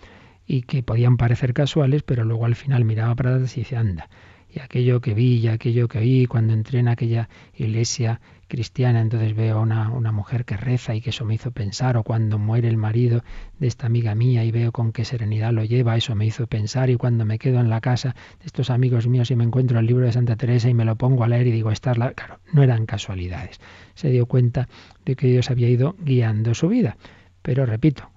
y 0.47 0.63
que 0.63 0.83
podían 0.83 1.17
parecer 1.17 1.53
casuales, 1.53 2.03
pero 2.03 2.25
luego 2.25 2.47
al 2.47 2.57
final 2.57 2.85
miraba 2.85 3.15
para 3.15 3.35
atrás 3.35 3.57
y 3.57 3.61
decía, 3.61 3.81
anda, 3.81 4.09
y 4.51 4.61
aquello 4.61 5.01
que 5.01 5.15
vi 5.15 5.37
y 5.37 5.49
aquello 5.49 5.89
que 5.89 5.99
oí 5.99 6.27
cuando 6.27 6.55
entré 6.55 6.79
en 6.79 6.89
aquella 6.89 7.29
iglesia 7.55 8.21
cristiana, 8.49 9.01
entonces 9.01 9.37
veo 9.37 9.59
a 9.59 9.61
una, 9.61 9.91
una, 9.91 10.11
mujer 10.11 10.45
que 10.45 10.57
reza 10.57 10.95
y 10.95 11.01
que 11.01 11.11
eso 11.11 11.25
me 11.25 11.35
hizo 11.35 11.51
pensar, 11.51 11.97
o 11.97 12.03
cuando 12.03 12.39
muere 12.39 12.69
el 12.69 12.77
marido 12.77 13.23
de 13.59 13.67
esta 13.67 13.87
amiga 13.87 14.15
mía 14.15 14.45
y 14.45 14.51
veo 14.51 14.73
con 14.73 14.93
qué 14.93 15.05
serenidad 15.05 15.53
lo 15.53 15.65
lleva, 15.65 15.97
eso 15.97 16.15
me 16.15 16.27
hizo 16.27 16.47
pensar, 16.47 16.91
y 16.91 16.97
cuando 16.97 17.25
me 17.25 17.39
quedo 17.39 17.61
en 17.61 17.71
la 17.71 17.81
casa 17.81 18.15
de 18.41 18.47
estos 18.47 18.71
amigos 18.71 19.07
míos 19.07 19.31
y 19.31 19.37
me 19.37 19.45
encuentro 19.45 19.79
el 19.79 19.87
libro 19.87 20.07
de 20.07 20.13
Santa 20.13 20.37
Teresa 20.37 20.69
y 20.69 20.75
me 20.75 20.85
lo 20.85 20.97
pongo 20.97 21.25
a 21.25 21.29
leer 21.29 21.47
y 21.47 21.53
digo, 21.53 21.71
esta 21.71 21.95
la... 21.95 22.13
Claro, 22.13 22.41
no 22.53 22.63
eran 22.63 22.87
casualidades. 22.87 23.61
Se 23.95 24.11
dio 24.11 24.27
cuenta 24.27 24.69
de 25.05 25.15
que 25.15 25.29
Dios 25.29 25.51
había 25.51 25.69
ido 25.69 25.95
guiando 26.01 26.55
su 26.55 26.69
vida. 26.69 26.97
Pero 27.43 27.67
repito, 27.67 28.11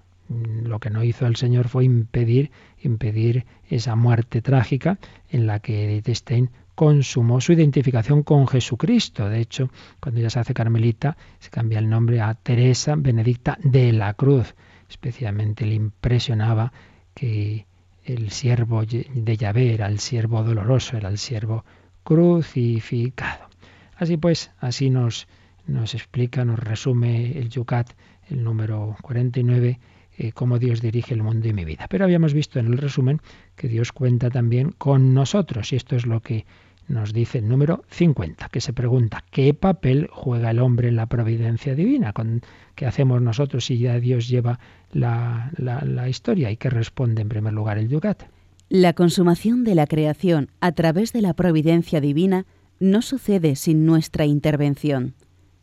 lo 0.63 0.79
que 0.79 0.89
no 0.89 1.03
hizo 1.03 1.27
el 1.27 1.35
Señor 1.35 1.67
fue 1.67 1.85
impedir, 1.85 2.51
impedir 2.81 3.45
esa 3.69 3.95
muerte 3.95 4.41
trágica 4.41 4.97
en 5.29 5.47
la 5.47 5.59
que 5.59 5.85
Edith 5.85 6.09
Stein 6.09 6.49
consumó 6.75 7.41
su 7.41 7.53
identificación 7.53 8.23
con 8.23 8.47
Jesucristo. 8.47 9.29
De 9.29 9.39
hecho, 9.39 9.69
cuando 9.99 10.19
ella 10.19 10.29
se 10.29 10.39
hace 10.39 10.53
carmelita, 10.53 11.17
se 11.39 11.49
cambia 11.49 11.79
el 11.79 11.89
nombre 11.89 12.21
a 12.21 12.33
Teresa 12.33 12.95
Benedicta 12.97 13.57
de 13.63 13.91
la 13.91 14.13
Cruz. 14.13 14.55
Especialmente 14.89 15.65
le 15.65 15.75
impresionaba 15.75 16.71
que 17.13 17.65
el 18.03 18.31
siervo 18.31 18.83
de 18.85 19.37
Yahvé 19.37 19.73
era 19.73 19.87
el 19.87 19.99
siervo 19.99 20.43
doloroso, 20.43 20.97
era 20.97 21.09
el 21.09 21.17
siervo 21.17 21.63
crucificado. 22.03 23.47
Así 23.95 24.17
pues, 24.17 24.51
así 24.59 24.89
nos, 24.89 25.27
nos 25.67 25.93
explica, 25.93 26.43
nos 26.43 26.59
resume 26.59 27.37
el 27.37 27.49
Yucat, 27.49 27.91
el 28.29 28.43
número 28.43 28.95
49, 29.01 29.79
eh, 30.17 30.31
cómo 30.31 30.59
Dios 30.59 30.81
dirige 30.81 31.13
el 31.13 31.23
mundo 31.23 31.47
y 31.47 31.53
mi 31.53 31.65
vida. 31.65 31.87
Pero 31.89 32.05
habíamos 32.05 32.33
visto 32.33 32.59
en 32.59 32.67
el 32.67 32.77
resumen 32.77 33.21
que 33.55 33.67
Dios 33.67 33.91
cuenta 33.91 34.29
también 34.29 34.71
con 34.77 35.13
nosotros 35.13 35.71
y 35.73 35.75
esto 35.75 35.95
es 35.95 36.05
lo 36.05 36.21
que 36.21 36.45
nos 36.87 37.13
dice 37.13 37.39
el 37.39 37.47
número 37.47 37.83
50, 37.89 38.49
que 38.49 38.61
se 38.61 38.73
pregunta 38.73 39.23
qué 39.31 39.53
papel 39.53 40.09
juega 40.11 40.51
el 40.51 40.59
hombre 40.59 40.89
en 40.89 40.97
la 40.97 41.07
providencia 41.07 41.73
divina, 41.73 42.13
qué 42.75 42.85
hacemos 42.85 43.21
nosotros 43.21 43.65
si 43.65 43.77
ya 43.77 43.99
Dios 43.99 44.27
lleva 44.27 44.59
la, 44.91 45.51
historia 46.09 46.51
y 46.51 46.57
qué 46.57 46.69
responde 46.69 47.21
en 47.21 47.29
primer 47.29 47.53
lugar 47.53 47.77
el 47.77 47.87
Yucat. 47.87 48.23
La 48.69 48.93
consumación 48.93 49.63
de 49.63 49.75
la 49.75 49.87
creación 49.87 50.49
a 50.59 50.71
través 50.73 51.13
de 51.13 51.21
la 51.21 51.33
providencia 51.33 52.01
divina 52.01 52.45
no 52.79 53.01
sucede 53.01 53.55
sin 53.55 53.85
nuestra 53.85 54.25
intervención. 54.25 55.13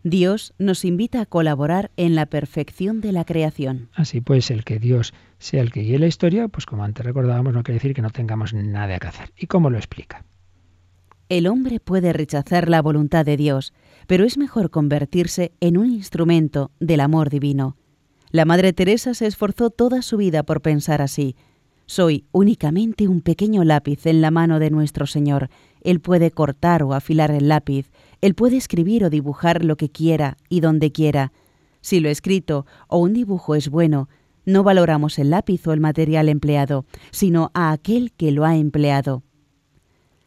Dios 0.05 0.55
nos 0.59 0.85
invita 0.85 1.21
a 1.21 1.27
colaborar 1.27 1.91
en 1.97 2.15
la 2.15 2.27
perfección 2.27 3.01
de 3.01 3.13
la 3.13 3.25
creación. 3.25 3.89
Así 3.95 4.21
pues, 4.21 4.51
el 4.51 4.65
que 4.65 4.79
Dios 4.79 5.13
sea 5.39 5.61
el 5.61 5.73
que 5.73 5.81
guíe 5.81 5.99
la 5.99 6.07
historia, 6.07 6.49
pues 6.49 6.67
como 6.67 6.85
antes 6.85 7.05
recordábamos, 7.05 7.53
no 7.53 7.63
quiere 7.63 7.79
decir 7.79 7.95
que 7.95 8.03
no 8.03 8.11
tengamos 8.11 8.55
nada 8.55 8.99
que 8.99 9.07
hacer. 9.09 9.33
¿Y 9.37 9.47
cómo 9.47 9.71
lo 9.71 9.77
explica? 9.77 10.25
El 11.29 11.47
hombre 11.47 11.79
puede 11.79 12.13
rechazar 12.13 12.69
la 12.69 12.81
voluntad 12.81 13.27
de 13.27 13.37
Dios, 13.37 13.75
pero 14.07 14.25
es 14.25 14.39
mejor 14.39 14.71
convertirse 14.71 15.53
en 15.61 15.77
un 15.77 15.91
instrumento 15.91 16.71
del 16.81 17.01
amor 17.01 17.29
divino. 17.29 17.77
La 18.31 18.45
Madre 18.45 18.73
Teresa 18.73 19.15
se 19.15 19.27
esforzó 19.27 19.71
toda 19.71 20.01
su 20.03 20.17
vida 20.17 20.43
por 20.43 20.63
pensar 20.63 21.03
así. 21.03 21.37
Soy 21.87 22.27
únicamente 22.33 23.09
un 23.09 23.21
pequeño 23.21 23.65
lápiz 23.65 24.07
en 24.07 24.21
la 24.21 24.31
mano 24.31 24.59
de 24.59 24.71
nuestro 24.71 25.07
Señor. 25.07 25.49
Él 25.83 26.01
puede 26.01 26.31
cortar 26.31 26.83
o 26.83 26.95
afilar 26.95 27.31
el 27.31 27.49
lápiz, 27.49 27.91
Él 28.21 28.35
puede 28.35 28.57
escribir 28.57 29.05
o 29.05 29.11
dibujar 29.11 29.65
lo 29.65 29.77
que 29.77 29.91
quiera 29.91 30.37
y 30.49 30.61
donde 30.61 30.93
quiera. 30.93 31.33
Si 31.81 32.01
lo 32.01 32.09
escrito 32.09 32.67
o 32.89 32.99
un 32.99 33.13
dibujo 33.13 33.55
es 33.55 33.69
bueno, 33.69 34.09
no 34.45 34.63
valoramos 34.63 35.19
el 35.19 35.31
lápiz 35.31 35.67
o 35.67 35.73
el 35.73 35.81
material 35.81 36.29
empleado, 36.29 36.87
sino 37.11 37.51
a 37.55 37.71
aquel 37.71 38.13
que 38.13 38.33
lo 38.33 38.45
ha 38.45 38.57
empleado. 38.57 39.23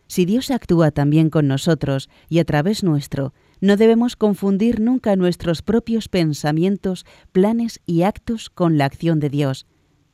Si 0.07 0.25
Dios 0.25 0.51
actúa 0.51 0.91
también 0.91 1.29
con 1.29 1.47
nosotros 1.47 2.09
y 2.29 2.39
a 2.39 2.45
través 2.45 2.83
nuestro, 2.83 3.33
no 3.61 3.77
debemos 3.77 4.15
confundir 4.15 4.79
nunca 4.79 5.15
nuestros 5.15 5.61
propios 5.61 6.07
pensamientos, 6.07 7.05
planes 7.31 7.79
y 7.85 8.01
actos 8.03 8.49
con 8.49 8.77
la 8.77 8.85
acción 8.85 9.19
de 9.19 9.29
Dios. 9.29 9.67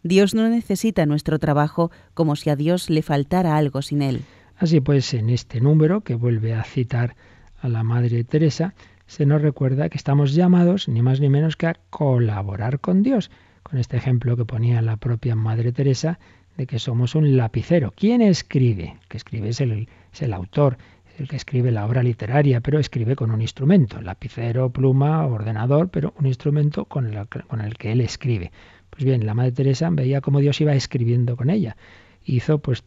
Dios 0.03 0.36
no 0.36 0.47
necesita 0.49 1.05
nuestro 1.05 1.39
trabajo 1.39 1.91
como 2.13 2.36
si 2.36 2.49
a 2.49 2.55
Dios 2.55 2.89
le 2.89 3.01
faltara 3.01 3.57
algo 3.57 3.82
sin 3.82 4.01
él. 4.01 4.21
Así 4.55 4.80
pues, 4.80 5.13
en 5.13 5.30
este 5.30 5.61
número 5.61 6.01
que 6.01 6.15
vuelve 6.15 6.53
a 6.53 6.63
citar 6.63 7.15
a 7.60 7.68
la 7.70 7.84
Madre 7.84 8.24
Teresa, 8.24 8.74
se 9.05 9.26
nos 9.26 9.41
recuerda 9.41 9.89
que 9.89 9.97
estamos 9.97 10.34
llamados 10.34 10.88
ni 10.88 11.01
más 11.01 11.20
ni 11.20 11.30
menos 11.30 11.55
que 11.55 11.68
a 11.68 11.76
colaborar 11.89 12.80
con 12.80 13.03
Dios, 13.03 13.32
con 13.64 13.80
este 13.80 13.97
ejemplo 13.97 14.36
que 14.36 14.45
ponía 14.45 14.82
la 14.82 14.97
propia 14.97 15.36
Madre 15.36 15.72
Teresa 15.72 16.20
de 16.58 16.68
que 16.68 16.80
somos 16.80 17.16
un 17.16 17.38
lapicero. 17.38 17.93
¿Quién 17.95 18.22
escribe? 18.22 18.97
El 19.01 19.08
que 19.08 19.18
escribe 19.18 19.49
es 19.49 19.62
el, 19.62 20.34
autor, 20.34 20.78
el 21.18 21.28
que 21.28 21.36
escribe 21.36 21.72
la 21.72 21.86
obra 21.86 22.03
literaria, 22.03 22.62
pero 22.62 22.80
escribe 22.80 23.16
con 23.16 23.32
un 23.32 23.41
instrumento, 23.41 24.01
lapicero, 24.01 24.70
pluma, 24.72 25.26
ordenador, 25.26 25.89
pero 25.89 26.14
un 26.20 26.26
instrumento 26.26 26.86
con 26.86 27.12
con 27.47 27.62
el 27.62 27.78
que 27.78 27.91
él 27.91 28.01
escribe. 28.01 28.51
Pues 28.89 29.05
bien, 29.05 29.26
la 29.26 29.34
Madre 29.34 29.51
Teresa 29.51 29.89
veía 29.91 30.22
cómo 30.22 30.39
Dios 30.39 30.60
iba 30.60 30.74
escribiendo 30.74 31.38
con 31.38 31.49
ella. 31.49 31.78
Hizo 32.24 32.60
pues 32.60 32.84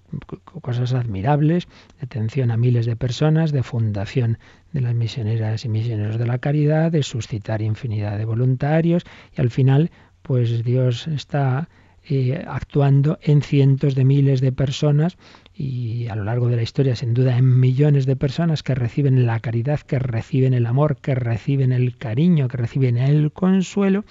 cosas 0.60 0.92
admirables, 0.94 1.68
atención 2.02 2.50
a 2.50 2.56
miles 2.56 2.86
de 2.86 2.96
personas, 2.96 3.52
de 3.52 3.62
fundación 3.62 4.38
de 4.72 4.80
las 4.80 4.94
misioneras 4.94 5.64
y 5.64 5.68
misioneros 5.68 6.18
de 6.18 6.26
la 6.26 6.38
caridad, 6.38 6.92
de 6.92 7.02
suscitar 7.02 7.62
infinidad 7.62 8.18
de 8.18 8.24
voluntarios 8.24 9.04
y 9.36 9.40
al 9.40 9.50
final 9.50 9.90
pues 10.22 10.62
Dios 10.64 11.06
está 11.08 11.68
eh, 12.08 12.44
actuando 12.48 13.18
en 13.22 13.42
cientos 13.42 13.94
de 13.94 14.04
miles 14.04 14.40
de 14.40 14.52
personas 14.52 15.18
y 15.54 16.08
a 16.08 16.16
lo 16.16 16.24
largo 16.24 16.48
de 16.48 16.56
la 16.56 16.62
historia, 16.62 16.96
sin 16.96 17.12
duda, 17.12 17.36
en 17.36 17.60
millones 17.60 18.06
de 18.06 18.16
personas 18.16 18.62
que 18.62 18.74
reciben 18.74 19.26
la 19.26 19.38
caridad, 19.40 19.80
que 19.80 19.98
reciben 19.98 20.54
el 20.54 20.64
amor, 20.64 20.96
que 20.96 21.14
reciben 21.14 21.72
el 21.72 21.98
cariño, 21.98 22.48
que 22.48 22.56
reciben 22.56 22.96
el 22.96 23.32
consuelo, 23.32 24.04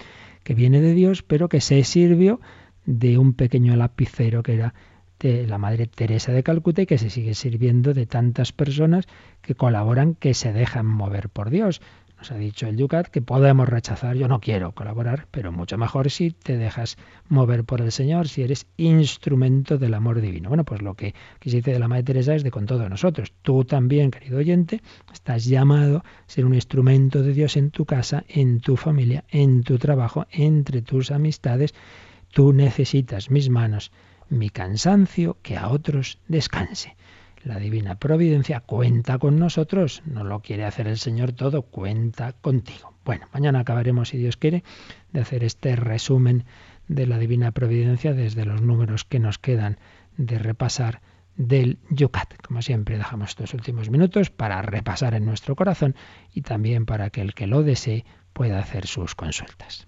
que 0.43 0.54
viene 0.54 0.82
de 0.82 0.93
Dios, 0.93 1.24
pero 1.24 1.50
que 1.50 1.62
se 1.62 1.84
sirvió 1.84 2.39
de 2.86 3.18
un 3.18 3.34
pequeño 3.34 3.76
lapicero 3.76 4.43
que 4.43 4.54
era 4.54 4.74
de 5.20 5.45
la 5.47 5.57
Madre 5.57 5.88
Teresa 5.88 6.32
de 6.32 6.43
Calcuta 6.43 6.82
y 6.82 6.86
que 6.86 6.97
se 6.97 7.09
sigue 7.09 7.34
sirviendo 7.34 7.93
de 7.93 8.05
tantas 8.05 8.51
personas 8.51 9.05
que 9.41 9.55
colaboran, 9.55 10.15
que 10.15 10.34
se 10.34 10.53
dejan 10.53 10.86
mover 10.86 11.30
por 11.30 11.49
Dios. 11.49 11.82
Nos 12.20 12.32
ha 12.32 12.36
dicho 12.36 12.67
el 12.67 12.76
Yucat 12.76 13.07
que 13.07 13.22
podemos 13.22 13.70
rechazar, 13.70 14.17
yo 14.17 14.28
no 14.28 14.41
quiero 14.41 14.74
colaborar, 14.74 15.28
pero 15.32 15.53
mucho 15.53 15.78
mejor 15.78 16.11
si 16.11 16.32
te 16.32 16.57
dejas 16.57 16.97
mover 17.30 17.63
por 17.63 17.80
el 17.80 17.93
Señor, 17.93 18.28
si 18.28 18.41
eres 18.41 18.67
instrumento 18.76 19.78
del 19.78 19.93
amor 19.93 20.20
divino. 20.20 20.49
Bueno, 20.49 20.65
pues 20.65 20.82
lo 20.82 20.95
que, 20.95 21.15
que 21.39 21.49
se 21.49 21.57
dice 21.57 21.72
de 21.72 21.80
la 21.80 21.88
Madre 21.88 22.03
Teresa 22.03 22.36
es 22.36 22.43
de 22.43 22.51
con 22.51 22.65
todos 22.65 22.89
nosotros. 22.89 23.32
Tú 23.41 23.63
también, 23.63 24.11
querido 24.11 24.39
oyente, 24.39 24.82
estás 25.13 25.45
llamado 25.45 25.99
a 25.99 26.03
ser 26.28 26.45
un 26.45 26.55
instrumento 26.55 27.24
de 27.24 27.32
Dios 27.32 27.55
en 27.55 27.72
tu 27.72 27.86
casa, 27.86 28.26
en 28.28 28.59
tu 28.59 28.76
familia, 28.76 29.24
en 29.30 29.63
tu 29.63 29.78
trabajo, 29.78 30.28
entre 30.30 30.82
tus 30.82 31.11
amistades. 31.11 31.74
Tú 32.34 32.51
necesitas 32.51 33.32
mis 33.32 33.49
manos, 33.49 33.93
mi 34.30 34.49
cansancio, 34.49 35.38
que 35.41 35.57
a 35.57 35.69
otros 35.69 36.19
descanse. 36.27 36.95
La 37.43 37.57
divina 37.57 37.95
providencia 37.95 38.59
cuenta 38.59 39.17
con 39.17 39.39
nosotros, 39.39 40.01
no 40.05 40.23
lo 40.23 40.41
quiere 40.41 40.65
hacer 40.65 40.88
el 40.88 40.97
Señor 40.97 41.32
todo, 41.32 41.61
cuenta 41.61 42.34
contigo. 42.34 42.93
Bueno, 43.05 43.27
mañana 43.34 43.61
acabaremos, 43.61 44.09
si 44.09 44.17
Dios 44.17 44.38
quiere, 44.38 44.63
de 45.13 45.21
hacer 45.21 45.43
este 45.43 45.75
resumen 45.75 46.45
de 46.88 47.07
la 47.07 47.17
divina 47.17 47.51
providencia 47.51 48.13
desde 48.13 48.45
los 48.45 48.61
números 48.61 49.05
que 49.05 49.19
nos 49.19 49.39
quedan 49.39 49.77
de 50.17 50.38
repasar 50.38 51.01
del 51.38 51.77
Yucat. 51.89 52.36
Como 52.45 52.61
siempre, 52.61 52.97
dejamos 52.97 53.30
estos 53.30 53.53
últimos 53.53 53.89
minutos 53.89 54.30
para 54.30 54.61
repasar 54.61 55.13
en 55.13 55.25
nuestro 55.25 55.55
corazón 55.55 55.95
y 56.34 56.41
también 56.41 56.86
para 56.86 57.09
que 57.09 57.21
el 57.21 57.34
que 57.34 57.47
lo 57.47 57.63
desee 57.63 58.03
pueda 58.34 58.59
hacer 58.59 58.86
sus 58.86 59.15
consultas. 59.15 59.88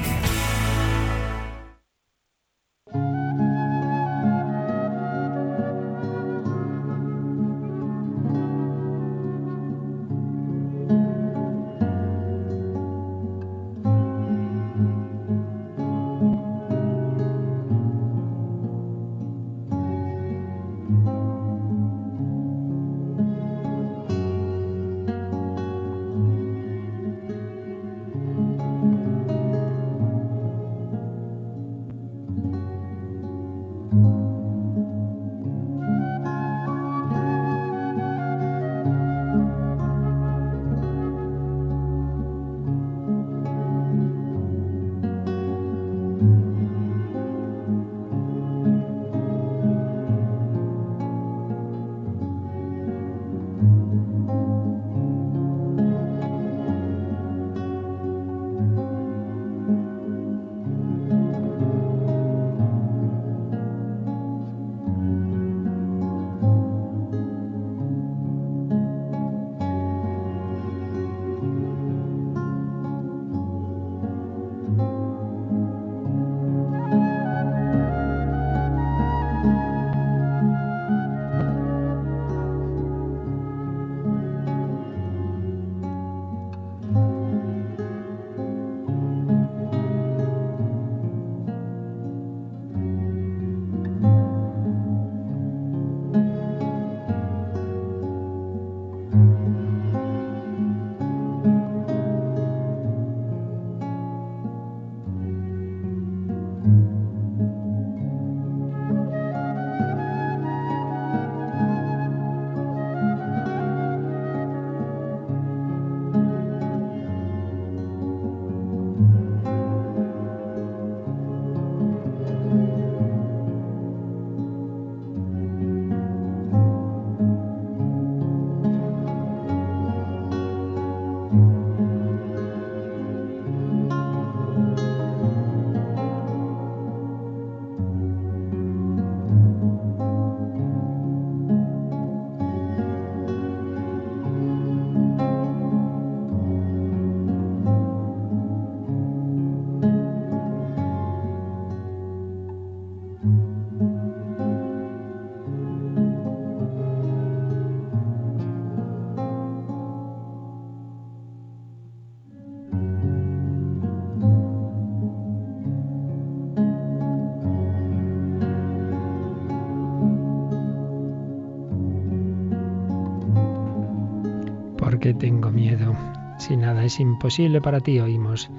es 176.83 176.99
imposible 176.99 177.61
para 177.61 177.79
ti, 177.79 177.99
oímos 177.99 178.49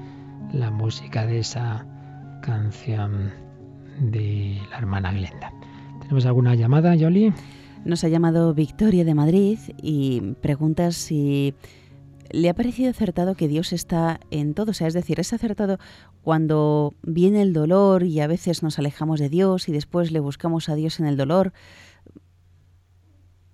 la 0.52 0.70
música 0.70 1.26
de 1.26 1.38
esa 1.38 1.86
canción 2.42 3.32
de 4.00 4.60
la 4.70 4.78
hermana 4.78 5.12
Glenda. 5.12 5.52
¿Tenemos 6.00 6.26
alguna 6.26 6.54
llamada, 6.54 6.94
Yoli? 6.94 7.32
Nos 7.84 8.04
ha 8.04 8.08
llamado 8.08 8.54
Victoria 8.54 9.04
de 9.04 9.14
Madrid 9.14 9.58
y 9.82 10.34
pregunta 10.40 10.92
si 10.92 11.54
le 12.30 12.48
ha 12.48 12.54
parecido 12.54 12.90
acertado 12.90 13.34
que 13.34 13.48
Dios 13.48 13.72
está 13.72 14.20
en 14.30 14.54
todo. 14.54 14.70
O 14.70 14.74
sea, 14.74 14.86
es 14.86 14.94
decir, 14.94 15.20
es 15.20 15.32
acertado 15.32 15.78
cuando 16.22 16.94
viene 17.02 17.42
el 17.42 17.52
dolor 17.52 18.04
y 18.04 18.20
a 18.20 18.26
veces 18.26 18.62
nos 18.62 18.78
alejamos 18.78 19.20
de 19.20 19.28
Dios 19.28 19.68
y 19.68 19.72
después 19.72 20.12
le 20.12 20.20
buscamos 20.20 20.68
a 20.68 20.74
Dios 20.74 21.00
en 21.00 21.06
el 21.06 21.16
dolor. 21.16 21.52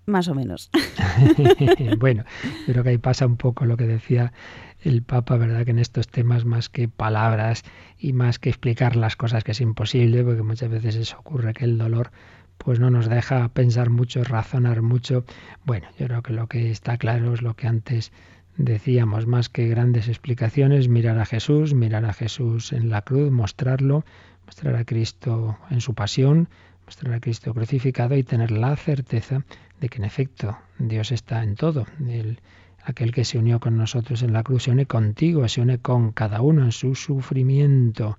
Más 0.08 0.26
o 0.28 0.34
menos. 0.34 0.70
bueno, 1.98 2.24
creo 2.64 2.82
que 2.82 2.88
ahí 2.88 2.98
pasa 2.98 3.26
un 3.26 3.36
poco 3.36 3.66
lo 3.66 3.76
que 3.76 3.86
decía 3.86 4.32
el 4.80 5.02
Papa, 5.02 5.36
¿verdad? 5.36 5.66
Que 5.66 5.72
en 5.72 5.78
estos 5.78 6.08
temas, 6.08 6.46
más 6.46 6.70
que 6.70 6.88
palabras 6.88 7.62
y 7.98 8.14
más 8.14 8.38
que 8.38 8.48
explicar 8.48 8.96
las 8.96 9.16
cosas, 9.16 9.44
que 9.44 9.52
es 9.52 9.60
imposible, 9.60 10.24
porque 10.24 10.42
muchas 10.42 10.70
veces 10.70 10.96
eso 10.96 11.18
ocurre, 11.18 11.52
que 11.52 11.66
el 11.66 11.76
dolor 11.76 12.10
pues 12.56 12.80
no 12.80 12.90
nos 12.90 13.08
deja 13.08 13.48
pensar 13.50 13.90
mucho, 13.90 14.24
razonar 14.24 14.80
mucho. 14.80 15.24
Bueno, 15.66 15.88
yo 15.98 16.06
creo 16.06 16.22
que 16.22 16.32
lo 16.32 16.46
que 16.46 16.70
está 16.70 16.96
claro 16.96 17.34
es 17.34 17.42
lo 17.42 17.54
que 17.54 17.66
antes 17.66 18.10
decíamos, 18.56 19.26
más 19.26 19.50
que 19.50 19.68
grandes 19.68 20.08
explicaciones, 20.08 20.88
mirar 20.88 21.18
a 21.18 21.26
Jesús, 21.26 21.74
mirar 21.74 22.06
a 22.06 22.14
Jesús 22.14 22.72
en 22.72 22.88
la 22.88 23.02
cruz, 23.02 23.30
mostrarlo, 23.30 24.06
mostrar 24.46 24.74
a 24.74 24.84
Cristo 24.86 25.58
en 25.70 25.82
su 25.82 25.92
pasión, 25.92 26.48
mostrar 26.88 27.12
a 27.12 27.20
Cristo 27.20 27.52
crucificado 27.52 28.16
y 28.16 28.22
tener 28.22 28.50
la 28.50 28.74
certeza 28.74 29.44
de 29.78 29.90
que 29.90 29.98
en 29.98 30.04
efecto 30.04 30.56
Dios 30.78 31.12
está 31.12 31.42
en 31.42 31.54
todo. 31.54 31.84
El, 32.00 32.40
aquel 32.82 33.12
que 33.12 33.26
se 33.26 33.36
unió 33.36 33.60
con 33.60 33.76
nosotros 33.76 34.22
en 34.22 34.32
la 34.32 34.42
cruz 34.42 34.62
se 34.62 34.70
une 34.70 34.86
contigo, 34.86 35.46
se 35.48 35.60
une 35.60 35.76
con 35.80 36.12
cada 36.12 36.40
uno 36.40 36.64
en 36.64 36.72
su 36.72 36.94
sufrimiento. 36.94 38.16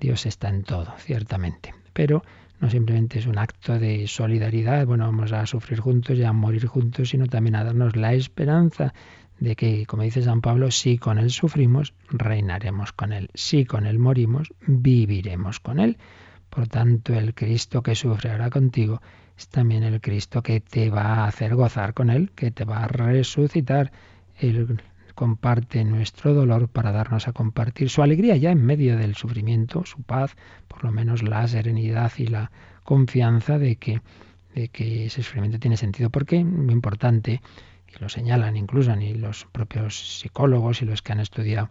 Dios 0.00 0.26
está 0.26 0.48
en 0.48 0.64
todo, 0.64 0.92
ciertamente. 0.98 1.72
Pero 1.92 2.24
no 2.58 2.68
simplemente 2.68 3.20
es 3.20 3.26
un 3.26 3.38
acto 3.38 3.78
de 3.78 4.08
solidaridad, 4.08 4.84
bueno, 4.84 5.04
vamos 5.04 5.30
a 5.30 5.46
sufrir 5.46 5.78
juntos 5.78 6.18
y 6.18 6.24
a 6.24 6.32
morir 6.32 6.66
juntos, 6.66 7.10
sino 7.10 7.28
también 7.28 7.54
a 7.54 7.62
darnos 7.62 7.94
la 7.94 8.14
esperanza 8.14 8.94
de 9.38 9.54
que, 9.54 9.86
como 9.86 10.02
dice 10.02 10.22
San 10.22 10.40
Pablo, 10.40 10.72
si 10.72 10.98
con 10.98 11.20
Él 11.20 11.30
sufrimos, 11.30 11.94
reinaremos 12.10 12.92
con 12.92 13.12
Él. 13.12 13.30
Si 13.34 13.64
con 13.64 13.86
Él 13.86 14.00
morimos, 14.00 14.52
viviremos 14.66 15.60
con 15.60 15.78
Él. 15.78 15.98
Por 16.50 16.66
tanto, 16.68 17.14
el 17.14 17.34
Cristo 17.34 17.82
que 17.82 17.94
sufre 17.94 18.30
ahora 18.30 18.50
contigo 18.50 19.00
es 19.36 19.48
también 19.48 19.82
el 19.84 20.00
Cristo 20.00 20.42
que 20.42 20.60
te 20.60 20.90
va 20.90 21.02
a 21.02 21.26
hacer 21.26 21.54
gozar 21.54 21.94
con 21.94 22.10
Él, 22.10 22.30
que 22.34 22.50
te 22.50 22.64
va 22.64 22.84
a 22.84 22.88
resucitar. 22.88 23.92
Él 24.38 24.80
comparte 25.14 25.84
nuestro 25.84 26.32
dolor 26.32 26.68
para 26.68 26.92
darnos 26.92 27.26
a 27.26 27.32
compartir 27.32 27.90
su 27.90 28.02
alegría 28.02 28.36
ya 28.36 28.52
en 28.52 28.64
medio 28.64 28.96
del 28.96 29.16
sufrimiento, 29.16 29.84
su 29.84 30.02
paz, 30.02 30.36
por 30.68 30.84
lo 30.84 30.92
menos 30.92 31.24
la 31.24 31.46
serenidad 31.48 32.12
y 32.18 32.26
la 32.28 32.52
confianza 32.84 33.58
de 33.58 33.76
que, 33.76 34.00
ese 34.54 35.22
sufrimiento 35.22 35.58
tiene 35.58 35.76
sentido. 35.76 36.10
Porque 36.10 36.44
muy 36.44 36.72
importante, 36.72 37.42
y 37.92 37.98
lo 38.00 38.08
señalan 38.08 38.56
incluso 38.56 38.94
ni 38.94 39.14
los 39.14 39.46
propios 39.50 40.20
psicólogos 40.20 40.82
y 40.82 40.84
los 40.84 41.02
que 41.02 41.12
han 41.12 41.20
estudiado, 41.20 41.68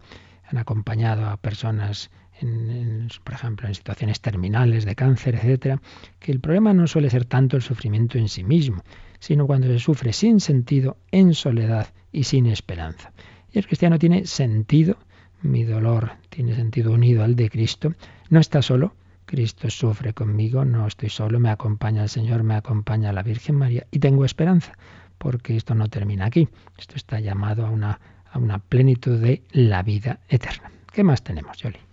han 0.50 0.58
acompañado 0.58 1.26
a 1.26 1.36
personas 1.38 2.10
en, 2.40 3.08
por 3.24 3.34
ejemplo, 3.34 3.68
en 3.68 3.74
situaciones 3.74 4.20
terminales 4.20 4.84
de 4.84 4.94
cáncer, 4.94 5.36
etcétera, 5.36 5.80
que 6.18 6.32
el 6.32 6.40
problema 6.40 6.72
no 6.72 6.86
suele 6.86 7.10
ser 7.10 7.24
tanto 7.24 7.56
el 7.56 7.62
sufrimiento 7.62 8.18
en 8.18 8.28
sí 8.28 8.44
mismo, 8.44 8.82
sino 9.18 9.46
cuando 9.46 9.66
se 9.68 9.78
sufre 9.78 10.12
sin 10.12 10.40
sentido, 10.40 10.96
en 11.10 11.34
soledad 11.34 11.88
y 12.12 12.24
sin 12.24 12.46
esperanza. 12.46 13.12
Y 13.52 13.58
el 13.58 13.66
cristiano 13.66 13.98
tiene 13.98 14.26
sentido, 14.26 14.98
mi 15.42 15.64
dolor 15.64 16.12
tiene 16.28 16.54
sentido 16.54 16.92
unido 16.92 17.24
al 17.24 17.36
de 17.36 17.50
Cristo, 17.50 17.94
no 18.30 18.40
está 18.40 18.62
solo, 18.62 18.94
Cristo 19.24 19.68
sufre 19.68 20.14
conmigo, 20.14 20.64
no 20.64 20.86
estoy 20.86 21.10
solo, 21.10 21.38
me 21.38 21.50
acompaña 21.50 22.02
el 22.02 22.08
Señor, 22.08 22.42
me 22.44 22.54
acompaña 22.54 23.12
la 23.12 23.22
Virgen 23.22 23.56
María 23.56 23.86
y 23.90 23.98
tengo 23.98 24.24
esperanza, 24.24 24.72
porque 25.18 25.56
esto 25.56 25.74
no 25.74 25.88
termina 25.88 26.26
aquí, 26.26 26.48
esto 26.78 26.96
está 26.96 27.20
llamado 27.20 27.66
a 27.66 27.70
una, 27.70 28.00
a 28.30 28.38
una 28.38 28.58
plenitud 28.58 29.20
de 29.20 29.42
la 29.52 29.82
vida 29.82 30.20
eterna. 30.28 30.70
¿Qué 30.92 31.04
más 31.04 31.22
tenemos, 31.22 31.58
Yoli? 31.58 31.87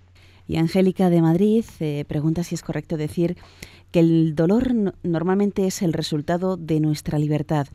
Y 0.47 0.57
Angélica 0.57 1.09
de 1.09 1.21
Madrid 1.21 1.65
eh, 1.79 2.05
pregunta 2.07 2.43
si 2.43 2.55
es 2.55 2.61
correcto 2.61 2.97
decir 2.97 3.37
que 3.91 3.99
el 3.99 4.35
dolor 4.35 4.73
normalmente 5.03 5.67
es 5.67 5.81
el 5.81 5.93
resultado 5.93 6.57
de 6.57 6.79
nuestra 6.79 7.17
libertad, 7.17 7.67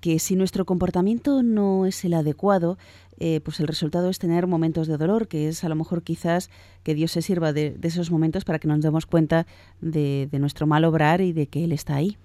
que 0.00 0.18
si 0.18 0.36
nuestro 0.36 0.64
comportamiento 0.64 1.42
no 1.42 1.84
es 1.84 2.04
el 2.04 2.14
adecuado, 2.14 2.78
eh, 3.18 3.40
pues 3.40 3.60
el 3.60 3.66
resultado 3.66 4.08
es 4.08 4.18
tener 4.18 4.46
momentos 4.46 4.86
de 4.86 4.96
dolor, 4.96 5.28
que 5.28 5.48
es 5.48 5.64
a 5.64 5.68
lo 5.68 5.74
mejor 5.74 6.02
quizás 6.02 6.50
que 6.82 6.94
Dios 6.94 7.12
se 7.12 7.22
sirva 7.22 7.52
de, 7.52 7.76
esos 7.82 8.10
momentos 8.10 8.44
para 8.44 8.58
que 8.58 8.68
nos 8.68 8.80
demos 8.80 9.06
cuenta 9.06 9.46
de, 9.80 10.28
de 10.30 10.38
nuestro 10.38 10.66
mal 10.66 10.84
obrar 10.84 11.20
y 11.20 11.32
de 11.32 11.46
que 11.46 11.64
Él 11.64 11.72
está 11.72 11.96
ahí. 11.96 12.16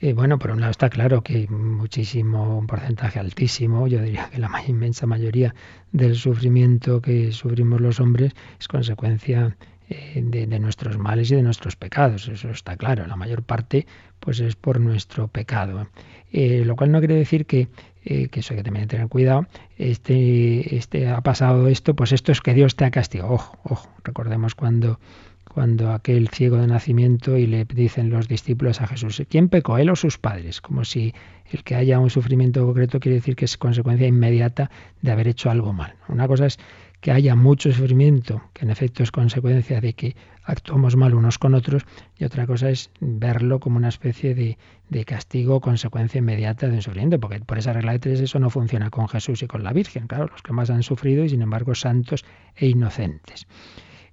Eh, 0.00 0.12
bueno, 0.12 0.38
por 0.38 0.52
un 0.52 0.60
lado 0.60 0.70
está 0.70 0.90
claro 0.90 1.22
que 1.22 1.48
muchísimo, 1.48 2.58
un 2.58 2.68
porcentaje 2.68 3.18
altísimo, 3.18 3.88
yo 3.88 4.00
diría 4.00 4.30
que 4.30 4.38
la 4.38 4.50
inmensa 4.68 5.06
mayoría 5.06 5.54
del 5.90 6.14
sufrimiento 6.14 7.02
que 7.02 7.32
sufrimos 7.32 7.80
los 7.80 7.98
hombres 7.98 8.32
es 8.60 8.68
consecuencia 8.68 9.56
eh, 9.88 10.22
de, 10.24 10.58
nuestros 10.60 10.98
males 10.98 11.32
y 11.32 11.34
de 11.34 11.42
nuestros 11.42 11.74
pecados. 11.74 12.28
Eso 12.28 12.50
está 12.50 12.76
claro. 12.76 13.08
La 13.08 13.16
mayor 13.16 13.42
parte, 13.42 13.88
pues, 14.20 14.38
es 14.38 14.54
por 14.54 14.78
nuestro 14.78 15.26
pecado. 15.26 15.88
Eh, 16.30 16.62
lo 16.64 16.76
cual 16.76 16.92
no 16.92 17.00
quiere 17.00 17.16
decir 17.16 17.44
que, 17.46 17.68
que 18.04 18.30
eso 18.32 18.54
hay 18.54 18.58
que 18.58 18.64
también 18.64 18.86
tener 18.86 19.08
cuidado. 19.08 19.48
Este, 19.78 20.76
este 20.76 21.08
ha 21.08 21.20
pasado 21.22 21.66
esto, 21.66 21.94
pues 21.94 22.12
esto 22.12 22.30
es 22.30 22.40
que 22.40 22.54
Dios 22.54 22.76
te 22.76 22.84
ha 22.84 22.92
castigado. 22.92 23.32
Ojo, 23.32 23.58
ojo. 23.64 23.90
Recordemos 24.04 24.54
cuando 24.54 25.00
cuando 25.48 25.92
aquel 25.92 26.28
ciego 26.28 26.58
de 26.58 26.66
nacimiento 26.66 27.36
y 27.36 27.46
le 27.46 27.64
dicen 27.64 28.10
los 28.10 28.28
discípulos 28.28 28.80
a 28.80 28.86
Jesús, 28.86 29.22
¿quién 29.28 29.48
pecó, 29.48 29.78
él 29.78 29.90
o 29.90 29.96
sus 29.96 30.18
padres? 30.18 30.60
Como 30.60 30.84
si 30.84 31.14
el 31.50 31.64
que 31.64 31.74
haya 31.74 31.98
un 31.98 32.10
sufrimiento 32.10 32.64
concreto 32.64 33.00
quiere 33.00 33.16
decir 33.16 33.36
que 33.36 33.46
es 33.46 33.56
consecuencia 33.56 34.06
inmediata 34.06 34.70
de 35.02 35.10
haber 35.10 35.28
hecho 35.28 35.50
algo 35.50 35.72
mal. 35.72 35.94
Una 36.08 36.28
cosa 36.28 36.46
es 36.46 36.58
que 37.00 37.12
haya 37.12 37.36
mucho 37.36 37.70
sufrimiento, 37.72 38.42
que 38.52 38.64
en 38.64 38.70
efecto 38.70 39.02
es 39.02 39.12
consecuencia 39.12 39.80
de 39.80 39.92
que 39.92 40.16
actuamos 40.42 40.96
mal 40.96 41.14
unos 41.14 41.38
con 41.38 41.54
otros, 41.54 41.84
y 42.16 42.24
otra 42.24 42.46
cosa 42.46 42.70
es 42.70 42.90
verlo 43.00 43.60
como 43.60 43.76
una 43.76 43.88
especie 43.88 44.34
de, 44.34 44.58
castigo 45.04 45.60
consecuencia 45.60 46.18
inmediata 46.18 46.66
de 46.66 46.74
un 46.74 46.82
sufrimiento, 46.82 47.20
porque 47.20 47.40
por 47.40 47.58
esa 47.58 47.72
regla 47.72 47.92
de 47.92 47.98
tres 48.00 48.20
eso 48.20 48.38
no 48.40 48.50
funciona 48.50 48.90
con 48.90 49.08
Jesús 49.08 49.42
y 49.42 49.46
con 49.46 49.62
la 49.62 49.72
Virgen, 49.72 50.06
claro, 50.06 50.26
los 50.26 50.42
que 50.42 50.52
más 50.52 50.70
han 50.70 50.82
sufrido 50.82 51.24
y 51.24 51.28
sin 51.28 51.42
embargo 51.42 51.74
santos 51.74 52.24
e 52.56 52.66
inocentes. 52.66 53.46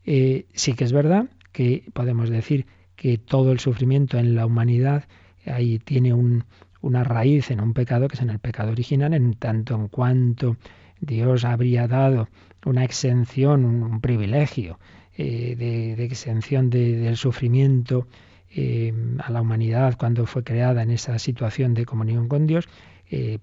Eh, 0.05 0.45
sí 0.53 0.73
que 0.73 0.83
es 0.83 0.93
verdad 0.93 1.25
que 1.51 1.83
podemos 1.93 2.29
decir 2.29 2.65
que 2.95 3.17
todo 3.17 3.51
el 3.51 3.59
sufrimiento 3.59 4.17
en 4.17 4.35
la 4.35 4.45
humanidad 4.45 5.05
ahí 5.45 5.79
tiene 5.79 6.13
una 6.81 7.03
raíz 7.03 7.51
en 7.51 7.61
un 7.61 7.73
pecado 7.73 8.07
que 8.07 8.15
es 8.15 8.21
en 8.21 8.29
el 8.29 8.39
pecado 8.39 8.71
original, 8.71 9.13
en 9.13 9.33
tanto 9.33 9.75
en 9.75 9.87
cuanto 9.87 10.57
Dios 11.01 11.43
habría 11.43 11.87
dado 11.87 12.29
una 12.65 12.83
exención, 12.83 13.65
un, 13.65 14.01
privilegio 14.01 14.79
eh, 15.17 15.55
de, 15.55 16.03
exención 16.03 16.69
del 16.69 17.17
sufrimiento 17.17 18.07
eh, 18.49 18.93
a 19.19 19.31
la 19.31 19.41
humanidad 19.41 19.95
cuando 19.97 20.25
fue 20.25 20.43
creada 20.43 20.83
en 20.83 20.91
esa 20.91 21.19
situación 21.19 21.73
de 21.73 21.85
comunión 21.85 22.27
con 22.27 22.47
Dios, 22.47 22.67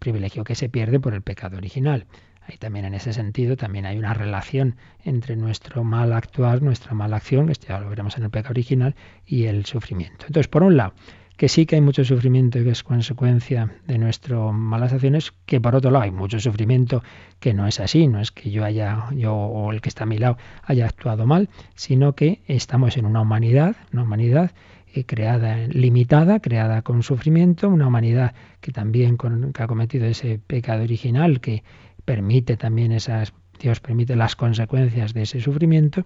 privilegio 0.00 0.44
que 0.44 0.54
se 0.54 0.68
pierde 0.68 1.00
por 1.00 1.14
el 1.14 1.22
pecado 1.22 1.56
original. 1.56 2.06
Ahí 2.46 2.56
también 2.56 2.84
en 2.84 2.94
ese 2.94 3.12
sentido 3.12 3.56
también 3.56 3.86
hay 3.86 3.98
una 3.98 4.14
relación 4.14 4.76
entre 5.04 5.36
nuestro 5.36 5.84
mal 5.84 6.12
actuar, 6.12 6.62
nuestra 6.62 6.94
mala 6.94 7.16
acción, 7.16 7.46
que 7.46 7.54
ya 7.54 7.80
lo 7.80 7.88
veremos 7.88 8.16
en 8.16 8.24
el 8.24 8.30
pecado 8.30 8.52
original, 8.52 8.94
y 9.26 9.44
el 9.44 9.64
sufrimiento. 9.64 10.26
Entonces, 10.26 10.48
por 10.48 10.62
un 10.62 10.76
lado, 10.76 10.94
que 11.36 11.48
sí 11.48 11.66
que 11.66 11.76
hay 11.76 11.80
mucho 11.80 12.04
sufrimiento 12.04 12.62
que 12.62 12.70
es 12.70 12.82
consecuencia 12.82 13.74
de 13.86 13.98
nuestras 13.98 14.52
malas 14.52 14.92
acciones, 14.92 15.32
que 15.46 15.60
por 15.60 15.74
otro 15.74 15.90
lado 15.90 16.04
hay 16.04 16.10
mucho 16.10 16.38
sufrimiento 16.38 17.02
que 17.40 17.54
no 17.54 17.66
es 17.66 17.80
así, 17.80 18.06
no 18.06 18.20
es 18.20 18.30
que 18.30 18.50
yo 18.50 18.64
haya, 18.64 19.08
yo 19.12 19.34
o 19.34 19.72
el 19.72 19.80
que 19.80 19.88
está 19.88 20.04
a 20.04 20.06
mi 20.06 20.18
lado 20.18 20.36
haya 20.62 20.86
actuado 20.86 21.26
mal, 21.26 21.48
sino 21.74 22.14
que 22.14 22.42
estamos 22.46 22.96
en 22.96 23.06
una 23.06 23.22
humanidad, 23.22 23.76
una 23.92 24.02
humanidad 24.02 24.52
eh, 24.94 25.04
creada 25.04 25.56
limitada, 25.68 26.40
creada 26.40 26.82
con 26.82 27.02
sufrimiento, 27.02 27.68
una 27.68 27.86
humanidad 27.86 28.34
que 28.60 28.72
también 28.72 29.16
que 29.16 29.62
ha 29.62 29.66
cometido 29.66 30.06
ese 30.06 30.38
pecado 30.38 30.82
original 30.82 31.40
que 31.40 31.64
permite 32.04 32.56
también 32.56 32.92
esas, 32.92 33.32
Dios 33.60 33.80
permite 33.80 34.16
las 34.16 34.36
consecuencias 34.36 35.14
de 35.14 35.22
ese 35.22 35.40
sufrimiento 35.40 36.04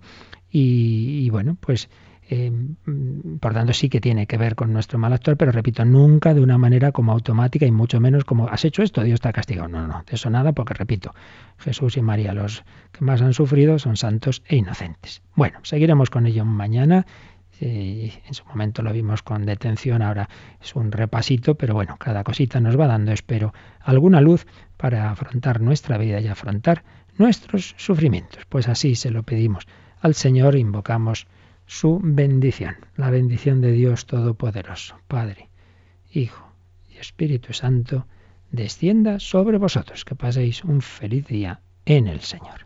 y, 0.51 1.29
bueno, 1.31 1.57
pues 1.61 1.89
eh, 2.29 2.51
por 3.41 3.55
tanto 3.55 3.73
sí 3.73 3.89
que 3.89 4.01
tiene 4.01 4.27
que 4.27 4.37
ver 4.37 4.55
con 4.55 4.73
nuestro 4.73 4.99
mal 4.99 5.13
actuar, 5.13 5.37
pero 5.37 5.53
repito, 5.53 5.85
nunca 5.85 6.35
de 6.35 6.41
una 6.41 6.59
manera 6.59 6.93
como 6.93 7.13
automática 7.13 7.67
y 7.67 7.71
mucho 7.71 8.01
menos 8.01 8.25
como 8.25 8.49
has 8.49 8.65
hecho 8.65 8.83
esto, 8.83 9.03
Dios 9.03 9.21
te 9.21 9.29
ha 9.29 9.33
castigado. 9.33 9.69
No, 9.69 9.87
no, 9.87 10.03
de 10.07 10.15
eso 10.15 10.31
nada, 10.31 10.53
porque 10.53 10.75
repito, 10.75 11.15
Jesús 11.59 11.97
y 11.97 12.03
María 12.03 12.33
los 12.33 12.65
que 12.93 13.05
más 13.05 13.23
han 13.23 13.33
sufrido 13.33 13.79
son 13.79 13.97
santos 13.97 14.43
e 14.47 14.57
inocentes. 14.57 15.23
Bueno, 15.35 15.59
seguiremos 15.63 16.11
con 16.11 16.27
ello 16.27 16.45
mañana 16.45 17.07
en 17.61 18.35
su 18.35 18.45
momento 18.45 18.83
lo 18.83 18.93
vimos 18.93 19.23
con 19.23 19.47
detención, 19.47 20.03
ahora 20.03 20.29
es 20.61 20.75
un 20.75 20.93
repasito, 20.93 21.55
pero 21.55 21.75
bueno, 21.75 21.97
cada 21.99 22.25
cosita 22.25 22.61
nos 22.61 22.79
va 22.79 22.87
dando, 22.87 23.13
espero, 23.13 23.55
alguna 23.81 24.21
luz 24.21 24.47
para 24.77 25.11
afrontar 25.11 25.61
nuestra 25.61 25.99
vida 25.99 26.21
y 26.21 26.29
afrontar 26.29 26.85
nuestros 27.17 27.75
sufrimientos. 27.79 28.45
Pues 28.49 28.69
así 28.69 28.95
se 28.95 29.11
lo 29.11 29.23
pedimos 29.23 29.67
al 30.01 30.15
Señor, 30.15 30.57
invocamos 30.57 31.27
su 31.67 31.99
bendición, 32.03 32.77
la 32.97 33.11
bendición 33.11 33.61
de 33.61 33.73
Dios 33.73 34.07
Todopoderoso, 34.07 34.97
Padre, 35.09 35.49
Hijo 36.13 36.53
y 36.89 36.99
Espíritu 36.99 37.53
Santo, 37.53 38.07
descienda 38.53 39.19
sobre 39.19 39.59
vosotros, 39.59 40.05
que 40.05 40.15
paséis 40.15 40.63
un 40.63 40.81
feliz 40.81 41.27
día 41.27 41.61
en 41.85 42.07
el 42.07 42.21
Señor. 42.21 42.66